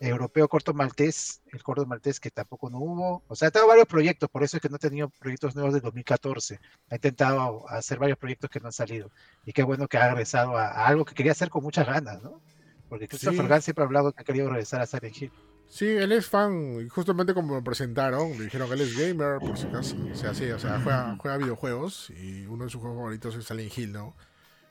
[0.00, 3.86] europeo corto maltés, el corto maltés que tampoco no hubo, o sea, ha tenido varios
[3.86, 7.98] proyectos, por eso es que no ha tenido proyectos nuevos de 2014, ha intentado hacer
[7.98, 9.10] varios proyectos que no han salido,
[9.44, 12.40] y qué bueno que ha regresado a, algo que quería hacer con muchas ganas, ¿no?
[12.88, 15.32] Porque Christopher siempre ha hablado que ha querido regresar a Silent Hill.
[15.68, 19.38] Sí, él es fan, y justamente como lo presentaron, me dijeron que él es gamer,
[19.38, 19.96] por si acaso.
[20.10, 23.76] O sea, sí, o sea, juega, videojuegos y uno de sus juegos favoritos es Silent
[23.76, 24.14] Hill, ¿no?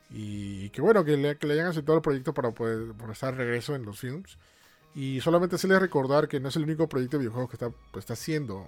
[0.09, 3.35] Y qué bueno que le, que le hayan aceptado el proyecto para poder por estar
[3.35, 4.37] regreso en los films.
[4.95, 8.03] Y solamente se recordar que no es el único proyecto de videojuegos que está, pues,
[8.03, 8.65] está haciendo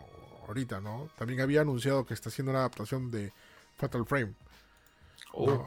[0.48, 1.10] ahorita, ¿no?
[1.18, 3.34] También había anunciado que está haciendo una adaptación de
[3.78, 4.36] Fatal Frame.
[5.34, 5.66] Oh,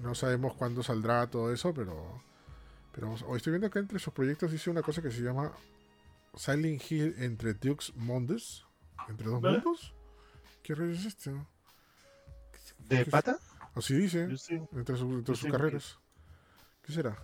[0.00, 2.22] no, sabemos cuándo saldrá todo eso, pero,
[2.92, 5.52] pero hoy estoy viendo que entre sus proyectos dice una cosa que se llama
[6.34, 8.64] Silent Hill entre Dukes Mondes.
[9.08, 9.94] ¿Entre dos mundos?
[10.62, 11.46] ¿Qué rayos es esto?
[12.88, 13.38] ¿De pata?
[13.74, 14.28] Así dice.
[14.72, 15.98] Entre, sus carreras.
[16.82, 17.16] ¿Qué será?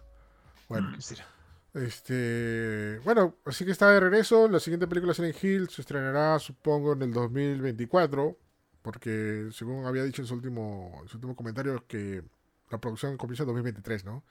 [0.69, 0.93] Bueno.
[0.95, 1.27] ¿Qué será?
[1.75, 4.49] Este, bueno, así que está de regreso.
[4.49, 8.39] La siguiente película Silent Hill se estrenará, supongo, en el 2024.
[8.81, 12.23] Porque, según había dicho en su último, en su último comentario, que
[12.71, 14.23] la producción comienza en 2023, ¿no?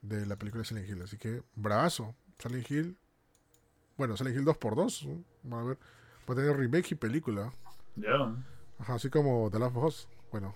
[0.00, 1.02] De la película Silent Hill.
[1.02, 2.16] Así que, bravazo.
[2.38, 2.98] Silent Hill
[3.96, 5.24] bueno, Silent Hill 2x2.
[5.52, 5.78] Va a ver.
[6.28, 7.52] Va a tener remake y película.
[7.96, 8.34] Ya.
[8.78, 10.08] Ajá, así como The Last of Us.
[10.30, 10.54] Bueno,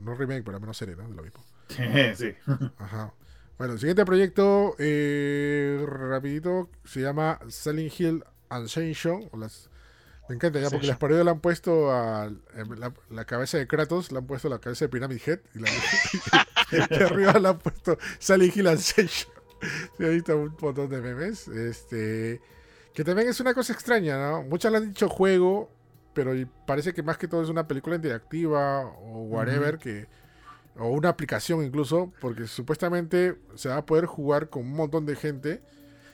[0.00, 1.08] no remake, pero al menos serie, ¿no?
[1.08, 1.44] De lo mismo.
[2.16, 2.34] sí.
[2.78, 3.12] Ajá.
[3.58, 9.28] Bueno, el siguiente proyecto, eh, rapidito, se llama Silent Hill Ascension.
[9.38, 9.68] Las,
[10.28, 12.30] me encanta ya porque las paredes le han puesto a
[13.10, 15.68] la, cabeza de Kratos, le han puesto la cabeza de Pyramid Head y, la,
[16.90, 19.32] y arriba le han puesto Silent Hill Ascension.
[19.96, 21.46] Se ha visto un montón de memes.
[21.48, 22.40] Este,
[22.94, 24.42] que también es una cosa extraña, ¿no?
[24.42, 25.70] Muchas le han dicho juego,
[26.12, 26.32] pero
[26.66, 30.06] parece que más que todo es una película interactiva o whatever, que
[30.76, 35.16] o una aplicación incluso, porque supuestamente se va a poder jugar con un montón de
[35.16, 35.62] gente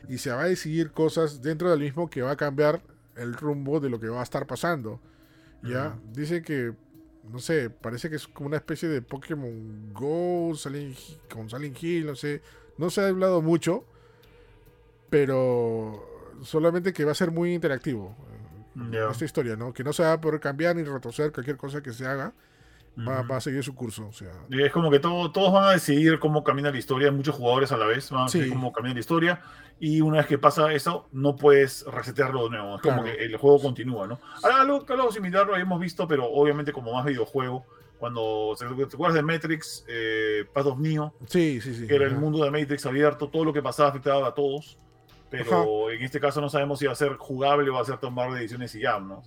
[0.09, 2.83] y se va a decidir cosas dentro del mismo que va a cambiar
[3.17, 5.01] el rumbo de lo que va a estar pasando.
[5.63, 6.73] Ya, dice que,
[7.29, 10.53] no sé, parece que es como una especie de Pokémon Go
[11.29, 12.43] con Silent Hill, no sé,
[12.77, 13.85] no se ha hablado mucho,
[15.11, 18.17] pero solamente que va a ser muy interactivo.
[19.11, 19.73] Esta historia, ¿no?
[19.73, 22.33] Que no se va a poder cambiar ni retroceder cualquier cosa que se haga
[23.07, 24.09] va, a seguir su curso.
[24.09, 24.33] O sea.
[24.51, 27.77] es como que todo, todos van a decidir cómo camina la historia, muchos jugadores a
[27.77, 29.41] la vez van a decidir cómo camina la historia,
[29.81, 32.77] y una vez que pasa eso, no puedes resetearlo de nuevo.
[32.77, 34.19] Es como que el juego continúa, ¿no?
[34.43, 37.65] Ahora, algo, algo similar lo hemos visto, pero obviamente como más videojuego.
[37.99, 42.15] Cuando te acuerdas de Matrix, eh, Path of Neo, sí, sí, sí, que era el
[42.15, 44.79] mundo de Matrix abierto, todo lo que pasaba afectaba a todos,
[45.31, 47.99] pero en este caso no sabemos si va a ser jugable o va a ser
[47.99, 49.23] tomar decisiones y ya, ¿no?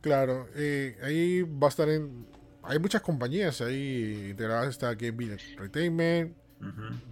[0.00, 2.26] claro, eh, ahí va a estar en,
[2.62, 4.68] hay muchas compañías ahí integradas.
[4.68, 6.36] Está Game Entertainment,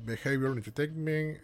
[0.05, 1.39] Behavioral Entertainment,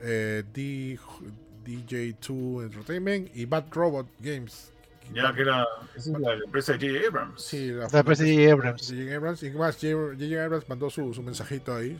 [0.00, 4.72] eh, DJ2 Entertainment y Bad Robot Games.
[5.12, 5.64] Ya que era
[5.94, 7.08] esa es la, empresa de J.J.
[7.08, 7.40] Abrams.
[7.40, 8.52] Sí, la, empresa de J.J.
[8.52, 8.88] Abrams.
[8.88, 9.14] J.J.
[9.14, 9.42] Abrams.
[9.42, 10.44] Y más, J.J.
[10.44, 11.96] Abrams mandó su, su mensajito ahí.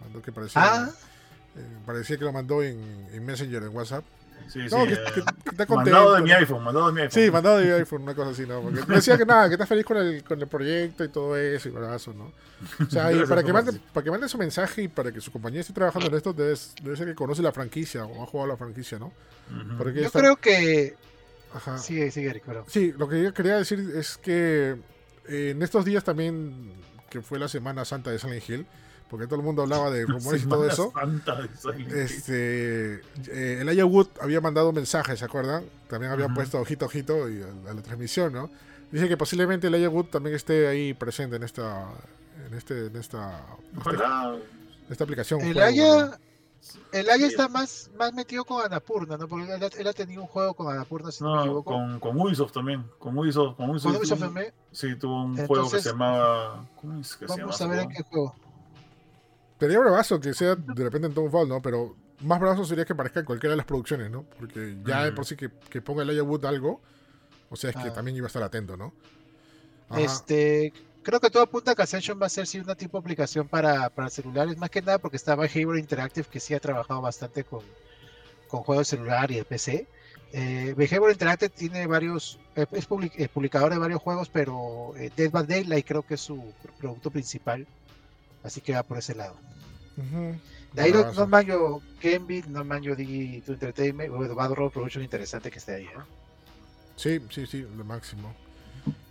[0.00, 0.90] mandó que parecía, ah.
[1.56, 4.04] Eh, parecía que lo mandó en, en Messenger, en WhatsApp.
[4.48, 7.22] Sí, sí, no, que, que, mandado de mi iPhone, mandado de mi iPhone.
[7.22, 8.60] Sí, mandado de mi iPhone, una cosa así, ¿no?
[8.60, 11.68] Porque decía que nada, que estás feliz con el, con el proyecto y todo eso,
[11.68, 12.32] y eso, ¿no?
[12.84, 15.30] O sea, y para que, mande, para que mande su mensaje y para que su
[15.32, 18.48] compañía esté trabajando en esto, debe, debe ser que conoce la franquicia o ha jugado
[18.48, 19.12] la franquicia, ¿no?
[19.78, 20.96] Porque Yo creo que...
[21.54, 21.78] Ajá.
[21.78, 24.76] Sigue, sigue, Eric, Sí, lo que yo quería decir es que
[25.28, 26.72] eh, en estos días también,
[27.10, 28.66] que fue la Semana Santa de Silent Hill,
[29.12, 30.90] porque todo el mundo hablaba de rumores y todo eso.
[31.94, 32.94] Este,
[33.28, 35.66] eh, el Aya Wood había mandado mensajes, ¿se acuerdan?
[35.86, 38.48] También había puesto ojito, ojito y a, la transmisión, ¿no?
[38.90, 41.90] Dice que posiblemente el Aya Wood también esté ahí presente en esta,
[42.46, 43.44] en este, en esta,
[43.76, 44.02] este,
[44.88, 45.42] esta aplicación.
[45.42, 46.18] El Aya,
[46.92, 49.28] el Aya está más, más metido con Anapurna, ¿no?
[49.28, 51.70] Porque él, ha tenido un juego con Anapurna, si no, me equivoco.
[51.70, 52.82] Con, con Ubisoft también.
[52.98, 53.92] Con Ubisoft, con Ubisoft,
[54.70, 56.66] Sí, tuvo un juego que se llamaba.
[56.80, 57.42] ¿Cómo es que se llama?
[57.42, 58.34] Vamos a ver en qué juego.
[59.62, 61.62] Sería bravazo que sea de repente en Fall, ¿no?
[61.62, 64.24] Pero más bravazo sería que parezca en cualquiera de las producciones, ¿no?
[64.36, 66.80] Porque ya de por sí que, ponga el Aya Wood algo,
[67.48, 67.92] o sea, es que ah.
[67.92, 68.92] también iba a estar atento, ¿no?
[69.96, 70.72] Este,
[71.04, 73.46] creo que todo apunta a que Ascension va a ser sí una tipo de aplicación
[73.46, 77.44] para, para celulares, más que nada porque está Behavior Interactive, que sí ha trabajado bastante
[77.44, 77.60] con,
[78.48, 79.86] con juegos de celular y de PC.
[80.32, 82.86] Eh, Behavior Interactive tiene varios, es,
[83.28, 87.64] publicador de varios juegos, pero eh, Dead by Daylight creo que es su producto principal.
[88.42, 89.36] Así que va por ese lado.
[90.72, 95.04] De ahí no, no manjo Kenby, no manjo Digi to Entertainment, o Bad Road Production
[95.04, 95.84] interesante que esté ahí.
[95.84, 96.04] ¿eh?
[96.96, 98.34] Sí, sí, sí, lo máximo.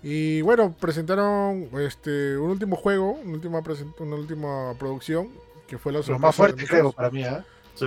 [0.03, 3.61] Y bueno, presentaron este un último juego, una última,
[3.99, 5.29] una última producción,
[5.67, 7.43] que fue la Lo más fuerte creo para mí, ¿eh?
[7.75, 7.85] Sí.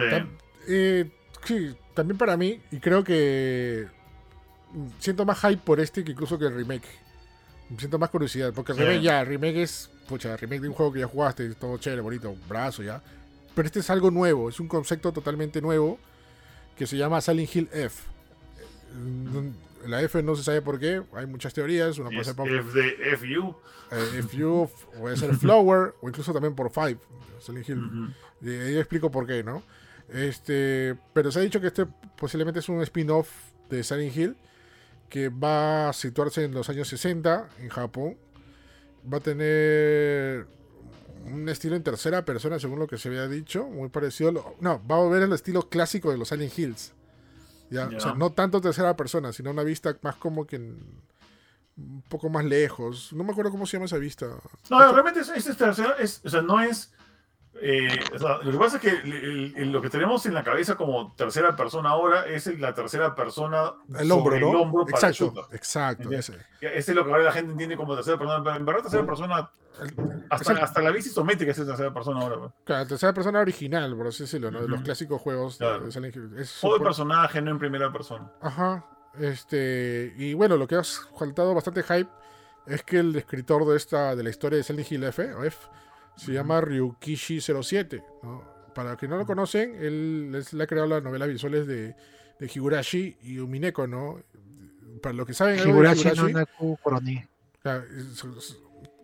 [0.68, 1.10] Eh,
[1.44, 3.86] sí, también para mí, y creo que
[4.98, 7.03] siento más hype por este que incluso que el remake.
[7.78, 11.01] Siento más curiosidad, porque el remake ya, remake es pucha, remake de un juego que
[11.01, 13.03] ya jugaste, todo chévere, bonito, brazo ya.
[13.55, 15.99] Pero este es algo nuevo, es un concepto totalmente nuevo
[16.77, 18.03] que se llama Silent Hill F.
[19.86, 21.99] La F no se sabe por qué, hay muchas teorías.
[21.99, 23.57] Una puede ser por F de FU.
[23.91, 26.99] Eh, FU, puede ser Flower, o incluso también por Five,
[27.41, 28.15] Silent Hill.
[28.43, 29.62] Y ahí explico por qué, ¿no?
[30.12, 31.86] Este, pero se ha dicho que este
[32.16, 33.28] posiblemente es un spin-off
[33.70, 34.36] de Silent Hill
[35.15, 38.16] que va a situarse en los años 60 en Japón
[39.11, 40.45] va a tener
[41.24, 44.57] un estilo en tercera persona, según lo que se había dicho, muy parecido.
[44.59, 46.95] no, va a ver el estilo clásico de los Silent Hills.
[47.70, 47.86] ¿ya?
[47.97, 52.45] O sea, no tanto tercera persona, sino una vista más como que un poco más
[52.45, 53.12] lejos.
[53.12, 54.27] No me acuerdo cómo se llama esa vista.
[54.69, 56.93] No, realmente es, es tercera, es, o sea, no es
[57.60, 57.89] eh,
[58.43, 62.26] lo que pasa es que lo que tenemos en la cabeza como tercera persona ahora
[62.26, 64.48] es la tercera persona el hombro, ¿no?
[64.48, 66.10] el hombro exacto, exacto.
[66.10, 66.36] Ese.
[66.60, 68.43] es lo que ahora la gente entiende como tercera persona.
[68.43, 69.51] Pero en verdad, tercera persona.
[70.31, 72.39] Hasta, hasta la bici isométrica es tercera persona ahora.
[72.39, 72.52] Pues.
[72.64, 74.60] Claro, tercera persona original, por así decirlo, ¿no?
[74.60, 75.59] De los clásicos juegos.
[75.59, 75.89] Claro.
[76.60, 78.31] Todo el personaje, no en primera persona.
[78.40, 78.85] Ajá.
[79.18, 80.12] Este.
[80.16, 80.82] Y bueno, lo que ha
[81.18, 82.10] faltado bastante hype
[82.66, 85.68] es que el escritor de esta de la historia de Silent Hill F, o F
[86.16, 88.05] se llama Ryukishi07.
[88.74, 91.95] Para quien no lo conocen, él, le ha creado las novelas visuales de,
[92.39, 94.20] de Higurashi y Umineko, ¿no?
[95.01, 96.35] Para los que saben algo de Higurashi,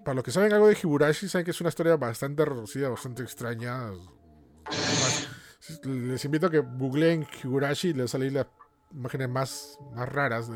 [0.04, 3.22] para los que saben algo de Higurashi, saben que es una historia bastante reducida, bastante
[3.22, 3.90] extraña.
[5.84, 8.46] les invito a que googleen Higurashi y les salen las
[8.92, 10.50] imágenes más, más raras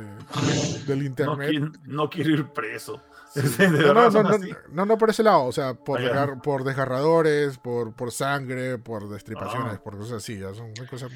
[0.87, 1.79] del internet.
[1.85, 3.01] No, quiero ir preso.
[4.73, 6.01] No, no, por ese lado, o sea, por,
[6.43, 9.81] por desgarradores, por, por sangre, por destripaciones, ah.
[9.82, 11.11] por cosas así, son cosas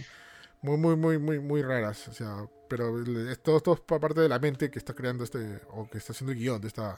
[0.62, 2.94] muy, muy, muy, muy, muy raras, o sea, pero
[3.42, 6.32] todo esto es parte de la mente que está creando este, o que está haciendo
[6.32, 6.96] el guion de esta,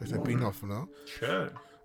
[0.00, 0.90] este spin-off, ¿no?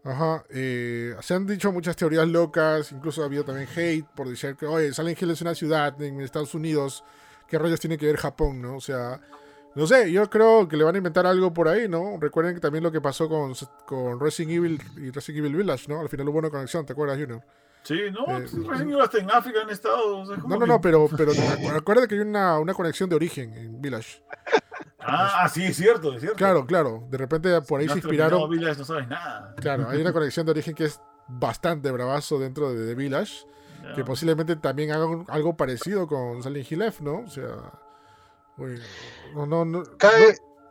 [0.04, 4.56] Ajá, eh, se han dicho muchas teorías locas, incluso ha habido también hate por decir
[4.58, 7.06] que, oye, Silent Hill es una ciudad en Estados Unidos,
[7.48, 8.76] ¿qué rayos tiene que ver Japón, no?
[8.76, 9.22] O sea,
[9.76, 12.18] no sé, yo creo que le van a inventar algo por ahí, ¿no?
[12.20, 13.54] Recuerden que también lo que pasó con,
[13.86, 16.00] con Resident Evil y Resident Evil Village, ¿no?
[16.00, 17.42] Al final hubo una conexión, ¿te acuerdas, Junior?
[17.84, 20.24] Sí, no, eh, Resident Evil hasta en África han estado.
[20.24, 21.32] no, no, no, pero, pero
[21.76, 24.24] acuérdate que hay una, una conexión de origen en Village.
[25.00, 26.38] Ah, sí, es cierto, es cierto.
[26.38, 27.04] Claro, claro.
[27.10, 28.50] De repente por ahí se inspiraron.
[28.50, 29.54] Village no sabes nada.
[29.58, 33.46] Claro, hay una conexión de origen que es bastante bravazo dentro de The Village.
[33.96, 37.20] Que posiblemente también hagan algo parecido con Silent Hill F, ¿no?
[37.20, 37.83] O sea.
[38.58, 39.84] No, no, no.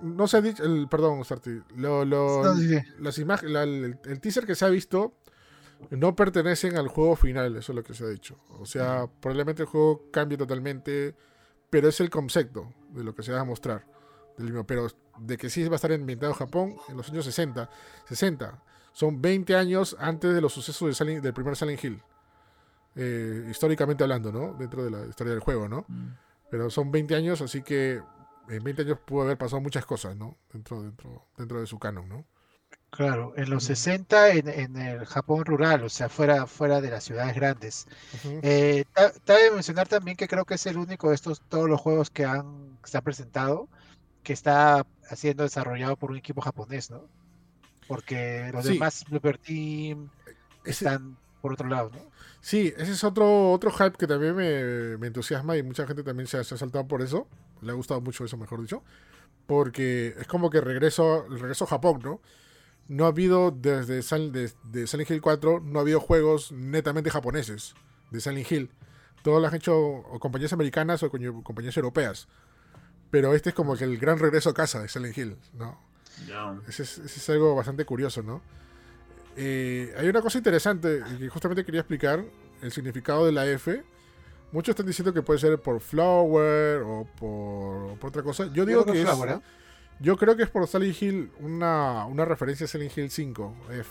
[0.01, 0.65] No, se ha dicho.
[0.65, 1.63] El, perdón, Sarti.
[1.77, 2.43] Lo, lo,
[2.99, 5.15] las imágenes, el, el, teaser que se ha visto
[5.91, 8.37] no pertenecen al juego final, eso es lo que se ha dicho.
[8.59, 11.15] O sea, probablemente el juego cambie totalmente,
[11.71, 13.87] pero es el concepto de lo que se va a mostrar.
[14.67, 14.89] Pero
[15.19, 17.69] de que sí va a estar ambientado en Japón en los años 60.
[18.09, 18.63] 60.
[18.93, 22.03] Son 20 años antes de los sucesos de del primer Silent Hill.
[22.95, 24.55] Eh, históricamente hablando, ¿no?
[24.55, 25.85] Dentro de la historia del juego, ¿no?
[25.89, 26.09] Mm.
[26.53, 28.03] Pero son 20 años, así que
[28.51, 30.37] en 20 años pudo haber pasado muchas cosas, ¿no?
[30.53, 32.27] Dentro, dentro, dentro de su canon, ¿no?
[32.91, 37.35] Claro, en los 60 en, el Japón rural, o sea, fuera, fuera de las ciudades
[37.35, 37.87] grandes.
[38.43, 38.85] Eh,
[39.25, 42.27] cabe mencionar también que creo que es el único de estos, todos los juegos que
[42.27, 43.71] han, se ha presentado,
[44.23, 47.09] que está siendo desarrollado por un equipo japonés, ¿no?
[47.89, 50.11] Porque los demás Blooper Team
[50.67, 52.11] están por otro lado, ¿no?
[52.41, 56.39] Sí, ese es otro, otro hype que también me, entusiasma y mucha gente también se
[56.39, 57.29] ha, saltado por eso.
[57.61, 58.83] Le ha gustado mucho eso, mejor dicho.
[59.47, 62.21] Porque es como que regreso, regreso a Japón, ¿no?
[62.89, 67.75] No ha habido desde de, Silent Hill 4, no ha habido juegos netamente japoneses
[68.11, 68.71] de Silent Hill.
[69.23, 72.29] Todos los han hecho compañías americanas o compañías europeas.
[73.11, 75.79] Pero este es como que el gran regreso a casa de Silent Hill, ¿no?
[76.69, 78.43] Ese, es, algo bastante curioso, ¿no?
[79.37, 82.25] Eh, hay una cosa interesante que justamente quería explicar,
[82.61, 83.83] el significado de la F.
[84.53, 88.51] Muchos están diciendo que puede ser por Flower o por, otra cosa.
[88.53, 89.09] Yo digo que es...
[89.09, 89.41] ¿eh?
[90.01, 93.55] Yo creo que es por Silent Hill una, referencia a Silent Hill 5.
[93.71, 93.91] F.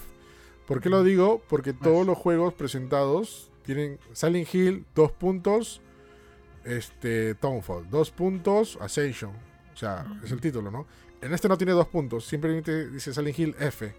[0.68, 1.42] ¿Por qué lo digo?
[1.48, 5.82] Porque todos los juegos presentados tienen Silent Hill, dos puntos,
[6.64, 7.90] este, Townfall.
[7.90, 9.32] Dos puntos, Ascension.
[9.74, 10.86] O sea, es el título, ¿no?
[11.22, 13.94] En este no tiene dos puntos, simplemente dice Silent Hill F.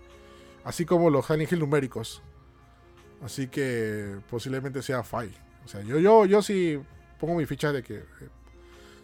[0.64, 2.22] Así como los Silent Hill numéricos.
[3.22, 5.32] Así que posiblemente sea Fi.
[5.64, 6.80] O sea, yo, yo, yo sí
[7.20, 8.28] pongo mi ficha de que eh,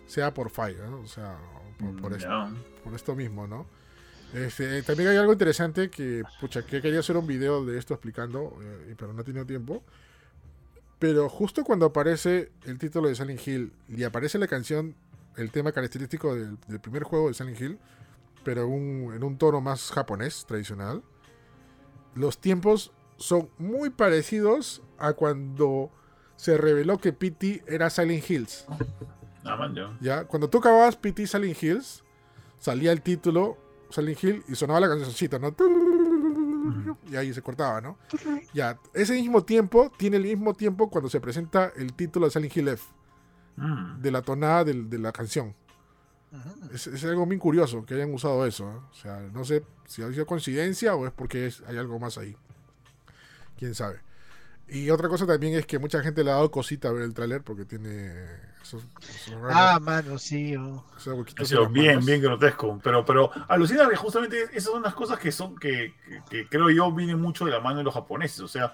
[0.07, 1.37] sea por Fi, O sea,
[2.01, 2.51] por, esto,
[2.83, 3.67] por esto mismo, ¿no?
[4.35, 8.59] Este, también hay algo interesante que, pucha, que quería hacer un video de esto explicando,
[8.61, 9.83] eh, pero no he tenido tiempo.
[10.99, 14.97] Pero justo cuando aparece el título de Silent Hill y aparece la canción,
[15.37, 17.79] el tema característico del, primer juego de Silent Hill,
[18.45, 21.03] pero en un tono más japonés, tradicional,
[22.19, 25.91] los tiempos son muy parecidos a cuando
[26.37, 28.67] se reveló que PT era Silent Hills.
[29.45, 32.05] Ah, ya, cuando tú acababas PT Silent Hills,
[32.59, 33.57] salía el título
[33.91, 35.55] Silent Hill y sonaba la cancioncita, ¿no?
[37.11, 37.99] y ahí se cortaba, ¿no?
[38.53, 42.57] Ya, ese mismo tiempo tiene el mismo tiempo cuando se presenta el título de Silent
[42.57, 42.85] Hill F,
[43.57, 44.01] mm.
[44.01, 45.55] de la tonada de, la canción.
[46.73, 48.71] Es, algo muy curioso que hayan usado eso.
[48.71, 48.81] ¿eh?
[48.91, 52.37] O sea, no sé si ha sido coincidencia o es porque hay algo más ahí.
[53.57, 54.01] Quién sabe.
[54.69, 57.15] Y otra cosa también es que mucha gente le ha dado cosita a ver el
[57.15, 58.13] tráiler porque tiene
[59.51, 60.55] ah, mano, sí.
[61.71, 62.79] bien, bien grotesco.
[62.83, 65.95] Pero, pero alucina que justamente esas son las cosas que son que,
[66.51, 68.41] creo yo vienen mucho de la mano de los japoneses.
[68.41, 68.73] O sea,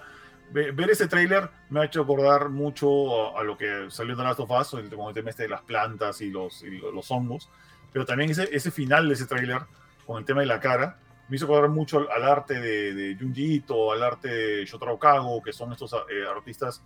[0.51, 4.51] ver ese tráiler me ha hecho acordar mucho a, lo que salió The Last of
[4.51, 7.49] Us, el, el tema este de las plantas y los, los hongos.
[7.91, 9.61] Pero también ese, ese final de ese tráiler,
[10.05, 13.55] con el tema de la cara, me hizo acordar mucho al, arte de, de Junji
[13.55, 16.83] Ito, al arte de Shotaro Kago, que son estos eh, artistas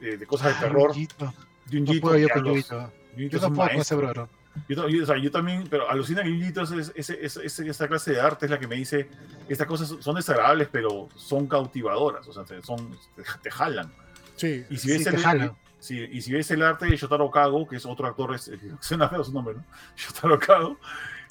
[0.00, 0.88] eh, de cosas de terror.
[0.88, 1.32] Junjito.
[1.70, 2.92] No yo con Junjito.
[3.16, 4.28] Yo tampoco ese bro.
[4.68, 8.20] Yo, yo, o sea, yo, también, pero alucina que es, es, es, esa clase de
[8.20, 9.08] arte es la que me dice,
[9.48, 12.96] estas cosas son desagradables, pero son cautivadoras, o sea, te, son,
[13.42, 13.90] te, jalan.
[14.36, 15.56] Sí, y si ves el, jalan.
[15.88, 18.50] y si ves el arte de Shotaro Kago, que es otro actor, es,
[18.80, 19.64] suena feo su nombre, ¿no?
[19.96, 20.76] Shotaro Kago,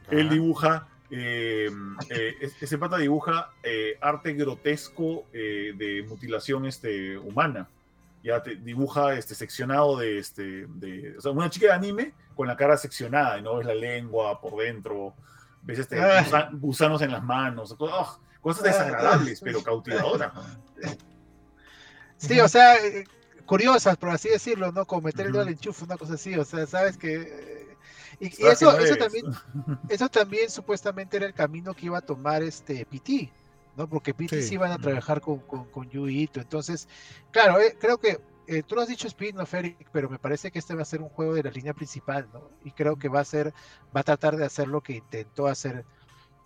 [0.09, 1.69] él dibuja eh,
[2.09, 7.67] eh, ese pata dibuja eh, arte grotesco de mutilación este, humana.
[8.23, 12.47] Ya te dibuja este seccionado de este de o sea, una chica de anime con
[12.47, 15.15] la cara seccionada y no ves la lengua por dentro
[15.63, 15.97] ves este
[16.53, 20.31] gusanos en las manos cosas, desagradables pero cautivadoras
[22.17, 23.05] sí o sea eh,
[23.45, 26.45] curiosas por así decirlo no como meter el dedo al enchufe una cosa así o
[26.45, 27.61] sea sabes que
[28.19, 29.25] y, eso, eso también
[29.89, 33.31] eso también supuestamente era el camino que iba a tomar este PT
[33.75, 33.87] ¿no?
[33.87, 34.57] Porque PT sí.
[34.57, 36.87] van a trabajar con, con, con Entonces,
[37.31, 40.59] claro, eh, creo que eh, tú lo has dicho spin-off, Eric, pero me parece que
[40.59, 42.49] este va a ser un juego de la línea principal, ¿no?
[42.63, 43.53] Y creo que va a ser,
[43.95, 45.85] va a tratar de hacer lo que intentó hacer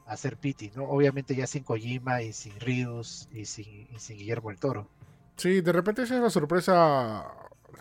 [0.06, 0.84] hacer Pity, ¿no?
[0.84, 4.88] Obviamente ya sin Kojima y sin Rius y sin, sin Guillermo el Toro.
[5.36, 7.26] Sí, de repente esa es la sorpresa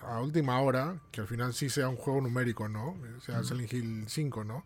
[0.03, 2.97] a última hora, que al final sí sea un juego numérico, ¿no?
[3.17, 4.65] O sea, Silent Hill 5, ¿no?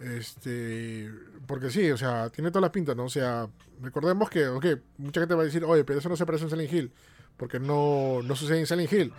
[0.00, 1.10] Este,
[1.46, 3.04] porque sí, o sea, tiene toda la pinta, ¿no?
[3.04, 3.48] O sea,
[3.82, 4.66] recordemos que, ok,
[4.98, 6.92] mucha gente va a decir, oye, pero eso no se parece en Silent Hill,
[7.36, 9.12] porque no, no sucede en Silent Hill.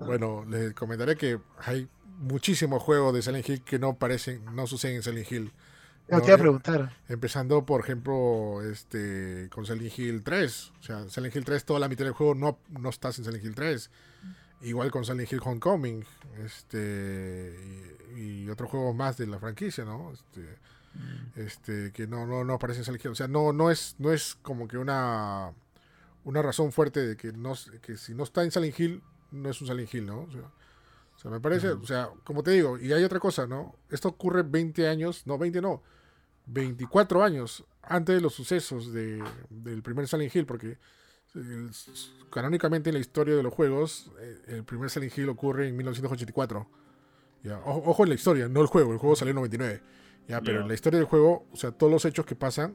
[0.00, 1.88] Bueno, les comentaré que hay
[2.18, 5.52] muchísimos juegos de Silent Hill que no parecen, no suceden en Silent Hill.
[6.08, 6.92] No, te iba a preguntar.
[7.08, 10.72] Empezando, por ejemplo, este, con Silent Hill 3.
[10.80, 13.44] O sea, Silent Hill 3, toda la mitad del juego no, no estás en Silent
[13.44, 13.90] Hill 3.
[14.64, 16.04] Igual con Silent Hill Homecoming.
[16.44, 20.12] Este y otros juegos más de la franquicia, ¿no?
[20.12, 20.40] Este,
[20.94, 21.40] mm.
[21.40, 23.10] este que no, no, no aparece en Silent Hill.
[23.12, 25.52] O sea, no, no es, no es como que una,
[26.24, 29.60] una razón fuerte de que no, que si no está en Silent Hill, no es
[29.60, 30.20] un Silent Hill, ¿no?
[30.20, 33.76] O sea, me parece, o sea, como te digo, y hay otra cosa, ¿no?
[33.90, 35.82] Esto ocurre 20 años, no, 20 no,
[36.46, 40.78] 24 años antes de los sucesos de, del primer Silent Hill, porque
[42.30, 46.66] canónicamente en la historia de los juegos, eh, el primer Silent Hill ocurre en 1984
[47.64, 49.80] ojo en la historia, no el juego, el juego salió en 99.
[50.26, 52.74] Ya, pero en la historia del juego, o sea, todos los hechos que pasan,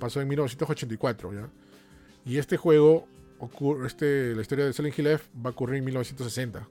[0.00, 1.48] pasó en 1984, ¿ya?
[2.24, 3.06] Y este juego,
[3.38, 6.66] ocurre, este, la historia de Silent Hill F va a ocurrir en 1960.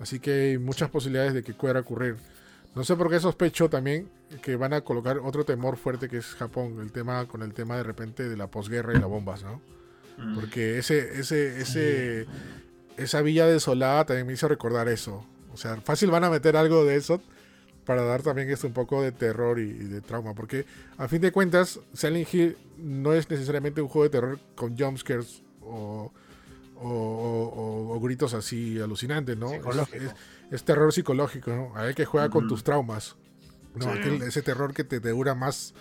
[0.00, 2.16] Así que hay muchas posibilidades de que pueda ocurrir.
[2.74, 4.10] No sé por qué sospecho también
[4.42, 7.76] que van a colocar otro temor fuerte que es Japón, el tema con el tema
[7.76, 9.60] de repente de la posguerra y las bombas, ¿no?
[10.16, 10.34] Mm.
[10.34, 12.26] Porque ese, ese, ese,
[12.96, 15.24] esa villa desolada también me hizo recordar eso.
[15.52, 17.20] O sea, fácil van a meter algo de eso
[17.84, 20.34] para dar también esto un poco de terror y, de trauma.
[20.34, 20.66] Porque
[20.96, 25.42] a fin de cuentas, Silent Hill no es necesariamente un juego de terror con jumpscares
[25.60, 26.12] o,
[26.76, 29.50] o, gritos así alucinantes, ¿no?
[30.50, 31.72] Es, terror psicológico, ¿no?
[31.76, 33.16] Hay que juega con tus traumas.
[33.74, 33.92] ¿no?
[33.92, 35.74] ese terror que te, te dura más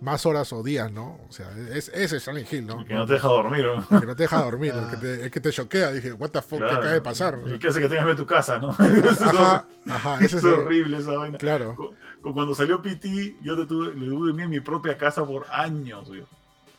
[0.00, 1.20] más horas o días, ¿no?
[1.28, 2.84] O sea, es, ese es Silent Hill, ¿no?
[2.84, 4.00] que no te deja dormir, ¿no?
[4.00, 5.92] que no te deja dormir, el, que te, el que te choquea.
[5.92, 7.38] Dije, what the fuck, ¿qué acaba de pasar?
[7.46, 8.70] Y que hace que tengas que tu casa, ¿no?
[8.70, 11.38] ajá, ajá, es, es horrible esa vaina.
[11.38, 11.76] Claro.
[12.22, 16.24] Cuando salió PT, yo te tuve, le tuve en mi propia casa por años, güey.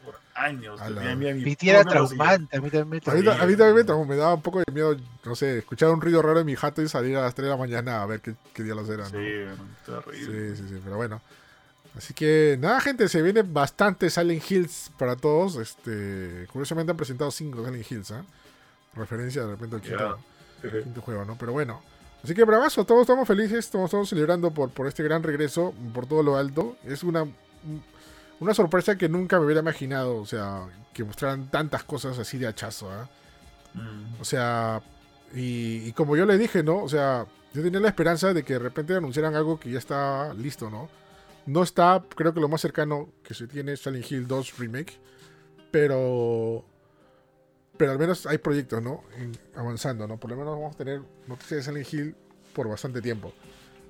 [0.04, 0.80] Por años.
[0.80, 3.12] PT era traumante, a mí también me.
[3.12, 4.96] A mí, también me me daba un poco de miedo,
[5.26, 7.52] no sé, escuchar un ruido raro en mi jato y salir a las 3 de
[7.52, 9.08] la mañana a ver qué, qué día los eran.
[9.08, 9.16] Sí,
[9.86, 10.56] terrible.
[10.56, 11.22] Sí, sí, sí, pero bueno.
[11.96, 15.58] Así que nada, gente, se vienen bastantes Silent Hills para todos.
[15.58, 18.24] Este, curiosamente han presentado cinco Silent Hills, ¿eh?
[18.94, 19.82] Referencia de repente al
[20.84, 21.38] quinto, juego, ¿no?
[21.38, 21.82] Pero bueno.
[22.24, 26.06] Así que bravazo, todos estamos felices, estamos todos celebrando por, por este gran regreso, por
[26.06, 26.78] todo lo alto.
[26.86, 27.26] Es una,
[28.40, 32.48] una sorpresa que nunca me hubiera imaginado, o sea, que mostraran tantas cosas así de
[32.48, 33.08] hachazo, ¿eh?
[34.20, 34.82] O sea,
[35.34, 36.84] y, y, como yo le dije, ¿no?
[36.84, 40.34] O sea, yo tenía la esperanza de que de repente anunciaran algo que ya está
[40.34, 40.90] listo, ¿no?
[41.46, 44.94] No está, creo que lo más cercano que se tiene es Silent Hill 2 Remake.
[45.72, 46.66] Pero.
[47.78, 49.04] Pero al menos hay proyectos, ¿no?
[49.56, 50.20] avanzando, ¿no?
[50.20, 52.16] Por lo menos vamos a tener noticias de Silent Hill
[52.54, 53.34] por bastante tiempo.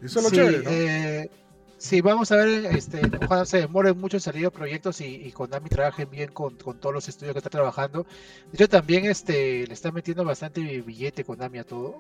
[0.02, 0.70] Y eso es lo chévere, ¿no?
[0.70, 1.30] Eh,
[1.78, 5.68] sí, vamos a ver, este, ojalá se demoren mucho en salir proyectos y, y Konami
[5.68, 8.06] trabajen bien con, con, todos los estudios que está trabajando.
[8.52, 12.00] De hecho, también este, le está metiendo bastante billete Konami a todo.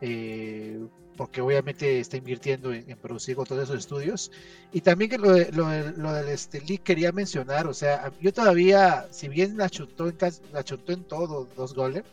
[0.00, 0.78] Eh,
[1.16, 4.30] porque obviamente está invirtiendo en, producir con todos esos estudios.
[4.72, 9.28] Y también que lo, lo, del este, leak quería mencionar, o sea, yo todavía, si
[9.28, 10.16] bien la chuntó en,
[10.52, 12.04] la chuntó en todo dos Golem,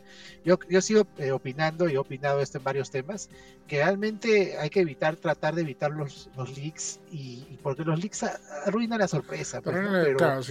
[0.45, 3.29] yo, yo sigo eh, opinando y he opinado esto en varios temas,
[3.67, 8.23] que realmente hay que evitar, tratar de evitar los, los leaks, y, porque los leaks
[8.65, 9.61] arruinan la sorpresa.
[9.61, 10.41] Pues, pero,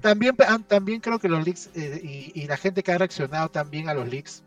[0.00, 0.36] también,
[0.66, 3.94] también, creo que los leaks eh, y, y la gente que ha reaccionado también a
[3.94, 4.43] los leaks,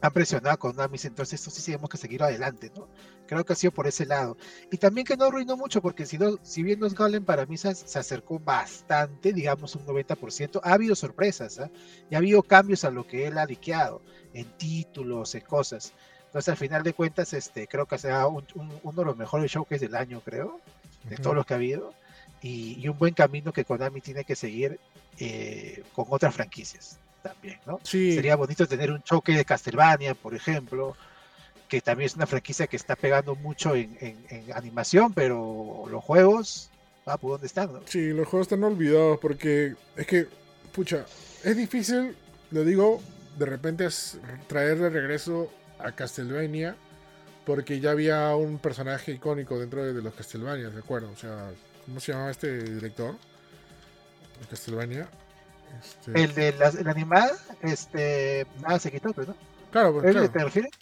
[0.00, 2.88] han presionado a Konami, entonces esto sí tenemos que seguir adelante, ¿no?
[3.26, 4.36] Creo que ha sido por ese lado.
[4.70, 7.56] Y también que no arruinó mucho, porque si, no, si bien los Golem para mí
[7.56, 11.70] se, acercó bastante, digamos un 90%, ha habido sorpresas, ¿eh?
[12.10, 14.02] y ha habido cambios a lo que él ha diqueado,
[14.34, 15.92] en títulos, en cosas.
[16.26, 19.80] Entonces, al final de cuentas, este, creo que será un, uno de los mejores showcases
[19.80, 20.60] del año, creo,
[21.04, 21.94] de todos los que ha habido,
[22.42, 24.78] y, un buen camino que Konami tiene que seguir
[25.18, 27.80] eh, con otras franquicias también, ¿no?
[27.82, 30.96] Sería bonito tener un choque de Castlevania, por ejemplo,
[31.68, 34.16] que también es una franquicia que está pegando mucho en,
[34.54, 36.70] animación, pero los juegos,
[37.06, 37.70] ah, ¿por dónde están?
[37.86, 40.28] Sí, los juegos están olvidados porque es que,
[40.72, 41.06] pucha,
[41.42, 42.16] es difícil,
[42.50, 43.02] lo digo,
[43.38, 46.76] de repente es traer de regreso a Castlevania
[47.44, 51.10] porque ya había un personaje icónico dentro de, los Castlevania, ¿de acuerdo?
[51.10, 51.50] O sea,
[51.84, 53.14] ¿cómo se llamaba este director?
[54.50, 55.08] Castlevania.
[55.78, 56.22] Este...
[56.22, 57.32] El de la, animada,
[57.62, 59.36] este, nada se quitó, pero pues, no.
[59.70, 60.30] Claro, pues, claro.
[60.30, 60.72] te refieres?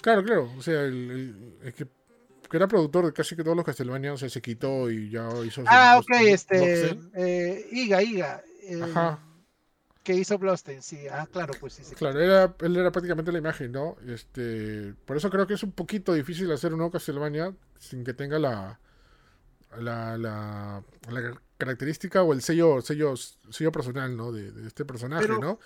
[0.00, 0.50] Claro, claro.
[0.56, 1.86] O sea, el, el, que,
[2.48, 5.28] que, era productor de casi que todos los Castlevania, o sea, se quitó y ya
[5.44, 5.62] hizo.
[5.66, 6.98] Ah, ok, este.
[7.14, 8.42] Eh, Iga, Iga.
[8.62, 9.20] Eh, Ajá
[10.06, 11.08] que hizo Bloodstained, sí.
[11.10, 11.94] Ah, claro, pues sí.
[11.96, 13.96] Claro, era, él era prácticamente la imagen, ¿no?
[14.06, 18.14] Este, por eso creo que es un poquito difícil hacer un nuevo Castlevania sin que
[18.14, 18.78] tenga la,
[19.80, 20.84] la, la,
[21.58, 24.32] característica o el sello, sello, sello personal, ¿no?
[24.32, 25.58] De, este personaje, ¿no?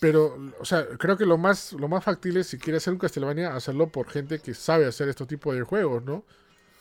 [0.00, 3.54] Pero, o sea, creo que lo más, lo más factible, si quiere hacer un Castlevania,
[3.54, 6.24] hacerlo por gente que sabe hacer este tipo de juegos, ¿no?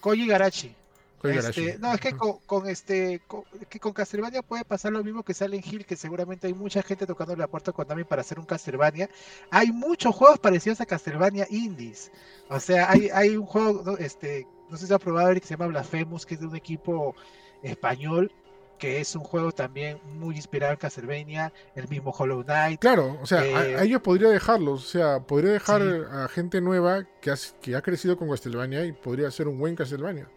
[0.02, 0.76] Koji Garachi.
[1.24, 3.22] Este, no, es que con, este
[3.70, 7.08] que con Castlevania puede pasar lo mismo que Silent Hill, que seguramente hay mucha gente
[7.08, 9.10] tocando la puerta con Konami para hacer un Castlevania.
[9.50, 12.12] Hay muchos juegos parecidos a Castlevania indies.
[12.50, 15.68] O sea, hay, hay un juego, este, no sé si ha probado que se llama
[15.68, 17.16] Blasphemous, que es de un equipo
[17.64, 18.32] español,
[18.78, 22.80] que es un juego también muy inspirado en Castlevania, el mismo Hollow Knight.
[22.80, 25.82] Claro, o sea, a, eh, ellos podría dejarlos, o sea, podría dejar
[26.12, 30.30] a gente nueva que, que ha crecido con Castlevania y podría ser un buen Castlevania.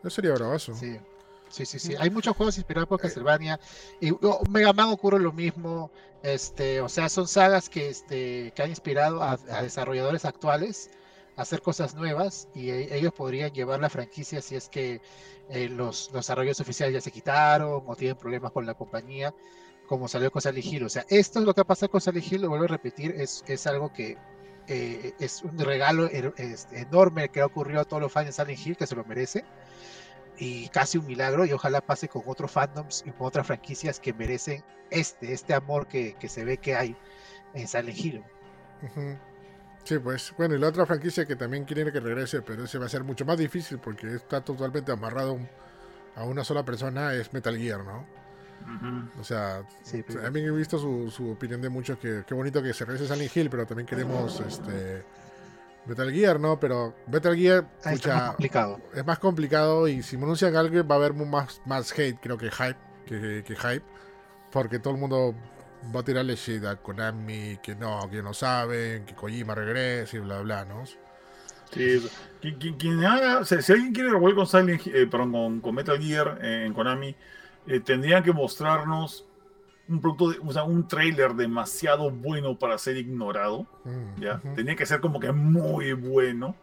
[0.00, 0.74] Eso sería bravazo.
[0.74, 0.98] Sí.
[1.48, 1.94] Sí, sí, sí.
[2.00, 3.60] Hay muchos juegos inspirados por Castlevania.
[4.00, 5.88] Y oh, Mega Man ocurre lo mismo.
[6.24, 10.90] Este, o sea, son sagas que, este, que han inspirado a, desarrolladores actuales
[11.36, 15.00] hacer cosas nuevas y e, ellos podrían llevar la franquicia si es que
[15.50, 19.34] eh, los, desarrollos oficiales ya se quitaron o tienen problemas con la compañía,
[19.86, 20.84] como salió con Silent Hill.
[20.84, 23.14] O sea, esto es lo que ha pasado con Silent Hill, lo vuelvo a repetir,
[23.16, 24.16] es, es algo que
[24.66, 26.32] eh, es un regalo er,
[26.72, 29.44] enorme que ha ocurrido a todos los fans de Silent Hill, que se lo merece
[30.36, 34.12] y casi un milagro y ojalá pase con otros fandoms y con otras franquicias que
[34.12, 36.96] merecen este, este amor que, que se ve que hay
[37.54, 38.24] en Silent Hill.
[39.84, 42.86] Sí, pues bueno, y la otra franquicia que también quiere que regrese, pero ese va
[42.86, 45.38] a ser mucho más difícil porque está totalmente amarrado
[46.16, 48.06] a una sola persona, es Metal Gear, ¿no?
[49.20, 49.62] O sea,
[50.22, 53.36] también he visto su, su opinión de muchos que qué bonito que se regrese Silent
[53.36, 55.04] Hill, pero también queremos este
[55.86, 56.58] Metal Gear, ¿no?
[56.58, 58.80] Pero Metal Gear es, más complicado.
[58.94, 62.50] es más complicado y si pronuncian algo va a haber más, más hate, creo que
[62.50, 63.84] hype, que, que, hype,
[64.50, 65.34] porque todo el mundo
[65.94, 70.20] va a tirarle shit a Konami, que no, que no saben, que Kojima regrese y
[70.20, 70.84] bla, bla, ¿no?
[71.74, 72.00] Sí,
[72.78, 77.16] quien, haga, si alguien quiere volver con, Silent, eh, perdón, con, Metal Gear en Konami,
[77.66, 79.26] eh, tendrían que mostrarnos
[79.88, 84.40] un producto, o sea, un trailer demasiado bueno para ser ignorado, mm, ¿ya?
[84.54, 86.56] Tenía que ser como que muy bueno,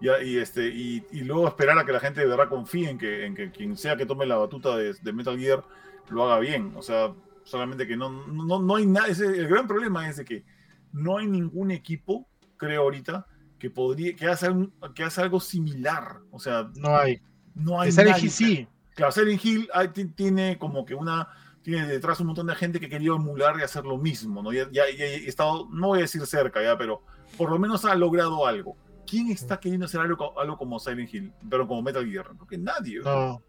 [0.00, 0.22] ¿ya?
[0.22, 3.34] Y, este, y, luego esperar a que la gente de verdad confíe en que, en
[3.34, 5.62] que quien sea que tome la batuta de, Metal Gear
[6.08, 7.12] lo haga bien, o sea,
[7.44, 10.44] solamente que no, no, no hay nada, el gran problema es de que
[10.92, 13.26] no hay ningún equipo, creo ahorita,
[13.58, 14.48] que podría, que hace,
[14.94, 17.20] que hace algo similar, o sea, no hay.
[17.54, 17.92] No hay.
[17.92, 18.68] Silent Hill sí.
[18.94, 19.68] Claro, Silent Hill
[20.14, 21.28] tiene como que una
[21.64, 24.52] tiene detrás un montón de gente que quería emular y hacer lo mismo, ¿no?
[24.52, 27.02] Ya, ya, he estado, no voy a decir cerca ya, pero
[27.38, 28.76] por lo menos ha logrado algo.
[29.06, 32.32] ¿Quién está queriendo hacer algo, algo como Silent Hill, pero como Metal Gear?
[32.38, 33.00] Porque nadie.
[33.00, 33.42] No.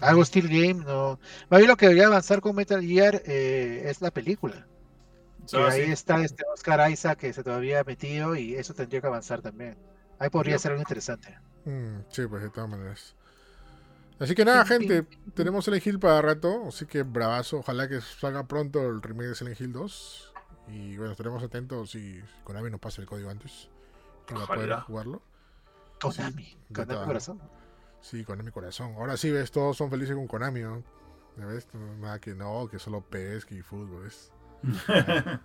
[0.00, 1.18] Algo Steel Game, no.
[1.48, 4.66] Más bien lo que debería avanzar con Metal Gear eh, es la película.
[5.54, 9.06] Ah, ahí está este Oscar Isaac que se todavía ha metido y eso tendría que
[9.06, 9.76] avanzar también.
[10.18, 11.36] Ahí podría ser algo interesante.
[11.64, 13.16] Mm, sí, pues de todas maneras.
[14.18, 15.04] Así que nada, gente,
[15.34, 17.58] tenemos Silent Hill para rato, así que bravazo.
[17.58, 20.32] Ojalá que salga pronto el remake de Silent Hill 2.
[20.68, 23.68] Y bueno, estaremos atentos si Konami nos pasa el código antes
[24.28, 25.22] para poder jugarlo.
[26.00, 27.40] Konami, Konami corazón.
[28.02, 28.94] Sí, Konami corazón.
[28.96, 30.82] Ahora sí, ves, todos son felices con Konami, ¿no?
[31.38, 31.66] ¿Ya ves?
[31.98, 34.30] Nada que no, que solo pesca y fútbol, ¿ves?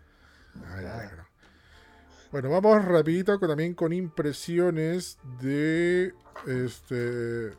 [2.31, 6.13] Bueno, vamos rapidito también con impresiones de
[6.45, 7.53] este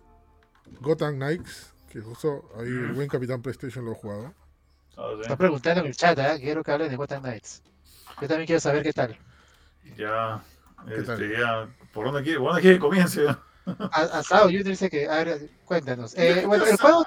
[0.81, 4.35] Gotham Knights, que justo ahí el buen capitán PlayStation lo ha jugado.
[4.97, 6.39] Ah, Está preguntando en el chat, ¿eh?
[6.41, 7.63] quiero que hable de Gotham Knights.
[8.21, 9.17] Yo también quiero saber qué tal.
[9.97, 10.43] Ya,
[10.87, 13.25] este, ya ¿por dónde quiere, por dónde quiere que comience?
[13.93, 16.17] Asado Junior dice que, a ver, cuéntanos.
[16.17, 17.07] Eh, bueno, el juego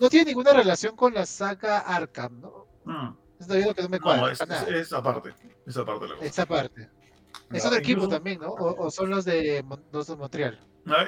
[0.00, 2.66] no tiene ninguna relación con la saga Arkham, ¿no?
[2.84, 3.14] Mm.
[3.40, 4.22] Es que no me cuadra.
[4.22, 5.34] No, es, es, aparte.
[5.66, 6.06] Esa parte.
[6.20, 6.88] Esa parte.
[7.50, 8.50] Es otro equipo también, ¿no?
[8.50, 10.58] O, o, son los de, los de Montreal.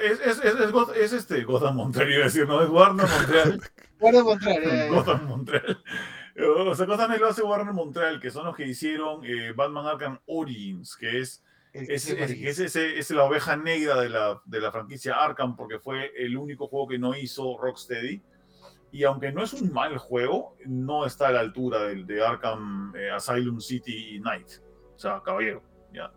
[0.01, 0.55] Es, es, es,
[0.95, 3.61] es, este Gotham Montreal, iba a decir, no es Warner Montreal.
[3.99, 5.83] Warner Montreal, Gotham Montreal.
[6.37, 10.19] O sea, Gotham lo hace Warner Montreal, que son los que hicieron eh, Batman Arkham
[10.25, 11.41] Origins, que es,
[11.75, 16.37] es, es, es, la oveja negra de la, de la franquicia Arkham, porque fue el
[16.37, 18.21] único juego que no hizo Rocksteady.
[18.91, 22.93] Y aunque no es un mal juego, no está a la altura del de Arkham
[22.95, 24.47] eh, Asylum City Night.
[24.95, 25.61] O sea, caballero.
[25.91, 26.11] ¿ya?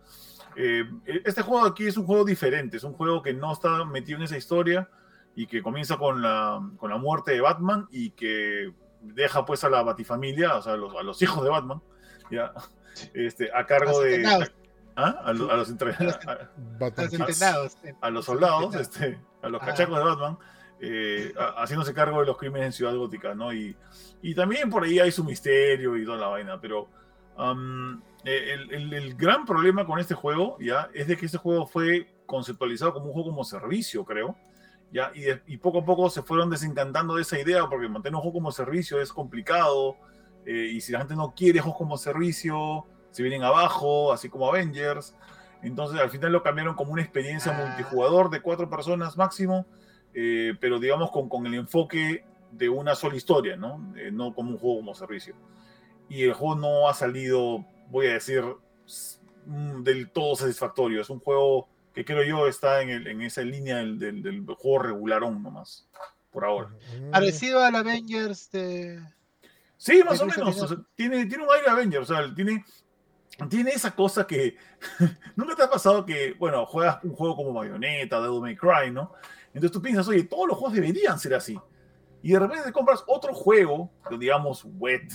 [0.55, 0.85] Eh,
[1.25, 4.25] este juego aquí es un juego diferente, es un juego que no está metido en
[4.25, 4.89] esa historia
[5.35, 9.71] y que comienza con la, con la muerte de Batman y que deja pues a
[9.71, 11.83] la Batifamilia, o sea, a los, a los hijos de Batman,
[12.31, 12.53] ¿ya?
[13.15, 14.25] Este, a cargo de...
[15.01, 15.23] ¿Ah?
[15.27, 16.19] A, los, a, los entrenados,
[18.01, 20.39] a, los soldados, este, a los cachacos de Batman,
[20.81, 23.53] eh, haciéndose cargo de los crímenes en Ciudad Gótica, ¿no?
[23.53, 23.77] Y,
[24.23, 26.89] y también por ahí hay su misterio y toda la vaina, pero
[28.25, 30.91] eh, el, gran problema con este juego, ¿ya?
[30.93, 34.37] Es de que este juego fue conceptualizado como un juego como servicio, creo,
[34.93, 35.13] ¿ya?
[35.47, 38.51] Y, poco a poco se fueron desencantando de esa idea, porque mantener un juego como
[38.51, 39.97] servicio es complicado,
[40.45, 44.49] eh, y si la gente no quiere juegos como servicio, se vienen abajo, así como
[44.49, 45.15] Avengers.
[45.63, 47.67] Entonces al final lo cambiaron como una experiencia ah.
[47.67, 49.67] multijugador de cuatro personas máximo,
[50.15, 53.79] eh, pero digamos con, con, el enfoque de una sola historia, ¿no?
[54.13, 55.35] no como un juego como servicio
[56.09, 58.43] y el juego no ha salido, voy a decir,
[59.47, 61.01] mm, del todo satisfactorio.
[61.01, 64.79] Es un juego que creo yo está en, el, en esa línea del, del, juego
[64.79, 65.87] regularón nomás,
[66.31, 66.71] por ahora.
[67.11, 69.01] Parecido al Avengers de...
[69.77, 70.77] Sí, más o menos.
[70.97, 72.65] tiene, tiene un aire Avengers, o sea, tiene,
[73.49, 74.57] tiene esa cosa que...
[75.37, 79.13] Nunca te ha pasado que, bueno, juegas un juego como Bayonetta, Devil May Cry, ¿no?
[79.49, 81.59] Entonces tú piensas, oye, todos los juegos deberían ser así.
[82.23, 85.13] Y de repente te compras otro juego, digamos, wet,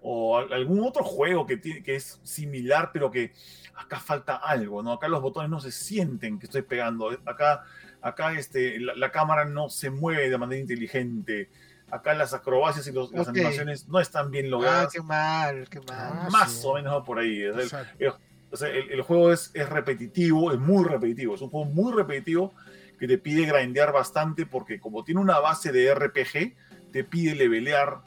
[0.00, 3.32] o algún otro juego que, tiene, que es similar, pero que
[3.74, 4.92] acá falta algo, ¿no?
[4.92, 7.64] Acá los botones no se sienten que estoy pegando, acá,
[8.00, 11.50] acá este, la, cámara no se mueve de manera inteligente,
[11.90, 14.86] acá las acrobacias y las animaciones no están bien logradas.
[14.86, 16.12] Ah, qué mal, qué mal.
[16.12, 17.42] Ah, Más o menos por ahí.
[17.42, 22.52] el, juego es, es repetitivo, es muy repetitivo, es un juego muy repetitivo
[22.98, 26.56] que te pide grindear bastante porque como tiene una base de RPG,
[26.92, 28.02] te pide levelear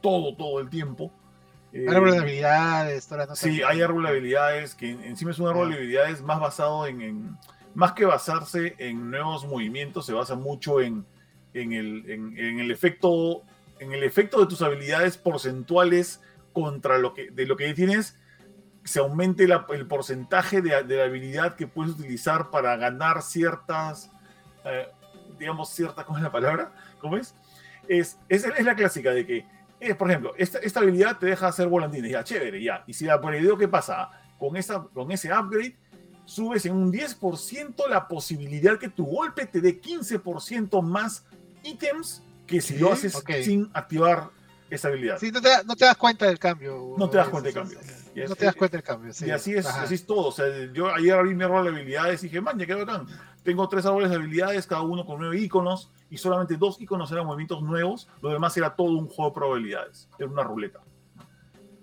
[0.00, 1.12] todo, todo el tiempo
[1.74, 5.76] eh, árbol de habilidades, Sí, hay árbol de habilidades que encima es un árbol de
[5.76, 7.36] habilidades más basado en,
[7.74, 11.04] más que basarse en nuevos movimientos, se basa mucho en,
[11.54, 13.42] en, el, en, el efecto
[13.78, 16.20] en el efecto de tus habilidades porcentuales
[16.52, 18.18] contra lo que de lo que tienes
[18.84, 24.10] se aumente el porcentaje de, de, la habilidad que puedes utilizar para ganar ciertas
[24.64, 24.88] eh,
[25.38, 26.72] digamos cierta ¿cómo es la palabra?
[27.00, 27.34] ¿cómo es?
[27.88, 29.46] Es, es, es la clásica de que
[29.92, 32.82] por ejemplo, esta, esta, habilidad te deja hacer volantines, ya, chévere, ya.
[32.86, 34.08] Y si la video, ¿qué pasa?
[34.38, 35.76] Con, esa, con ese upgrade,
[36.24, 41.26] subes en un 10% la posibilidad que tu golpe te dé 15% más
[41.64, 44.30] ítems que si lo haces sin activar
[44.70, 45.18] esa habilidad.
[45.18, 46.94] Sí, no te, no te, das cuenta del cambio.
[46.96, 47.78] No te das cuenta del cambio.
[48.28, 49.12] no te das cuenta del cambio.
[49.20, 50.28] Y así es, así es todo.
[50.28, 53.06] O sea, yo ayer abrí mi árbol de habilidades y dije, man, ya quedó bacán.
[53.42, 57.26] Tengo tres árboles de habilidades, cada uno con nueve iconos, y solamente dos iconos eran
[57.26, 58.08] movimientos nuevos.
[58.22, 60.08] Lo demás era todo un juego de probabilidades.
[60.18, 60.80] Era una ruleta.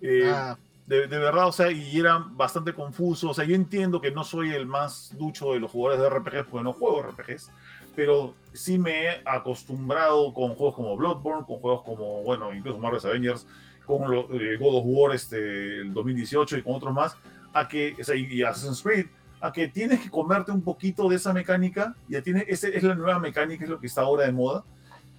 [0.01, 0.57] Eh, ah.
[0.87, 3.29] de, de, verdad, o sea, y era bastante confuso.
[3.29, 6.49] O sea, yo entiendo que no soy el más ducho de los jugadores de RPGs,
[6.49, 7.51] porque no juego RPGs,
[7.95, 13.05] pero sí me he acostumbrado con juegos como Bloodborne, con juegos como, bueno, incluso Marvel's
[13.05, 13.47] Avengers,
[13.85, 17.17] con eh, God of War este, el 2018 y con otros más,
[17.53, 19.07] a que, o sea, y Assassin's Creed,
[19.41, 22.95] a que tienes que comerte un poquito de esa mecánica, ya tiene, esa es la
[22.95, 24.63] nueva mecánica, es lo que está ahora de moda,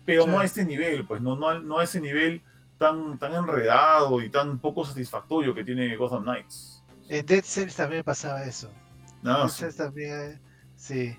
[0.04, 2.42] pero no a este nivel, pues no, no, no a ese nivel
[2.78, 6.82] tan, tan enredado y tan poco satisfactorio que tiene Gotham Knights.
[7.08, 8.70] En Dead Cells también pasaba eso.
[9.22, 10.40] No, Dead Cells también,
[10.76, 11.16] sí.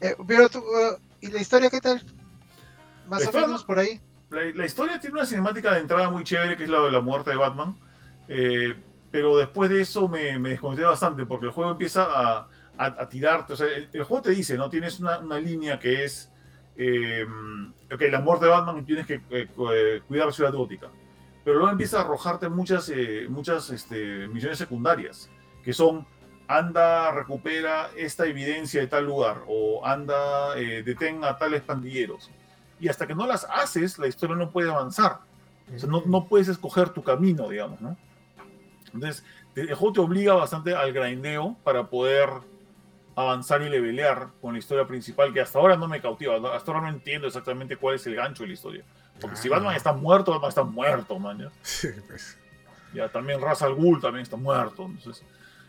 [0.00, 2.02] Eh, pero tú, uh, ¿y la historia qué tal?
[3.08, 4.00] Más o menos por ahí.
[4.30, 7.30] La, historia tiene una cinemática de entrada muy chévere, que es la de la muerte
[7.30, 7.76] de Batman.
[8.28, 8.74] Eh,
[9.10, 13.52] pero después de eso me, me desconecté bastante, porque el juego empieza a, a, tirarte.
[13.52, 14.68] O sea, el, juego te dice, ¿no?
[14.68, 16.30] Tienes una, una línea que es.
[16.76, 17.24] Eh,
[17.92, 19.48] ok, la muerte de Batman tienes que eh,
[20.06, 20.90] cuidar la ciudad gótica.
[21.44, 22.90] Pero luego empieza a arrojarte muchas,
[23.28, 25.30] muchas este, misiones secundarias,
[25.62, 26.06] que son
[26.48, 32.30] anda, recupera esta evidencia de tal lugar, o anda, eh, detén a tales pandilleros.
[32.80, 35.20] Y hasta que no las haces, la historia no puede avanzar.
[35.74, 37.96] O sea, no, no puedes escoger tu camino, digamos, ¿no?
[38.92, 39.24] Entonces,
[39.56, 42.28] el juego te obliga bastante al grindeo para poder
[43.16, 46.36] avanzar y levelear con la historia principal, que hasta ahora no me cautiva.
[46.54, 48.84] Hasta ahora no entiendo exactamente cuál es el gancho de la historia.
[49.20, 49.52] Porque si ah.
[49.52, 51.38] Batman está muerto, Batman está muerto, man.
[51.38, 51.50] ¿ya?
[51.62, 52.36] Sí, pues.
[52.92, 54.84] Ya, también Ra's al Ghul también está muerto.
[54.84, 55.24] Entonces,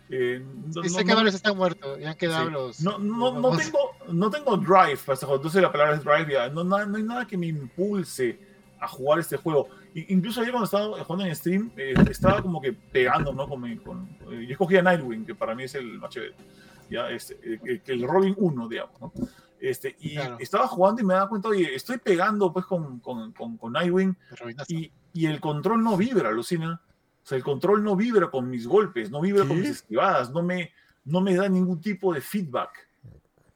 [0.09, 2.81] eh, no, sé que varios están muertos, ya han quedado los.
[2.81, 3.79] No, no, no, tengo,
[4.09, 5.35] no tengo drive para este juego.
[5.37, 6.31] Entonces la palabra es drive.
[6.31, 6.49] Ya.
[6.49, 8.39] No, no, hay nada que me impulse
[8.79, 9.67] a jugar este juego.
[9.93, 13.47] incluso ayer cuando estaba jugando en stream, eh, estaba como que pegando, ¿no?
[13.47, 16.35] Con, con, eh, yo escogía Nightwing, que para mí es el más chévere.
[16.89, 19.11] Ya, este, eh, el Robin 1, digamos, ¿no?
[19.59, 23.73] Este, y estaba jugando y me daba cuenta, oye, estoy pegando pues con, con, con,
[23.73, 24.15] Nightwing
[24.67, 26.79] y, y, el control no vibra, alucina.
[27.25, 30.43] O sea, el control no vibra con mis golpes, no vibra con mis esquivadas, no
[30.43, 30.71] me,
[31.05, 32.87] no me da ningún tipo de feedback.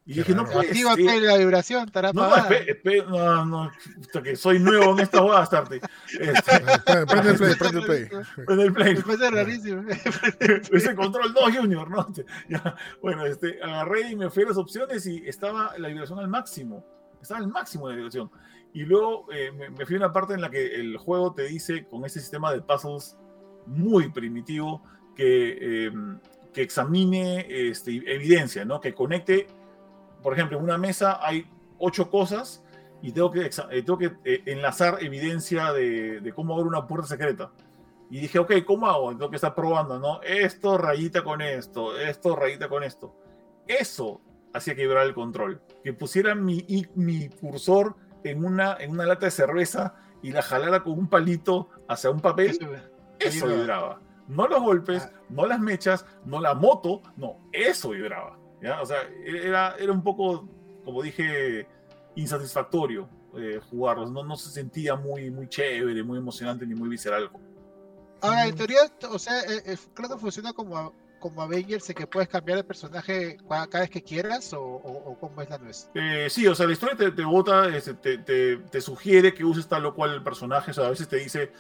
[0.08, 1.22] Y dije, no puede ser.
[1.22, 3.72] la vibración, estará no, no, no,
[4.16, 5.82] no, que soy nuevo en esta boda, Starte.
[6.20, 8.10] Este, prende el play, prende el play.
[8.44, 9.18] Prende el play.
[9.20, 9.84] Ser rarísimo.
[10.72, 12.08] Ese control 2 Junior, ¿no?
[12.50, 16.28] Ya, bueno, este, agarré y me fui a las opciones y estaba la vibración al
[16.28, 16.84] máximo.
[17.22, 18.32] Estaba al máximo de vibración.
[18.74, 21.86] Y luego eh, me, fui a una parte en la que el juego te dice,
[21.86, 23.16] con ese sistema de puzzles
[23.70, 24.84] muy primitivo,
[25.16, 25.92] que, eh,
[26.54, 28.82] que examine este, evidencia, ¿no?
[28.82, 29.48] Que conecte
[30.22, 31.48] por ejemplo, en una mesa hay
[31.78, 32.64] ocho cosas
[33.02, 37.52] y tengo que, eh, tengo que eh, enlazar evidencia de, cómo abrir una puerta secreta.
[38.10, 39.12] Y dije, ok, ¿cómo hago?
[39.12, 40.22] Tengo que estar probando, ¿no?
[40.24, 43.16] Esto rayita con esto, esto rayita con esto.
[43.68, 44.22] Eso
[44.54, 45.62] hacía que vibrara el control.
[45.84, 46.66] Que pusiera mi,
[46.96, 51.70] mi cursor en una, en una lata de cerveza y la jalara con un palito
[51.88, 52.58] hacia un papel.
[53.20, 54.02] Eso, vibraba.
[54.28, 55.22] No los golpes, ah.
[55.30, 58.38] no las mechas, no la moto, no, eso vibraba.
[58.82, 60.48] O sea, era, era un poco,
[60.84, 61.68] como dije,
[62.16, 64.12] insatisfactorio eh, jugarlos.
[64.12, 67.30] No, no se sentía muy, muy chévere, muy emocionante ni muy visceral.
[68.22, 68.80] Ahora, en teoría,
[69.10, 73.38] o sea, eh, eh, creo que funciona como, como Avengers, que puedes cambiar de personaje
[73.48, 75.90] cada vez que quieras, o, o, cómo es la nuez.
[76.30, 79.68] sí, o sea, la historia te, te vota, este, te, te, te, sugiere que uses
[79.68, 81.54] tal o cual personaje, o sea, a veces te dice,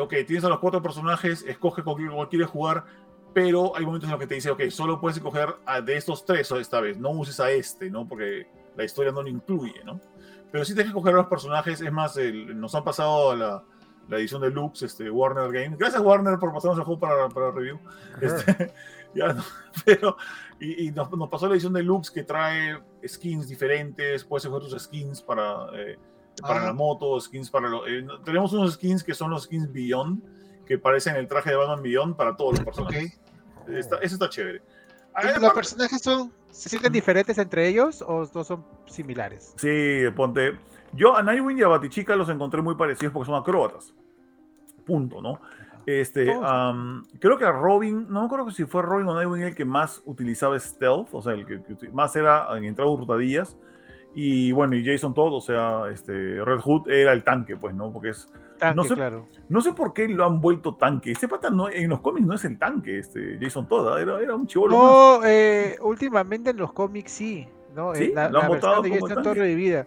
[0.00, 2.84] ok, tienes a los cuatro personajes, escoge con quién quieres jugar,
[3.32, 5.54] pero hay momentos en los que te dice, ok, solo puedes escoger
[5.84, 8.08] de estos tres esta vez, no uses a este, ¿no?
[8.08, 8.46] Porque
[8.76, 10.00] la historia no lo incluye, ¿no?
[10.50, 13.64] Pero sí tienes que escoger a los personajes, es más, nos han pasado a la,
[14.08, 15.78] la, edición de Lux, este, Warner Games.
[15.78, 17.78] Gracias Warner por pasarnos el juego para, para review.
[18.20, 18.72] Este,
[19.14, 19.36] ya,
[19.84, 20.16] pero,
[20.58, 24.82] y, nos, nos, pasó la edición de Lux que trae skins diferentes, puedes escoger tus
[24.82, 25.98] skins para, eh,
[26.40, 27.68] para la moto, skins para...
[27.68, 31.56] Lo, eh, tenemos unos skins que son los skins Beyond, que parecen el traje de
[31.56, 33.18] Batman Beyond para todos los personajes
[33.68, 34.62] eso está chévere.
[35.40, 39.54] ¿Los personajes son, se sienten diferentes entre ellos o no son similares?
[39.56, 40.58] Sí, ponte.
[40.92, 43.94] Yo a Nightwing y a Batichica los encontré muy parecidos porque son acróbatas.
[44.84, 45.40] Punto, ¿no?
[45.86, 46.26] Este,
[47.20, 50.02] creo que a Robin, no me acuerdo si fue Robin o Nightwing el que más
[50.04, 53.56] utilizaba stealth, o sea, el que, más era en entradas hurtadillas.
[54.18, 57.92] Y bueno, y Jason Todd, o sea, este, Red Hood era el tanque, pues, ¿no?
[57.92, 58.32] Porque es.
[58.74, 59.28] no, sé, claro.
[59.50, 61.10] no sé por qué lo han vuelto tanque.
[61.12, 64.00] Ese pata no, en los cómics no es el tanque, este, Jason Todd, ¿ah?
[64.00, 64.74] era, era un chivolo.
[64.74, 67.46] No, eh, últimamente en los cómics sí.
[67.74, 67.94] ¿no?
[67.94, 68.10] ¿Sí?
[68.14, 69.86] La, ¿Lo han votado de Jason Todd revivida.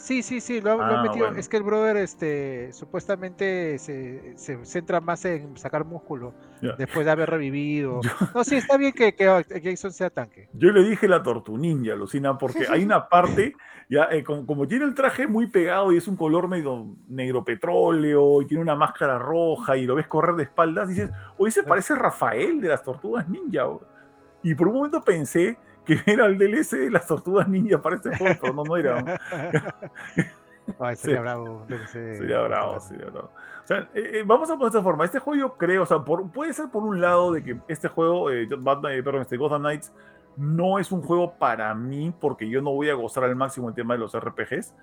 [0.00, 1.28] Sí, sí, sí, lo, han ah, metido.
[1.28, 6.32] Es que el brother este, supuestamente se, se centra más en sacar músculo
[6.78, 8.00] después de haber revivido.
[8.34, 9.26] No, sí, está bien que, que,
[9.62, 10.48] Jason sea tanque.
[10.54, 13.54] Yo le dije la tortuninja, Lucina, porque hay una parte,
[13.88, 18.40] ya eh, como, tiene el traje muy pegado y es un color medio negro petróleo
[18.40, 21.92] y tiene una máscara roja y lo ves correr de espaldas, dices, oye, se parece
[21.92, 23.64] a Rafael de las tortugas ninja.
[24.42, 25.58] Y por un momento pensé
[25.96, 29.20] que era el DLC de las tortugas ninja para este juego, no, no era.
[30.96, 31.66] sería bravo.
[31.90, 33.30] Sería bravo, sería bravo.
[33.64, 35.04] O sea, eh, eh, vamos a poner de esta forma.
[35.04, 38.30] Este juego yo creo, o sea, puede ser por un lado de que este juego,
[38.30, 39.92] eh, Batman, eh, perdón, este Gotham Knights,
[40.36, 43.74] no es un juego para mí porque yo no voy a gozar al máximo el
[43.74, 44.74] tema de los RPGs.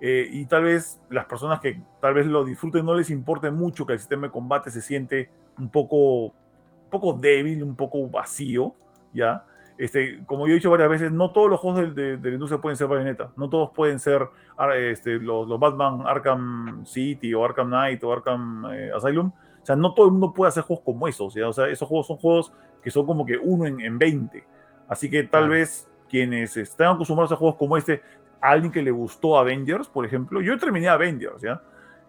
[0.00, 3.94] y tal vez las personas que tal vez lo disfruten no les importe mucho que
[3.94, 8.74] el sistema de combate se siente un poco, un poco débil, un poco vacío,
[9.12, 9.44] ¿ya?
[9.76, 12.76] Este, como yo he dicho varias veces, no todos los juegos de, la industria pueden
[12.76, 18.02] ser Bayonetta, no todos pueden ser ah, este, los, Batman Arkham City o Arkham Knight
[18.04, 19.32] o Arkham eh, Asylum.
[19.62, 21.36] O sea, no todo el mundo puede hacer juegos como esos.
[21.36, 22.52] O sea, esos juegos son juegos
[22.82, 24.44] que son como que uno en, en 20.
[24.88, 28.02] Así que tal vez quienes estén acostumbrados a juegos como este,
[28.40, 31.62] a alguien que le gustó Avengers, por ejemplo, yo terminé Avengers, ¿ya?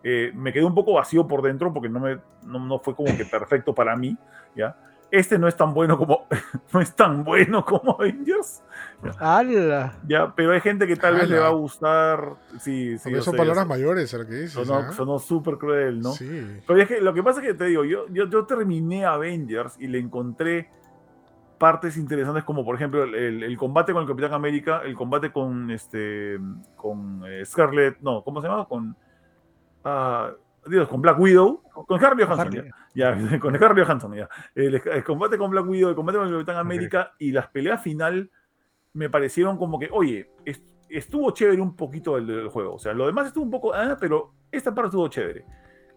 [0.03, 3.17] Eh, me quedé un poco vacío por dentro porque no, me, no, no fue como
[3.17, 4.15] que perfecto para mí,
[4.55, 4.75] ¿ya?
[5.19, 6.27] Este no es tan bueno como
[6.73, 8.61] no es tan bueno como Avengers.
[10.07, 12.35] Ya, pero hay gente que tal vez le va a gustar.
[12.59, 13.21] Sí, sí.
[13.21, 14.67] son palabras mayores, lo que dices.
[14.95, 16.13] Sonó, súper cruel, ¿no?
[16.13, 16.59] Sí.
[16.65, 19.75] Pero es que lo que pasa es que te digo, yo, yo, yo terminé Avengers
[19.79, 20.69] y le encontré
[21.57, 26.37] partes interesantes como por ejemplo el, combate con el Capitán América, el combate con este
[26.75, 28.65] con eh, Scarlet, no, ¿cómo se llama?
[28.65, 28.95] Con
[29.85, 30.35] uh,
[30.67, 32.51] Dios, con Black Widow, con Harry Johansson,
[32.93, 34.29] ya, ya, con Harry Johansson, ya.
[34.55, 38.31] El, combate con Black Widow, el combate con el Capitán América y las peleas final
[38.93, 40.31] me parecieron como que, oye,
[40.89, 42.75] estuvo chévere un poquito el, juego.
[42.75, 45.45] O sea, lo demás estuvo un poco, ah, pero esta parte estuvo chévere.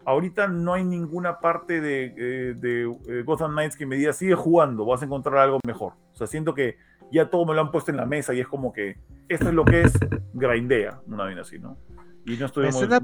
[0.05, 4.35] Ahorita no hay ninguna parte de, eh, de, eh, Gotham Knights que me diga, sigue
[4.35, 5.93] jugando, vas a encontrar algo mejor.
[6.13, 6.77] O sea, siento que
[7.11, 8.97] ya todo me lo han puesto en la mesa y es como que
[9.27, 9.93] esto es lo que es
[10.33, 11.77] grindea, una vez así, ¿no?
[12.25, 12.99] Y no estoy me suena,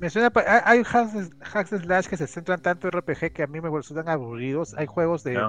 [0.00, 0.32] me suena
[0.64, 4.74] hay hacks, slash que se centran tanto en RPG que a mí me resultan aburridos.
[4.76, 5.40] Hay juegos de...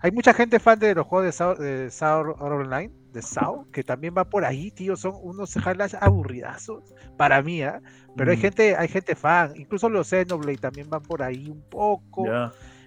[0.00, 4.24] Hay mucha gente fan de los juegos de Saur, Online, de SAO, que también va
[4.24, 4.96] por ahí, tío.
[4.96, 7.80] Son unos slash aburridazos para mí, ¿eh?
[8.16, 8.40] Pero hay mm.
[8.40, 9.54] gente, hay gente fan.
[9.56, 12.26] Incluso los Xenoblade también van por ahí un poco.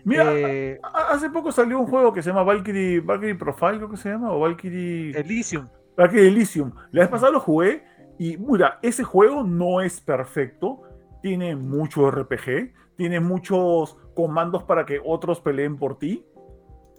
[0.04, 0.80] Mira, eh,
[1.10, 4.32] hace poco salió un juego que se llama Valkyrie, Valkyrie Profile, creo que se llama,
[4.32, 5.12] o Valkyrie...
[5.18, 5.68] Elysium.
[5.98, 6.72] Valkyrie Elysium.
[6.92, 7.84] La vez pasada lo jugué
[8.18, 10.82] y, mira, ese juego no es perfecto,
[11.22, 16.26] tiene mucho RPG, tiene muchos comandos para que otros peleen por ti,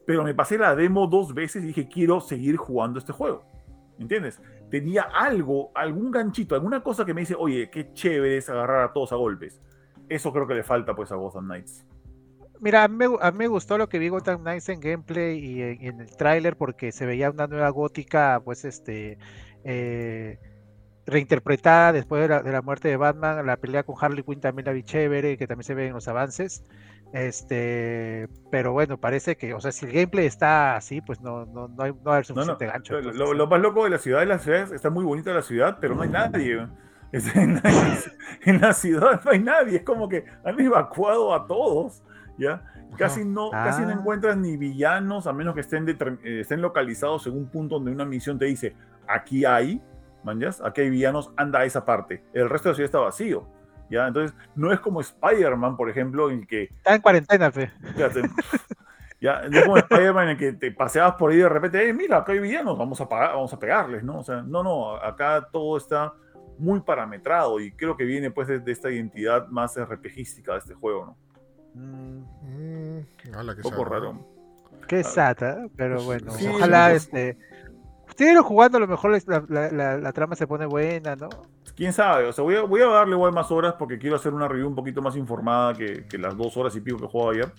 [0.07, 3.44] pero me pasé la demo dos veces y dije, quiero seguir jugando este juego.
[3.99, 4.40] ¿Entiendes?
[4.70, 8.93] Tenía algo, algún ganchito, alguna cosa que me dice, oye, qué chévere es agarrar a
[8.93, 9.61] todos a golpes.
[10.09, 11.86] Eso creo que le falta pues a Gotham Knights.
[12.61, 16.16] Mira, a mí, me gustó lo que vi Gotham Knights en gameplay y en, el
[16.16, 19.19] tráiler porque se veía una nueva gótica, pues este,
[19.65, 20.39] eh,
[21.07, 23.45] reinterpretada después de la, muerte de Batman.
[23.47, 26.09] La pelea con Harley Quinn también la vi chévere, que también se ve en los
[26.09, 26.65] avances.
[27.12, 31.69] Este, pero bueno, parece que, o sea, si el gameplay está así, pues no, no,
[31.69, 33.01] no hay, no hay suficiente gancho.
[33.01, 35.95] Lo, más loco de la ciudad, de la ciudad está muy bonita la ciudad, pero
[35.95, 36.66] no hay nadie.
[37.12, 42.03] En la, ciudad no hay nadie, es como que han evacuado a todos,
[42.39, 42.65] ¿ya?
[42.97, 43.93] Casi no, casi no ah.
[43.93, 48.07] encuentras ni villanos, a menos que estén, eh, estén localizados en un punto donde una
[48.07, 48.74] misión te dice,
[49.07, 49.83] aquí hay,
[50.24, 52.24] manjas, aquí hay villanos, anda a esa parte.
[52.32, 53.47] El resto de la ciudad está vacío.
[53.90, 54.09] ¿ya?
[54.09, 56.65] Entonces, no es como Spider-Man, por ejemplo, en que...
[56.65, 57.70] Está en cuarentena, fe.
[59.20, 62.19] ya, no es como Spider-Man en el que te paseabas por ahí de repente, mira,
[62.19, 64.19] acá hay villanos, vamos a, vamos a pegarles, ¿no?
[64.19, 66.12] O sea, no, no, acá todo está
[66.59, 71.07] muy parametrado y creo que viene pues de, esta identidad más RPGística de este juego,
[71.07, 71.16] ¿no?
[71.74, 72.24] Mm,
[72.99, 74.27] un poco raro.
[74.86, 77.39] Qué sata, pero bueno, ojalá este
[78.17, 79.19] Síguelo jugando, a lo mejor
[79.49, 81.29] la, trama se pone buena, ¿no?
[81.77, 84.35] Quién sabe, o sea, voy a, voy a darle igual más horas porque quiero hacer
[84.35, 87.53] una review un poquito más informada que, las dos horas y pico que jugaba ayer.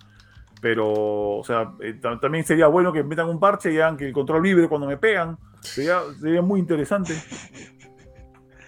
[0.62, 0.94] Pero,
[1.40, 4.44] o sea, eh, también sería bueno que metan un parche y hagan que el control
[4.44, 5.38] libre cuando me pegan.
[5.62, 7.14] Sería, sería muy interesante.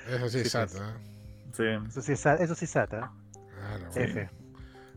[0.10, 0.98] Eso sí es SATA.
[1.54, 1.64] Sí.
[1.88, 3.14] Eso sí es eso sí SATA.
[3.94, 4.30] bueno.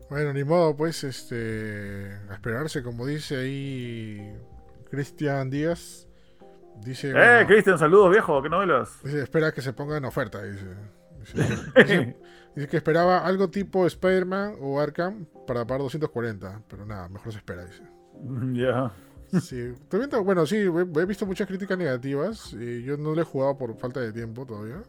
[0.09, 2.19] bueno, ni modo, pues, este.
[2.29, 4.35] A esperarse, como dice ahí
[4.89, 6.08] Cristian Díaz.
[6.83, 8.99] Dice, eh, Cristian, saludos viejo, ¿qué novelas?
[9.03, 10.65] Dice, espera que se ponga en oferta, dice.
[11.19, 12.17] Dice,
[12.69, 17.65] que esperaba algo tipo Spider-Man o Arkham para pagar 240, pero nada, mejor se espera,
[17.65, 17.83] dice.
[18.53, 18.91] Ya.
[19.39, 19.73] Sí,
[20.23, 23.99] bueno, sí, he visto muchas críticas negativas y yo no le he jugado por falta
[23.99, 24.81] de tiempo todavía.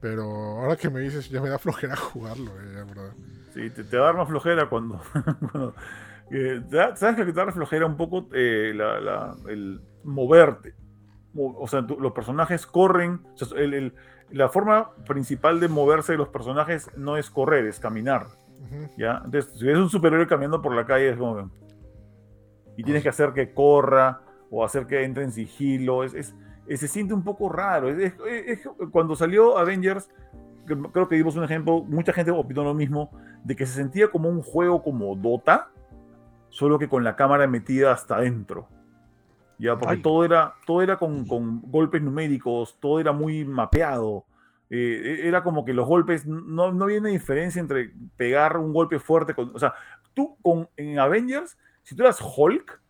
[0.00, 2.84] Pero ahora que me dices, ya me da flojera jugarlo, eh,
[3.52, 5.02] Sí, te, te, da más flojera cuando.
[6.30, 6.62] eh,
[6.94, 10.74] ¿Sabes que te da flojera un poco eh, la, la, el moverte?
[11.34, 13.20] O sea, los personajes corren,
[14.30, 18.26] la forma principal de moverse de los personajes no es correr, es caminar.
[18.96, 19.22] ¿ya?
[19.24, 21.50] Entonces, si ves un superhéroe caminando por la calle, es como...
[22.76, 26.34] Y tienes que hacer que corra o hacer que entre en sigilo, es,
[26.68, 27.88] se siente un poco raro.
[28.90, 30.08] cuando salió Avengers,
[30.92, 33.10] creo que dimos un ejemplo, mucha gente opinó lo mismo,
[33.44, 35.70] de que se sentía como un juego como Dota,
[36.50, 38.68] solo que con la cámara metida hasta adentro.
[39.58, 44.24] Ya, porque todo era, todo era con, con, golpes numéricos, todo era muy mapeado.
[44.70, 48.72] Eh, e, era como que los golpes, no, no había una diferencia entre pegar un
[48.72, 49.54] golpe fuerte con.
[49.54, 49.74] O sea,
[50.14, 52.80] tú con, en Avengers, si tú eras Hulk,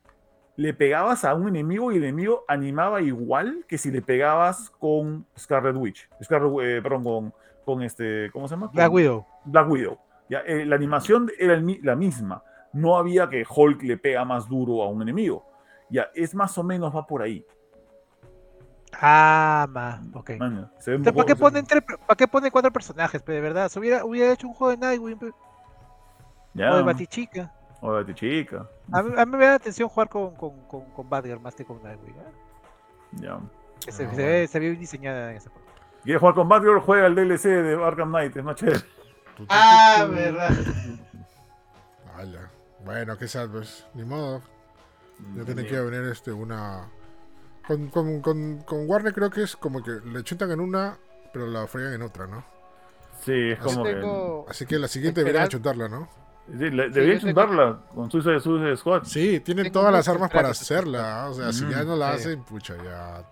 [0.56, 5.24] le pegabas a un enemigo y el enemigo animaba igual que si le pegabas con
[5.38, 6.08] Scarlet Witch.
[6.22, 7.34] Scarlet, eh, perdón, con,
[7.64, 8.30] con este.
[8.30, 8.70] ¿Cómo se llama?
[8.74, 9.24] Black Widow.
[9.46, 9.98] Black Widow.
[10.28, 12.42] Ya, eh, la animación era la misma.
[12.74, 15.48] No había que Hulk le pega más duro a un enemigo
[15.90, 17.44] ya, es más o menos va por ahí.
[19.00, 20.30] Ah, ma, ok.
[20.38, 23.22] ¿Para, qué pone ¿Para qué pone cuatro personajes?
[23.22, 25.34] Pero de verdad, se hubiera, hubiera hecho un juego de Nightwing.
[26.54, 26.72] Ya.
[26.72, 27.52] O de Batichica.
[27.80, 28.66] O de Batichica.
[28.90, 31.64] A mí, a mí me da atención jugar con, con, con, con Batgirl más que
[31.64, 32.14] con Nightwing.
[32.14, 33.20] ¿eh?
[33.20, 33.38] Ya.
[33.84, 35.66] Que se, ah, se, ve, se, ve, bien diseñada en ese juego.
[36.02, 36.80] ¿Quieres jugar con Batgirl?
[36.80, 38.80] Juega el DLC de Arkham Knight, es más chévere.
[39.48, 40.50] Ah, verdad.
[42.16, 42.50] Vaya.
[42.84, 43.86] Bueno, qué sad, pues.
[43.94, 44.42] Ni modo.
[45.36, 46.88] Ya tiene que venir este una.
[47.66, 48.20] Con, con,
[48.62, 50.96] con, Warner creo que es como que le chutan en una,
[51.32, 52.44] pero la fregan en otra, ¿no?
[53.24, 54.44] Sí, es como que.
[54.48, 56.08] Así que la siguiente deberían chutarla, ¿no?
[56.46, 59.04] Sí, deberían chutarla con Suicide, Suicide Squad.
[59.04, 61.28] Sí, tienen todas las armas para hacerla.
[61.28, 63.22] O sea, si ya no la hacen, pucha, ya.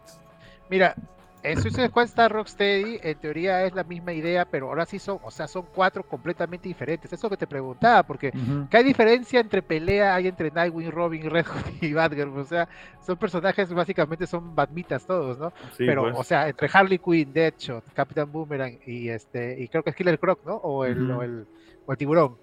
[0.68, 0.94] Mira,
[1.42, 5.18] En se Squad está Rocksteady, en teoría es la misma idea, pero ahora sí son,
[5.22, 7.12] o sea, son cuatro completamente diferentes.
[7.12, 8.32] Eso que te preguntaba, porque
[8.70, 12.36] ¿qué hay diferencia entre pelea hay entre Nightwing, Robin, Red Hood y Batgirl?
[12.36, 12.68] O sea,
[13.00, 15.52] son personajes, básicamente son batmitas todos, ¿no?
[15.78, 16.16] pero, pues.
[16.18, 20.18] o sea, entre Harley Quinn, Deadshot, Captain Boomerang y este, y creo que es Killer
[20.18, 20.56] Croc, ¿no?
[20.56, 21.46] O el, o el,
[21.86, 22.36] o el tiburón.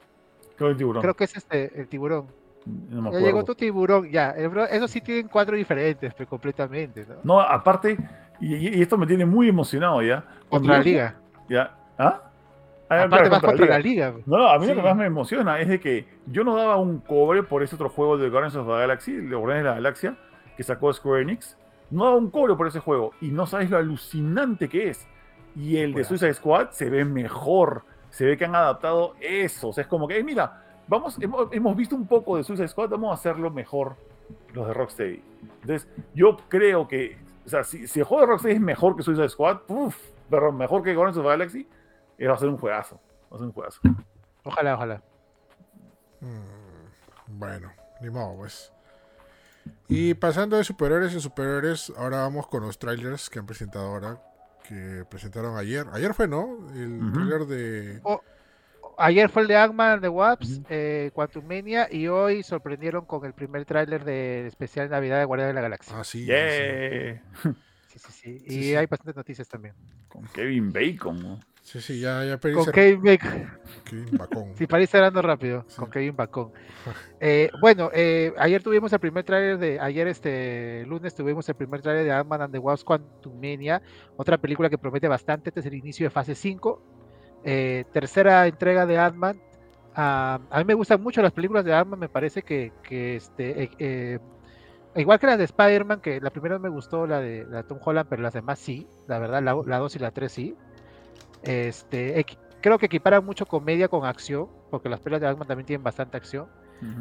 [0.55, 1.01] Creo, el tiburón.
[1.01, 2.27] creo que es este, el tiburón.
[3.11, 4.29] ya llegó tu tiburón, ya.
[4.69, 7.15] Eso sí tienen cuatro diferentes, pero completamente, ¿no?
[7.23, 7.97] No, aparte,
[8.43, 10.23] y, esto me tiene muy emocionado ya.
[10.49, 11.15] Contra la liga.
[11.49, 11.75] Ya.
[11.97, 12.21] ¿Ah?
[12.89, 14.13] ah Aparte vas contra la liga.
[14.25, 16.99] No, a mí lo que más me emociona es de que yo no daba un
[16.99, 20.17] cobre por ese otro juego de Guardians of the Galaxy, de Guardians de la Galaxia,
[20.57, 21.57] que sacó Square Enix.
[21.89, 23.11] No daba un cobre por ese juego.
[23.21, 25.07] Y no sabes lo alucinante que es.
[25.55, 27.83] Y el de Suicide Squad se ve mejor.
[28.09, 29.69] Se ve que han adaptado eso.
[29.69, 32.89] O sea, es como que, mira, vamos, hemos, hemos visto un poco de Suicide Squad,
[32.89, 33.95] vamos a hacerlo mejor
[34.53, 35.21] los de Rocksteady.
[35.61, 39.03] Entonces, yo creo que o sea, si, si el juego de Rocksteady es mejor que
[39.03, 39.97] Suicide Squad, uff,
[40.29, 41.69] pero mejor que Guardians of the Galaxy,
[42.17, 42.99] eh, va a ser un juegazo.
[43.31, 43.81] Va a ser un juegazo.
[44.43, 45.03] Ojalá, ojalá.
[46.21, 47.71] Mm, bueno,
[48.01, 48.71] ni modo, pues.
[49.87, 54.21] Y pasando de superhéroes y superhéroes, ahora vamos con los trailers que han presentado ahora,
[54.67, 55.85] que presentaron ayer.
[55.93, 56.57] Ayer fue, ¿no?
[56.73, 58.01] El trailer de...
[58.03, 58.21] Oh,
[58.97, 63.33] ayer fue el de Ant-Man de Waps, uh Quantum Mania, y hoy sorprendieron con el
[63.33, 65.99] primer tráiler de especial Navidad de Guardia de la Galaxia.
[65.99, 66.27] Ah, sí.
[67.93, 68.55] Sí, sí, sí.
[68.55, 69.75] Y hay bastantes noticias también.
[70.07, 71.39] Con Kevin Bacon, ¿no?
[71.63, 73.51] Sí, sí, ya, ya Con Kevin Bacon.
[73.85, 74.51] Kevin Bacon.
[74.57, 76.51] sí, París cerrando rápido, con Kevin Bacon.
[77.21, 81.81] Eh, bueno, eh, ayer tuvimos el primer tráiler de, ayer este lunes tuvimos el primer
[81.81, 83.81] tráiler de Ant-Man and the Wasp Quantum Mania,
[84.17, 86.92] otra película que promete bastante, este es el inicio de fase 5,
[87.43, 89.39] eh, tercera entrega de Ant-Man.
[89.95, 94.19] a mí me gustan mucho las películas de Ant-Man, me parece que, este, eh, eh,
[94.95, 98.07] igual que las de Spider-Man, que la primera me gustó, la de, la Tom Holland,
[98.09, 100.55] pero las demás sí, la verdad, la, 2 y la 3 sí.
[101.43, 102.25] Este,
[102.61, 106.17] creo que equiparan mucho comedia con acción, porque las películas de Ant-Man también tienen bastante
[106.17, 106.47] acción.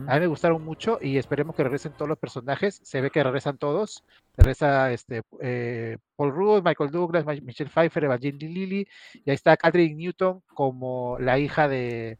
[0.07, 2.81] A mí me gustaron mucho y esperemos que regresen todos los personajes.
[2.83, 4.05] Se ve que regresan todos.
[4.37, 8.89] Regresa este, eh, Paul Rudd, Michael Douglas, Michelle Pfeiffer, Evangeline Lilly.
[9.25, 12.19] Y ahí está Catherine Newton como la hija de,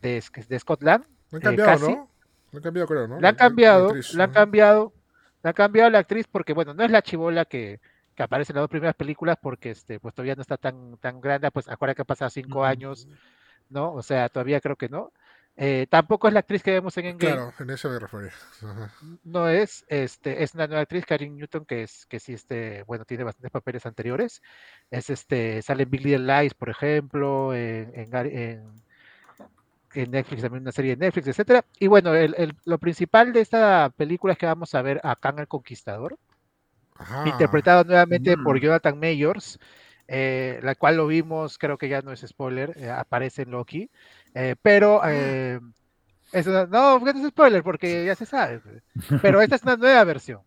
[0.00, 0.20] de,
[0.58, 1.04] Scott Lang.
[1.32, 2.08] han eh, cambiado, ¿no?
[2.52, 3.20] han cambiado, creo, ¿no?
[3.20, 4.92] La han cambiado, la, han cambiado.
[5.42, 7.80] La han cambiado la actriz porque, bueno, no es la chivola que,
[8.14, 11.20] que aparece en las dos primeras películas porque este, pues todavía no está tan, tan
[11.20, 13.08] grande, pues acuérdate que ha pasado cinco años,
[13.68, 13.92] ¿no?
[13.92, 15.12] O sea, todavía creo que no.
[15.56, 17.34] Eh, tampoco es la actriz que vemos en Endgame.
[17.34, 18.32] Claro, en eso me refería.
[19.22, 23.04] No es, este, es una nueva actriz, Karin Newton, que es, que sí, este, bueno,
[23.04, 24.42] tiene bastantes papeles anteriores.
[24.90, 28.10] Es este, sale en Big Little Lies, por ejemplo, en, en,
[30.10, 31.64] Netflix, también una serie de Netflix, etcétera.
[31.78, 35.38] Y bueno, el, lo principal de esta película es que vamos a ver a Kang
[35.38, 36.18] el Conquistador,
[37.26, 38.60] interpretado nuevamente por mm.
[38.60, 39.60] Jonathan Mayors.
[40.06, 43.90] Eh, la cual lo vimos, creo que ya no es spoiler, eh, aparece en Loki.
[44.34, 45.60] Eh, pero, eh,
[46.32, 48.60] eso, no, no es spoiler porque ya se sabe.
[49.22, 50.42] Pero esta es una nueva versión.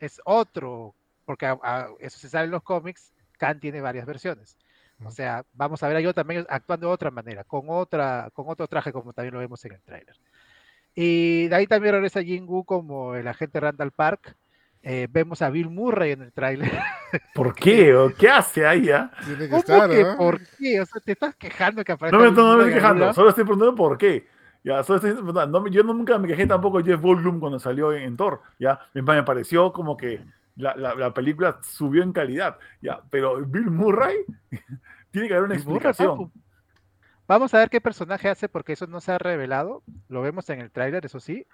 [0.00, 1.56] Es otro, porque
[2.00, 3.12] eso se sabe en los cómics.
[3.38, 4.56] Khan tiene varias versiones.
[5.04, 8.46] O sea, vamos a ver a yo también actuando de otra manera, con, otra, con
[8.48, 10.16] otro traje, como también lo vemos en el tráiler.
[10.94, 14.34] Y de ahí también regresa Jingu como el agente Randall Park.
[14.88, 16.70] Eh, vemos a Bill Murray en el tráiler.
[17.34, 17.92] ¿Por qué?
[17.92, 18.84] ¿O qué hace ahí?
[18.84, 19.10] ya?
[19.24, 20.80] Tiene que estar, que, ¿Por qué?
[20.80, 22.16] O sea, te estás quejando que aparece.
[22.16, 24.28] No me, no, me estoy quejando, solo estoy preguntando por qué.
[24.62, 28.16] Ya, solo estoy, no, yo nunca me quejé tampoco de Jeff Goldblum cuando salió en,
[28.16, 28.42] Thor.
[28.60, 32.56] Ya, me, pareció como que la, la, la, película subió en calidad.
[32.80, 34.18] Ya, pero Bill Murray
[35.10, 36.30] tiene que haber una explicación.
[37.26, 39.82] Vamos a ver qué personaje hace porque eso no se ha revelado.
[40.08, 41.44] Lo vemos en el tráiler, eso sí.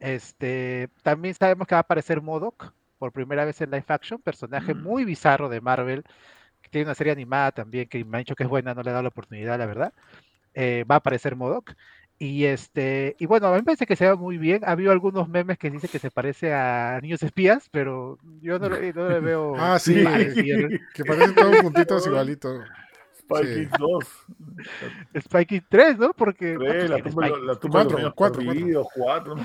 [0.00, 4.74] Este, también sabemos que va a aparecer Modoc por primera vez en live action, personaje
[4.74, 4.82] mm.
[4.82, 6.04] muy bizarro de Marvel,
[6.60, 8.90] que tiene una serie animada también que me ha dicho que es buena, no le
[8.90, 9.94] he dado la oportunidad, la verdad.
[10.52, 11.72] Eh, va a aparecer Modoc.
[12.18, 14.62] Y este, y bueno, a mí me parece que se ve muy bien.
[14.66, 18.68] Ha habido algunos memes que dicen que se parece a Niños Espías, pero yo no
[18.68, 19.54] le, veo.
[19.56, 19.94] ah, sí,
[20.94, 22.62] que parecen todos juntitos igualitos.
[23.16, 23.70] Spike sí.
[23.78, 24.04] 2.
[25.14, 26.12] Spike 3, ¿no?
[26.12, 26.58] Porque.
[26.58, 29.36] la tumba, la tumba 4, 4, 4.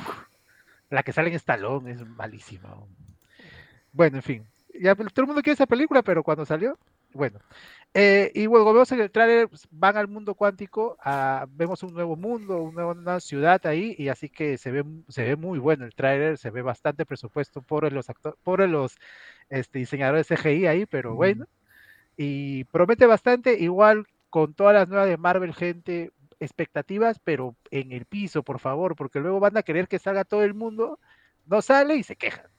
[0.90, 2.76] La que sale en Stallone es malísima.
[3.96, 4.48] Bueno, en fin.
[4.78, 6.78] Ya todo el mundo quiere esa película, pero cuando salió,
[7.14, 7.40] bueno.
[7.94, 10.98] Eh, y luego vemos en el trailer, pues, van al mundo cuántico,
[11.52, 15.38] vemos un nuevo mundo, una nueva ciudad ahí, y así que se ve, se ve
[15.38, 18.98] muy bueno el trailer, se ve bastante presupuesto por los actores, por los
[19.48, 21.46] este, diseñadores CGI ahí, pero bueno.
[22.18, 26.12] Y promete bastante, igual con todas las nuevas de Marvel, gente,
[26.42, 30.44] expectativas, pero en el piso, por favor, porque luego van a querer que salga todo
[30.44, 31.00] el mundo,
[31.46, 32.55] no sale y se quejan.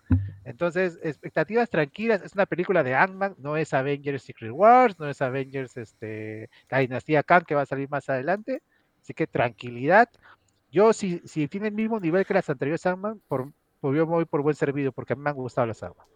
[0.46, 5.20] Entonces, expectativas tranquilas, es una película de Ant-Man, no es Avengers Secret Wars, no es
[5.20, 8.62] Avengers este, la dinastía Khan que va a salir más adelante,
[9.02, 10.08] así que tranquilidad.
[10.70, 14.12] Yo, si, si tiene el mismo nivel que las anteriores Ant-Man, por, por, yo me
[14.12, 16.06] voy por buen servido, porque a mí me han gustado las Ant-Man.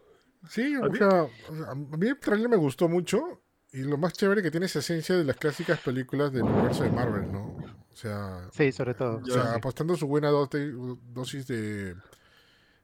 [0.47, 1.27] Sí, o sea,
[1.67, 3.41] a mí el trailer me gustó mucho,
[3.73, 6.91] y lo más chévere que tiene esa esencia de las clásicas películas del universo de
[6.91, 7.57] Marvel, ¿no?
[7.91, 9.17] O sea, sí, sobre todo.
[9.17, 11.95] O sea, apostando su buena dosis de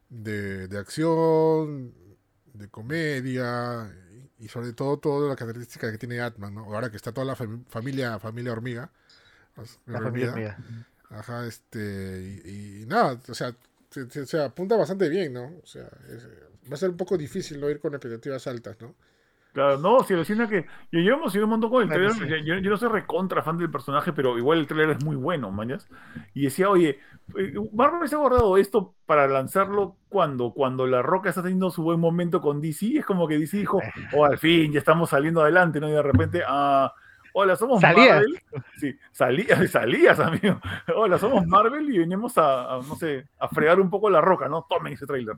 [0.10, 1.94] de, de acción,
[2.54, 3.92] de comedia
[4.40, 6.66] y sobre todo toda la característica que tiene Atman, ¿no?
[6.66, 8.92] Ahora que está toda la familia familia hormiga.
[9.86, 10.58] La familia hormiga.
[11.10, 13.56] Ajá, este y, nada, o sea,
[13.90, 15.54] se, apunta bastante bien, ¿no?
[15.64, 15.90] O sea,
[16.70, 18.94] va a ser un poco difícil no ir con expectativas altas, ¿no?
[19.58, 20.68] Claro, no, si alucina que.
[20.92, 22.44] Yo, yo emocioné un montón con el trailer.
[22.44, 25.50] Yo, yo, no soy recontra fan del personaje, pero igual el trailer es muy bueno,
[25.50, 25.90] mañas.
[26.36, 27.00] Y decía, oye,
[27.36, 31.82] eh, Marvel se ha guardado esto para lanzarlo cuando, cuando La Roca está teniendo su
[31.82, 33.00] buen momento con DC.
[33.00, 33.82] Es como que DC dijo,
[34.14, 35.90] oh, al fin, ya estamos saliendo adelante, ¿no?
[35.90, 36.94] Y de repente, ah.
[37.34, 38.40] Hola, somos Marvel.
[38.76, 40.62] Sí, salías, salías, amigo.
[40.96, 44.48] Hola, somos Marvel y venimos a, a, no sé, a fregar un poco la roca,
[44.48, 44.68] ¿no?
[44.70, 45.38] Tomen ese trailer.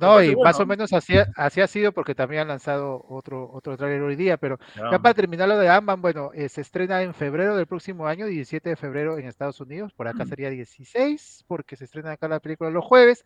[0.00, 3.76] No, y más o menos así, así ha sido porque también han lanzado otro, otro
[3.76, 7.12] trailer hoy día, pero ya para terminar lo de Amman, bueno, eh, se estrena en
[7.12, 11.76] febrero del próximo año, 17 de febrero en Estados Unidos, por acá sería 16, porque
[11.76, 13.24] se estrena acá la película los jueves,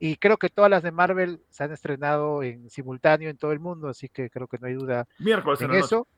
[0.00, 3.60] y creo que todas las de Marvel se han estrenado en simultáneo en todo el
[3.60, 6.08] mundo, así que creo que no hay duda Miércoles en, eso.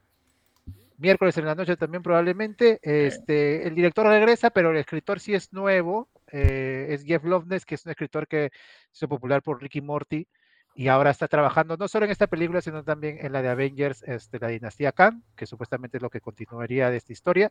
[0.97, 2.81] Miércoles en la noche también probablemente.
[2.83, 7.75] Este, el director regresa, pero el escritor sí es nuevo, eh, es Jeff Loveness, que
[7.75, 8.51] es un escritor que
[8.93, 10.27] hizo popular por Ricky Morty
[10.75, 14.05] y ahora está trabajando no solo en esta película, sino también en la de Avengers,
[14.05, 17.51] este, la dinastía Khan, que supuestamente es lo que continuaría de esta historia.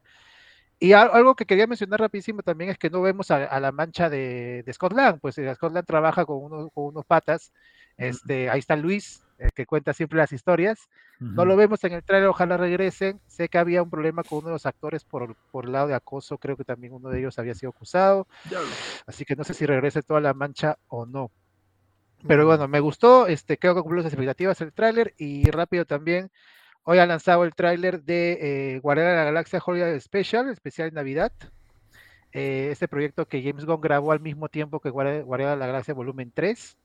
[0.79, 4.63] Y algo que quería mencionar rapidísimo también es que no vemos a, la mancha de,
[4.63, 7.51] de Scotland, pues eh, Scotland trabaja con, uno, con unos patas,
[7.97, 10.89] este, ahí está Luis, el que cuenta siempre las historias.
[11.19, 13.19] No lo vemos en el trailer, ojalá regresen.
[13.27, 15.95] Sé que había un problema con uno de los actores por, por el lado de
[15.95, 18.27] acoso, creo que también uno de ellos había sido acusado.
[19.07, 21.31] Así que no sé si regrese toda la mancha o no.
[22.27, 26.31] Pero bueno, me gustó, este, creo que cumplió las expectativas el tráiler y rápido también.
[26.84, 30.95] Hoy ha lanzado el tráiler de eh, Guardián de la Galaxia Holiday Special, especial de
[30.95, 31.31] Navidad.
[32.31, 35.93] Eh, este proyecto que James Gunn grabó al mismo tiempo que Guardián de la Galaxia
[35.93, 36.77] Volumen 3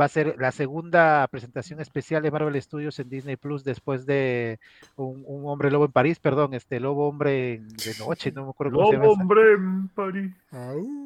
[0.00, 4.58] va a ser la segunda presentación especial de Marvel Studios en Disney Plus después de
[4.96, 8.86] un, hombre lobo en París, perdón, este lobo hombre de noche, no me acuerdo cómo
[8.90, 9.08] se llama.
[9.08, 10.32] hombre en París.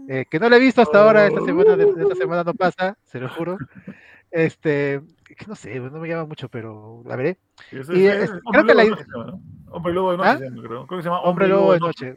[0.08, 3.18] Eh, que no lo he visto hasta ahora, esta semana, esta semana no pasa, se
[3.18, 3.58] lo juro.
[4.30, 7.38] Este, que no sé, no me llama mucho, pero la veré.
[7.72, 8.84] Y, creo que la
[9.68, 10.62] Hombre lobo de noche, ¿Ah?
[10.62, 10.86] creo.
[10.86, 12.16] que se llama Hombre, lobo de noche.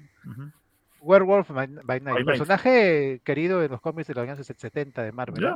[1.02, 5.56] Werewolf by, Night, personaje querido en los cómics de los años 70 de Marvel.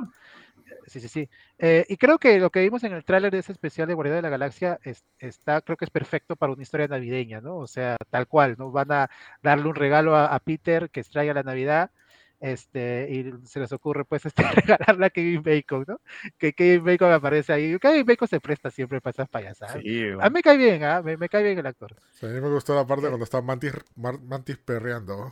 [0.88, 1.30] Sí, sí, sí.
[1.58, 4.16] Eh, y creo que lo que vimos en el tráiler de ese especial de Guardia
[4.16, 4.80] de la Galaxia
[5.18, 7.58] está, creo que es perfecto para una historia navideña, ¿no?
[7.58, 8.72] O sea, tal cual, ¿no?
[8.72, 9.10] Van a
[9.42, 11.92] darle un regalo a, Peter que extraiga la Navidad,
[12.40, 16.02] este, y se les ocurre, pues, este, regalarle a Kevin Bacon, ¿no?
[16.38, 17.80] Que Kevin Bacon aparece ahí.
[17.80, 19.76] Kevin Bacon se presta siempre para esas payasadas.
[19.76, 21.02] A mí me cae bien, ¿ah?
[21.02, 21.96] Me, cae bien el actor.
[22.22, 25.32] a mí me gustó la parte cuando está Mantis, Mantis perreando.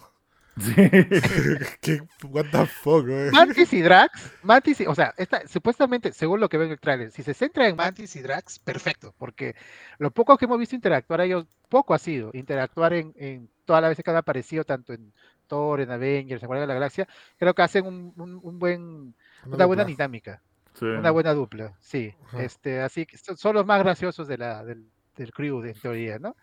[0.59, 0.73] Sí.
[1.81, 3.31] ¿Qué, what the fuck, güey?
[3.31, 6.79] Mantis y Drax, Mantis y, o sea, esta, supuestamente, según lo que ven en el
[6.79, 9.55] trailer, si se centra en Mantis y Drax, perfecto, porque
[9.97, 13.91] lo poco que hemos visto interactuar ellos, poco ha sido interactuar en, en todas las
[13.91, 15.13] veces que han aparecido, tanto en
[15.47, 17.07] Thor, en Avengers, en Guardia de la Galaxia,
[17.37, 19.15] creo que hacen un, un, buen,
[19.45, 20.41] una, buena dinámica.
[20.79, 22.13] Una buena dupla, sí.
[22.37, 26.35] Este, así que son los más graciosos de la, del, del crew, en teoría, ¿no?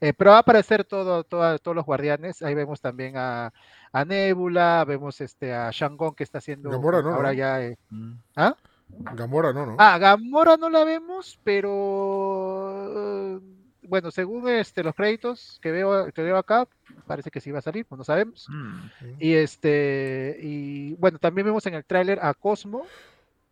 [0.00, 2.42] Eh, pero va a aparecer todo, todos los guardianes.
[2.42, 3.52] Ahí vemos también a,
[3.92, 7.62] a Nebula, vemos este a Shangon que está haciendo Gamora, no, ahora ya.
[7.62, 8.12] Eh, mm.
[8.36, 8.56] ¿Ah?
[8.88, 9.76] Gamora no, ¿no?
[9.78, 13.40] Ah, Gamora no la vemos, pero
[13.88, 16.68] bueno, según este los créditos que veo, que veo acá,
[17.06, 18.46] parece que sí va a salir, pues no sabemos.
[18.48, 18.88] Mm.
[19.18, 22.86] Y este, y bueno, también vemos en el tráiler a Cosmo,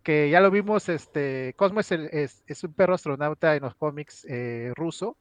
[0.05, 3.75] que ya lo vimos, este, Cosmo es, el, es, es un perro astronauta en los
[3.75, 5.17] cómics eh, ruso,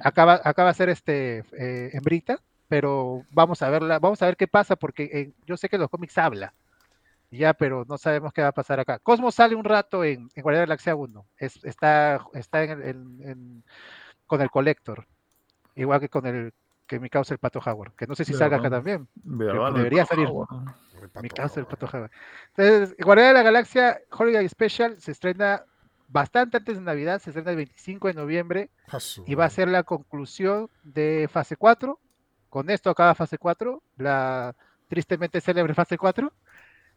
[0.00, 4.48] acaba, acaba de ser este eh, hembrita, pero vamos a verla, vamos a ver qué
[4.48, 6.54] pasa, porque eh, yo sé que los cómics habla,
[7.30, 8.98] ya, pero no sabemos qué va a pasar acá.
[9.00, 13.62] Cosmo sale un rato en, en Guardia de la Galaxia 1, es, está, está en,
[14.26, 15.06] con el Collector,
[15.74, 16.52] igual que con el
[16.86, 20.28] que me causa el Pato Howard, que no sé si salga acá también, debería salir.
[21.20, 22.10] Mi causa el Pato Howard.
[22.56, 25.64] Entonces, Guardia de la Galaxia Holiday Special se estrena
[26.08, 28.70] bastante antes de Navidad, se estrena el 25 de noviembre
[29.26, 31.98] y va a ser la conclusión de fase 4.
[32.48, 34.54] Con esto acaba fase 4, la
[34.88, 36.32] tristemente célebre fase 4.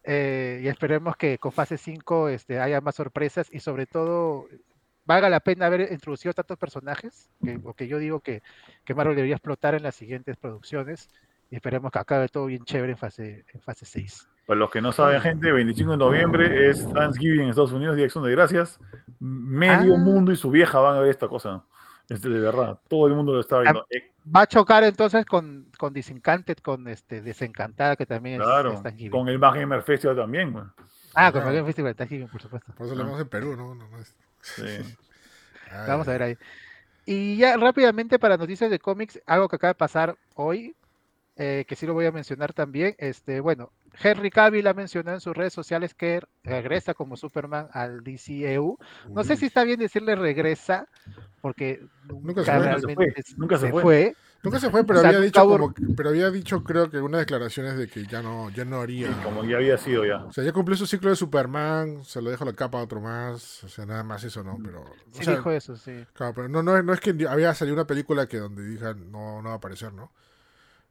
[0.05, 4.47] y esperemos que con fase 5 este, haya más sorpresas y sobre todo
[5.09, 8.43] valga la pena haber introducido tantos personajes, que, que yo digo que,
[8.85, 11.09] que Marvel debería explotar en las siguientes producciones
[11.49, 14.29] y esperemos que acabe todo bien chévere en fase, en fase 6.
[14.45, 18.03] Para los que no saben, gente, 25 de noviembre es Thanksgiving en Estados Unidos, Día
[18.03, 18.79] de Acción de Gracias.
[19.19, 19.97] Medio ah.
[19.97, 21.63] mundo y su vieja van a ver esta cosa.
[22.07, 23.87] Este, de verdad, todo el mundo lo está viendo.
[24.35, 29.11] Va a chocar entonces con, con Disencanted, con este Desencantada, que también claro, es Thanksgiving.
[29.11, 30.55] Con el Maggamer Festival también.
[31.15, 32.73] Ah, con el Maggamer Festival Thanksgiving, por supuesto.
[32.75, 33.75] Por eso lo vemos en Perú, ¿no?
[34.41, 34.97] Sí.
[35.87, 36.37] Vamos a ver ahí.
[37.05, 40.75] Y ya rápidamente para noticias de cómics, algo que acaba de pasar hoy,
[41.37, 42.95] eh, que sí lo voy a mencionar también.
[42.97, 43.71] Este, bueno,
[44.01, 48.77] Henry Cavill ha mencionado en sus redes sociales que regresa como Superman al DCEU.
[49.09, 50.87] No sé si está bien decirle regresa,
[51.41, 53.13] porque nunca se fue.
[53.37, 54.15] Nunca se, fue.
[54.41, 57.87] Nunca se fue, pero había dicho como, pero había dicho creo que unas declaraciones de
[57.87, 59.11] que ya no, ya no haría.
[59.23, 60.23] como ya había sido ya.
[60.23, 63.01] O sea, ya cumplió su ciclo de Superman, se lo dejó la capa a otro
[63.01, 64.85] más, o sea, nada más eso no, pero.
[65.11, 66.05] Sí dijo eso, sí.
[66.13, 69.41] Claro, pero no, no, no es que había salido una película que donde digan no,
[69.41, 70.11] no va a aparecer, ¿no?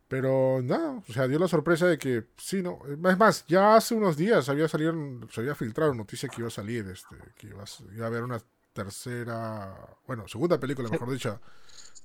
[0.09, 2.81] Pero nada, o sea, dio la sorpresa de que sí, no.
[2.87, 4.95] Es más, ya hace unos días había salido,
[5.31, 8.41] se había filtrado noticia que iba a salir, este, que iba a, haber una
[8.73, 9.75] tercera,
[10.07, 11.41] bueno, segunda película, mejor dicho,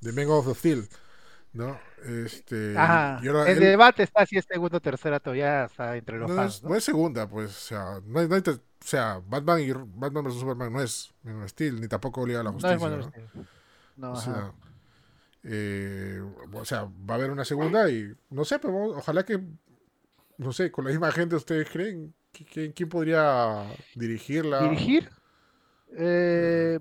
[0.01, 0.89] de Men of the Steel,
[1.53, 1.79] ¿no?
[2.03, 3.21] Este, Ajá.
[3.47, 6.55] el debate está si es segunda o tercera todavía está entre los no fans.
[6.55, 6.75] Es, ¿no?
[6.75, 10.73] es segunda, pues, o sea, no hay, no o sea, Batman y Batman vs Superman
[10.73, 12.99] no es of Steel, ni tampoco Liga a la Justicia, ¿no?
[12.99, 13.45] Es ¿no?
[13.95, 14.51] no o sea,
[15.43, 16.21] eh,
[16.51, 19.39] o sea, va a haber una segunda y no sé, pero ojalá que,
[20.37, 22.13] no sé, con la misma gente, ¿ustedes creen?
[22.31, 23.63] ¿Quién, podría
[23.95, 24.63] dirigirla?
[24.63, 25.09] ¿Dirigir?
[25.95, 26.79] Eh,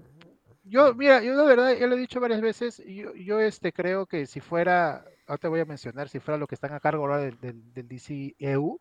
[0.65, 4.07] yo, mira, yo la verdad, ya lo he dicho varias veces, yo, yo este, creo
[4.07, 7.03] que si fuera, ahora te voy a mencionar, si fuera lo que están a cargo
[7.03, 8.79] ahora del, del, del DCEU,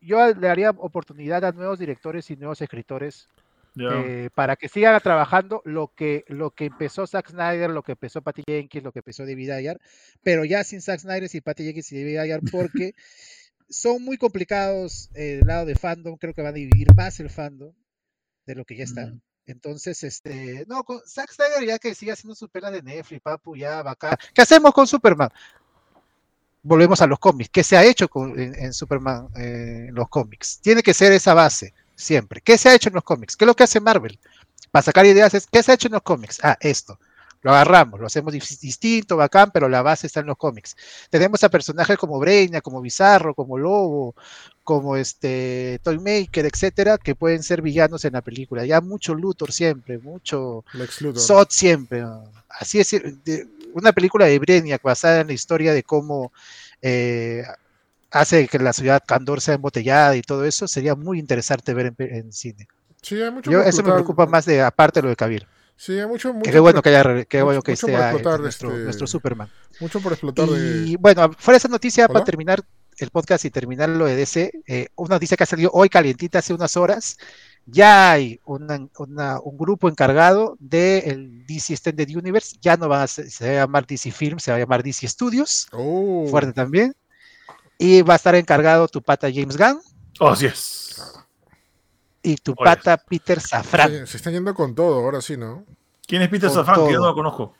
[0.00, 3.28] yo le daría oportunidad a nuevos directores y nuevos escritores
[3.78, 8.20] eh, para que sigan trabajando lo que, lo que empezó Zack Snyder, lo que empezó
[8.20, 9.80] Patty Jenkins, lo que empezó David Ayer,
[10.22, 12.94] pero ya sin Zack Snyder, y Patty Jenkins y David Ayer, porque
[13.68, 17.72] son muy complicados el lado de fandom, creo que van a dividir más el fandom
[18.46, 19.12] de lo que ya está.
[19.50, 23.56] Entonces, este, no, con Zack Snyder ya que sigue haciendo su pena de Netflix, papu,
[23.56, 24.16] ya, bacán.
[24.34, 25.30] ¿Qué hacemos con Superman?
[26.62, 27.50] Volvemos a los cómics.
[27.50, 30.60] ¿Qué se ha hecho con, en, Superman, eh, en los cómics?
[30.62, 32.40] Tiene que ser esa base siempre.
[32.40, 33.36] ¿Qué se ha hecho en los cómics?
[33.36, 34.18] ¿Qué es lo que hace Marvel?
[34.70, 36.38] Para sacar ideas es, ¿qué se ha hecho en los cómics?
[36.42, 36.98] Ah, esto.
[37.42, 40.76] Lo agarramos, lo hacemos distinto, bacán, pero la base está en los cómics.
[41.08, 44.14] Tenemos a personajes como Breina, como Bizarro, como Lobo,
[44.62, 48.66] como este Toymaker, etcétera, que pueden ser villanos en la película.
[48.66, 50.64] Ya mucho Luthor siempre, mucho
[51.14, 52.04] Sot siempre.
[52.48, 52.94] Así es,
[53.72, 56.32] una película de Brainiac basada en la historia de cómo
[56.82, 57.42] eh,
[58.10, 62.32] hace que la ciudad Candor sea embotellada y todo eso, sería muy interesante ver en,
[62.32, 62.68] cine.
[63.00, 65.46] Sí, hay mucho Yo, eso me preocupa más de aparte de lo de Kabil.
[65.80, 69.06] Sí, hay mucho, mucho qué bueno que haya, qué bueno que sea nuestro, este, nuestro,
[69.06, 69.48] Superman.
[69.80, 70.46] Mucho por explotar.
[70.50, 72.62] Y bueno, fuera esa noticia, para terminar
[72.98, 76.40] el podcast y terminar lo de DC, eh, una noticia que ha salido hoy calientita
[76.40, 77.16] hace unas horas,
[77.64, 83.30] ya hay una, un grupo encargado del DC Extended Universe, ya no va a ser,
[83.30, 86.26] se va a llamar DC Films, se va a llamar DC Studios, oh.
[86.28, 86.94] fuerte también,
[87.78, 89.80] y va a estar encargado tu pata James Gunn.
[90.18, 90.79] Oh, es.
[92.22, 94.06] Y tu pata Peter Safran.
[94.06, 95.64] Se, están yendo con todo, ahora sí, ¿no?
[96.06, 96.86] ¿Quién es Peter Safran?
[96.86, 97.54] Que yo no lo conozco.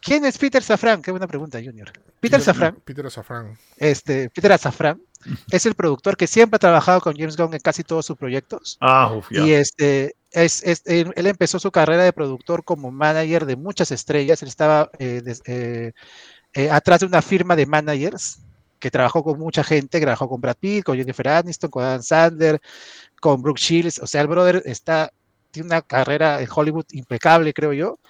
[0.00, 1.00] ¿Quién es Peter Safran?
[1.00, 1.92] Qué buena pregunta, Junior.
[2.18, 2.76] Peter, Safran.
[2.84, 3.56] Peter Safran.
[3.76, 5.00] Este, Peter Safran
[5.50, 8.78] es el productor que siempre ha trabajado con James Gunn en casi todos sus proyectos.
[8.80, 13.92] Ah, uf, Y este, es, él, empezó su carrera de productor como manager de muchas
[13.92, 14.42] estrellas.
[14.42, 15.92] Él estaba eh, eh,
[16.54, 18.40] eh, atrás de una firma de managers
[18.82, 22.60] que trabajó con mucha gente, trabajó con Brad Pitt, con Jennifer Aniston, con Adam Sandler,
[23.20, 25.12] con Brooke Shields, o sea, el brother está,
[25.52, 28.00] tiene una carrera en Hollywood impecable, creo yo.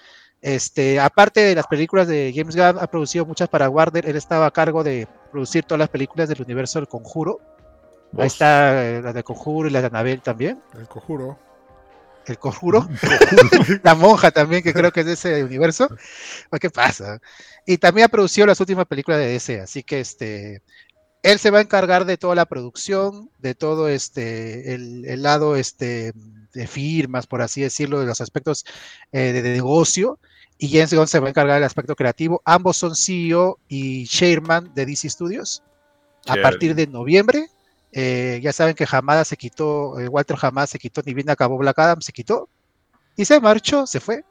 [0.40, 4.46] Este, aparte de las películas de James Gunn, ha producido muchas para Warner, él estaba
[4.46, 7.38] a cargo de producir todas las películas del universo del Conjuro.
[8.16, 10.62] Ahí está eh, la de Conjuro y la de Anabel también.
[10.78, 11.38] El Conjuro
[12.26, 12.88] el conjuro,
[13.82, 15.88] la monja también, que creo que es de ese universo.
[16.60, 17.20] ¿Qué pasa?
[17.66, 20.62] Y también ha producido las últimas películas de DC, así que este,
[21.22, 26.12] él se va a encargar de toda la producción, de todo este, el, lado este,
[26.52, 28.64] de firmas, por así decirlo, de los aspectos
[29.12, 30.18] eh, de, negocio,
[30.58, 32.40] y James Gunn se va a encargar del aspecto creativo.
[32.44, 35.62] Ambos son CEO y chairman de DC Studios.
[36.26, 37.48] A partir de noviembre
[37.92, 41.58] eh, ya saben que Hamada se quitó, eh, Walter Hamada se quitó, ni bien acabó
[41.58, 42.48] Black Adam, se quitó
[43.16, 44.24] y se marchó, se fue.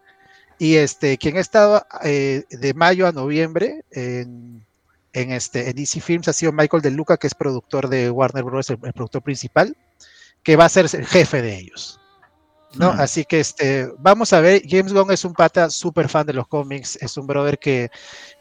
[0.57, 4.65] Y este, quien ha estado eh, de mayo a noviembre en,
[5.13, 8.43] en, este, en DC Films ha sido Michael De Luca, que es productor de Warner
[8.43, 9.75] Bros., el, productor principal,
[10.43, 11.99] que va a ser el jefe de ellos.
[12.75, 12.89] ¿no?
[12.89, 16.47] Así que este, vamos a ver, James Gunn es un pata súper fan de los
[16.47, 17.91] cómics, es un brother que,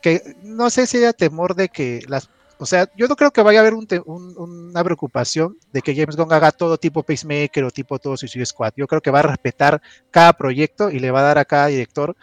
[0.00, 2.30] que no sé si haya temor de que las
[2.60, 6.30] o sea, yo no creo que vaya a haber una preocupación de que James Gunn
[6.30, 8.74] haga todo tipo Pacemaker o tipo todo Suicide Squad.
[8.76, 9.80] Yo creo que va a respetar
[10.10, 12.14] cada proyecto y le va a dar a cada director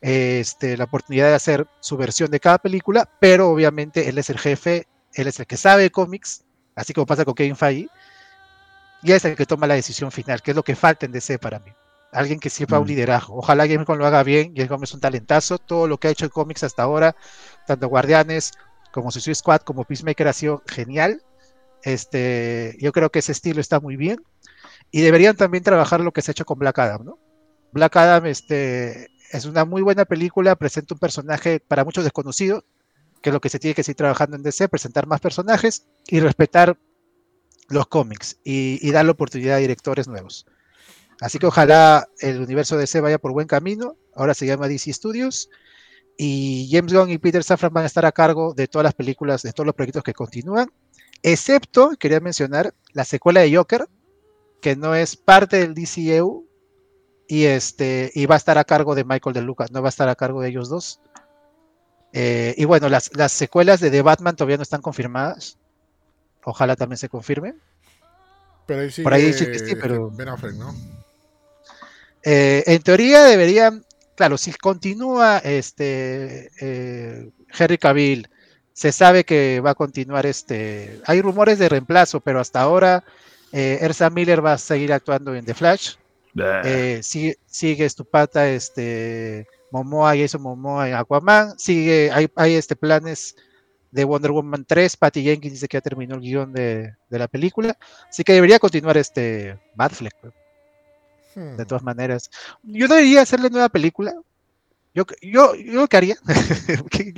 [0.00, 4.38] este, la oportunidad de hacer su versión de cada película, pero obviamente él es el
[4.38, 6.44] jefe, él es el que sabe cómics,
[6.76, 7.88] así como pasa con Kevin Feige,
[9.02, 11.40] y es el que toma la decisión final, que es lo que falta en DC
[11.40, 11.72] para mí.
[12.12, 12.88] Alguien que sepa un mm.
[12.88, 13.36] liderazgo.
[13.36, 14.52] Ojalá James Gunn lo haga bien.
[14.54, 15.56] James Gunn es un talentazo.
[15.56, 17.16] Todo lo que ha hecho en cómics hasta ahora,
[17.66, 18.52] tanto Guardianes,
[18.92, 21.22] como Suicide Squad, como Peacemaker ha sido genial.
[21.82, 24.22] Este, yo creo que ese estilo está muy bien.
[24.90, 27.14] Y deberían también trabajar lo que se ha hecho con Black Adam.
[27.72, 32.64] Black Adam este, es una muy buena película, presenta un personaje para muchos desconocido,
[33.22, 36.20] que es lo que se tiene que seguir trabajando en DC, presentar más personajes y
[36.20, 36.78] respetar
[37.68, 40.46] los cómics y, dar la oportunidad a directores nuevos.
[41.20, 43.96] Así que ojalá el universo DC vaya por buen camino.
[44.14, 45.48] Ahora se llama DC Studios
[46.16, 49.42] y James Gunn y Peter Safran van a estar a cargo de todas las películas,
[49.42, 50.70] de todos los proyectos que continúan,
[51.22, 53.88] excepto, quería mencionar, la secuela de Joker,
[54.60, 56.46] que no es parte del DCU
[57.28, 59.90] y, este, y va a estar a cargo de Michael de Lucas, no va a
[59.90, 61.00] estar a cargo de ellos dos.
[62.12, 65.58] Eh, y bueno, las, secuelas de The Batman todavía no están confirmadas.
[66.44, 67.60] Ojalá también se confirmen.
[68.66, 69.46] Pero ahí sí, Por ahí sí
[69.80, 70.10] pero...
[70.10, 70.74] Ben Affleck, ¿no?
[72.22, 73.84] Eh, en teoría deberían
[74.16, 78.28] claro, si continúa este eh, Henry Cavill,
[78.72, 81.00] se sabe que va a continuar este.
[81.06, 83.04] Hay rumores de reemplazo, pero hasta ahora
[83.52, 85.94] eh, Ersa Miller va a seguir actuando en The Flash.
[86.34, 91.58] Eh, sigue, sigue Estupata, este Momoa, Jason Momoa en Aquaman.
[91.58, 93.36] Sigue, hay, hay este planes
[93.90, 94.96] de Wonder Woman 3.
[94.96, 97.76] Patty Jenkins dice que ya terminó el guion de, la película.
[98.08, 100.16] Así que debería continuar este Batfleck.
[101.34, 101.56] Hmm.
[101.56, 102.30] De todas maneras.
[102.62, 104.14] Yo debería hacerle nueva película.
[104.94, 106.16] Yo, yo, yo lo que haría,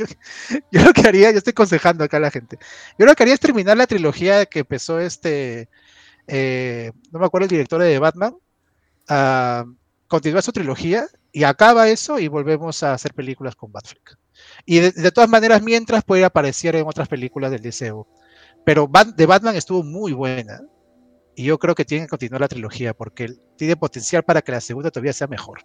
[0.71, 2.57] yo, lo que haría, yo estoy aconsejando acá a la gente.
[2.99, 5.69] Yo lo que haría es terminar la trilogía que empezó este,
[6.29, 8.37] eh, no me acuerdo el director de Batman,
[9.11, 9.75] uh,
[10.07, 14.17] continúa su trilogía y acaba eso y volvemos a hacer películas con Batfleck.
[14.65, 18.07] Y de, todas maneras, mientras puede aparecer en otras películas del DCU.
[18.65, 20.63] Pero de Batman estuvo muy buena.
[21.37, 24.61] Y yo creo que tiene que continuar la trilogía porque tiene potencial para que la
[24.61, 25.65] segunda todavía sea mejor.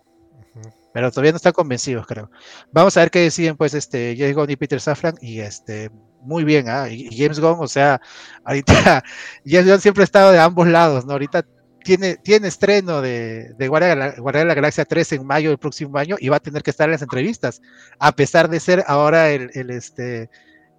[0.93, 2.31] Pero todavía no están convencidos, creo.
[2.71, 5.15] Vamos a ver qué deciden, pues, este, James Gunn y Peter Safran.
[5.21, 5.91] Y este,
[6.21, 6.89] muy bien, ¿ah?
[6.89, 8.01] Y James Gunn, o sea,
[8.43, 9.03] ahorita,
[9.45, 11.13] James Gunn siempre ha estado de ambos lados, ¿no?
[11.13, 11.45] Ahorita
[11.83, 16.17] tiene, tiene estreno de, de Guardia, de la Galaxia 3 en mayo del próximo año
[16.19, 17.61] y va a tener que estar en las entrevistas,
[17.99, 20.29] a pesar de ser ahora el, el este,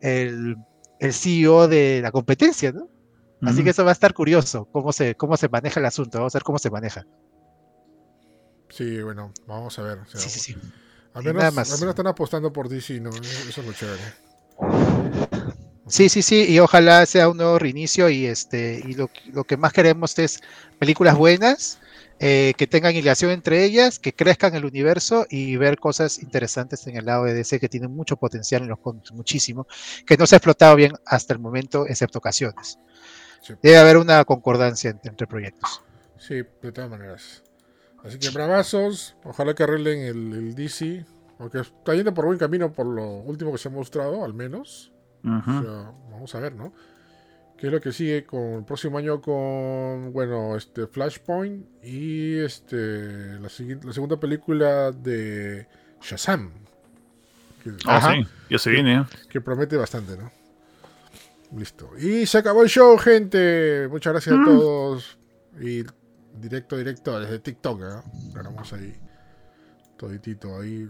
[0.02, 0.56] el,
[0.98, 2.88] el CEO de la competencia, ¿no?
[3.42, 6.34] Así que eso va a estar curioso, cómo se, cómo se maneja el asunto, vamos
[6.34, 7.06] a ver cómo se maneja.
[8.68, 9.98] Sí, bueno, vamos a ver.
[10.06, 10.56] sí, sí, sí.
[11.14, 13.10] Al menos, al menos, están apostando por DC, ¿no?
[13.10, 14.02] Eso es lo chévere.
[15.88, 19.56] Sí, sí, sí, y ojalá sea un nuevo reinicio y este y lo, lo que
[19.56, 20.40] más queremos es
[20.78, 21.80] películas buenas,
[22.22, 26.96] eh, que tengan hilación entre ellas, que crezcan el universo y ver cosas interesantes en
[26.98, 29.66] el lado de DC que tienen mucho potencial en los cómics, muchísimo,
[30.06, 32.78] que no se ha explotado bien hasta el momento, excepto ocasiones.
[33.62, 35.82] Debe haber una concordancia entre, proyectos.
[36.18, 37.42] Sí, de todas maneras.
[38.04, 41.04] Así que bravazos, ojalá que arreglen el, DC,
[41.38, 44.92] porque está yendo por buen camino por lo último que se ha mostrado, al menos.
[45.22, 46.72] vamos a ver, ¿no?
[47.60, 53.38] ¿Qué es lo que sigue con el próximo año con, bueno, este Flashpoint y este
[53.38, 53.50] la,
[53.82, 55.68] la segunda película de
[56.00, 56.52] Shazam?
[57.86, 59.00] ah, sí, ya se viene.
[59.00, 59.04] ¿eh?
[59.28, 60.39] Que promete bastante, ¿no?
[61.56, 61.90] Listo.
[61.98, 63.88] Y se acabó el show, gente.
[63.88, 64.44] Muchas gracias a mm.
[64.44, 65.18] todos.
[65.60, 65.84] Y
[66.34, 67.82] directo, directo desde TikTok.
[67.82, 68.02] ¿eh?
[68.32, 68.96] Ganamos ahí.
[69.96, 70.88] Toditito ahí.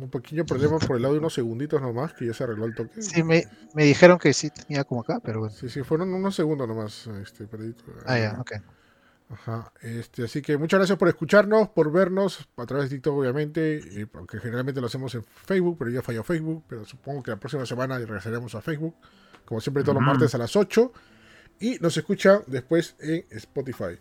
[0.00, 2.74] Un pequeño problema por el lado de unos segunditos nomás, que ya se arregló el
[2.74, 3.02] toque.
[3.02, 3.44] Sí, me,
[3.74, 5.54] me dijeron que sí tenía como acá, pero bueno.
[5.54, 7.06] Sí, sí, fueron unos segundos nomás.
[7.22, 7.46] Este,
[8.06, 8.52] ah, ya, ok.
[9.30, 14.08] Ajá, este, así que muchas gracias por escucharnos, por vernos a través de TikTok, obviamente,
[14.10, 17.66] porque generalmente lo hacemos en Facebook, pero ya falló Facebook, pero supongo que la próxima
[17.66, 18.94] semana regresaremos a Facebook
[19.48, 20.92] como siempre todos los martes a las 8.
[21.60, 23.98] Y nos escucha después en Spotify.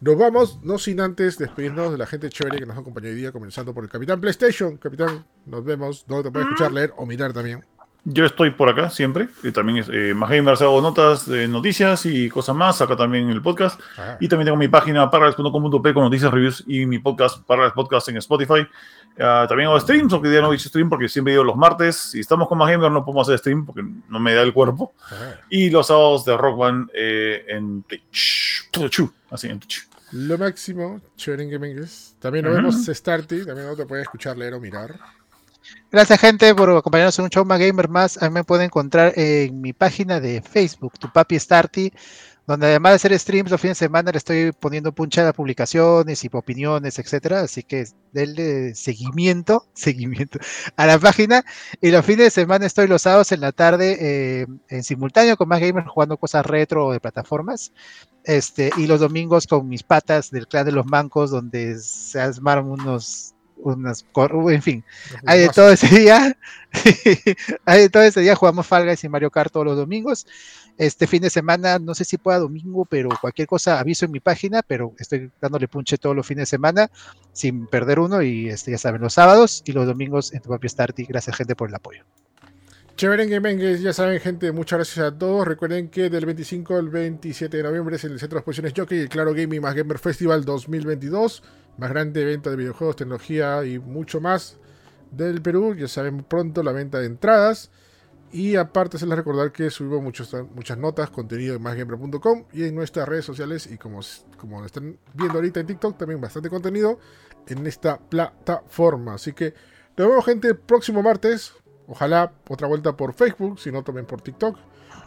[0.00, 3.32] Nos vamos, no sin antes despedirnos de la gente chévere que nos acompañó hoy día,
[3.32, 4.76] comenzando por el Capitán PlayStation.
[4.76, 6.04] Capitán, nos vemos.
[6.06, 7.64] ¿Dónde te puedes escuchar, leer o mirar también?
[8.04, 9.28] Yo estoy por acá siempre.
[9.42, 12.80] Y también eh, más gamers hago notas de noticias y cosas más.
[12.80, 13.80] Acá también en el podcast.
[13.98, 14.16] Ah.
[14.20, 18.16] Y también tengo mi página parales.com.p con noticias, reviews y mi podcast Parales Podcast en
[18.16, 18.66] Spotify.
[19.16, 21.96] Uh, también hago streams, aunque día no hice stream porque siempre digo los martes.
[21.96, 24.94] Si estamos con más gamers no podemos hacer stream porque no me da el cuerpo.
[25.10, 25.34] Ah.
[25.50, 28.70] Y los sábados de Rock Band eh, en Twitch.
[29.30, 29.86] Así en Twitch.
[30.12, 31.86] Lo máximo, Sharing Gaming
[32.18, 33.44] También nos vemos Starty.
[33.44, 34.98] También no te puedes escuchar, leer o mirar.
[35.92, 38.22] Gracias, gente, por acompañarnos en un show más gamer más.
[38.22, 41.92] A mí me pueden encontrar en mi página de Facebook, tu papi Starty,
[42.46, 46.24] donde además de hacer streams los fines de semana le estoy poniendo puncha de publicaciones
[46.24, 47.40] y opiniones, etcétera.
[47.40, 50.38] Así que denle seguimiento, seguimiento
[50.76, 51.44] a la página.
[51.80, 55.48] Y los fines de semana estoy los sábados en la tarde eh, en simultáneo con
[55.48, 57.72] más gamers jugando cosas retro de plataformas.
[58.24, 62.70] Este, y los domingos con mis patas del clan de los mancos, donde se armaron
[62.70, 64.04] unos unas,
[64.48, 64.84] en fin,
[65.26, 66.36] hay de todo ese día,
[67.64, 70.26] hay de todo ese día, jugamos Fall y Mario Kart todos los domingos.
[70.78, 74.20] Este fin de semana, no sé si pueda domingo, pero cualquier cosa aviso en mi
[74.20, 76.90] página, pero estoy dándole punche todos los fines de semana
[77.32, 80.70] sin perder uno y este, ya saben, los sábados y los domingos en tu propio
[80.70, 81.04] Starty.
[81.04, 82.04] Gracias gente por el apoyo.
[83.00, 85.48] Chévere en ya saben gente, muchas gracias a todos.
[85.48, 89.08] Recuerden que del 25 al 27 de noviembre es el Centro de Exposiciones Jockey, el
[89.08, 91.42] Claro Gaming más Gamer Festival 2022
[91.78, 94.58] más grande venta de videojuegos, tecnología y mucho más
[95.12, 95.74] del Perú.
[95.74, 97.70] Ya saben pronto la venta de entradas.
[98.32, 103.08] Y aparte se les recordar que subimos muchas notas, contenido en másgamer.com y en nuestras
[103.08, 104.00] redes sociales y como,
[104.36, 106.98] como están viendo ahorita en TikTok, también bastante contenido
[107.46, 109.14] en esta plataforma.
[109.14, 109.54] Así que
[109.96, 111.54] nos vemos gente el próximo martes.
[111.90, 114.56] Ojalá otra vuelta por Facebook, si no también por TikTok.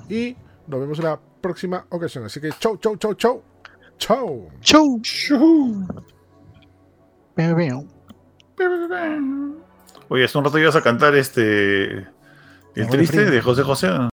[0.10, 0.36] Y
[0.68, 2.26] nos vemos en la próxima ocasión.
[2.26, 3.42] Así que chau, chau, chau, chau.
[3.98, 4.50] Chau.
[4.60, 5.00] Chau.
[5.02, 5.88] Chau.
[10.10, 12.06] Oye, hace un rato ibas a cantar este.
[12.76, 13.88] El triste de José José.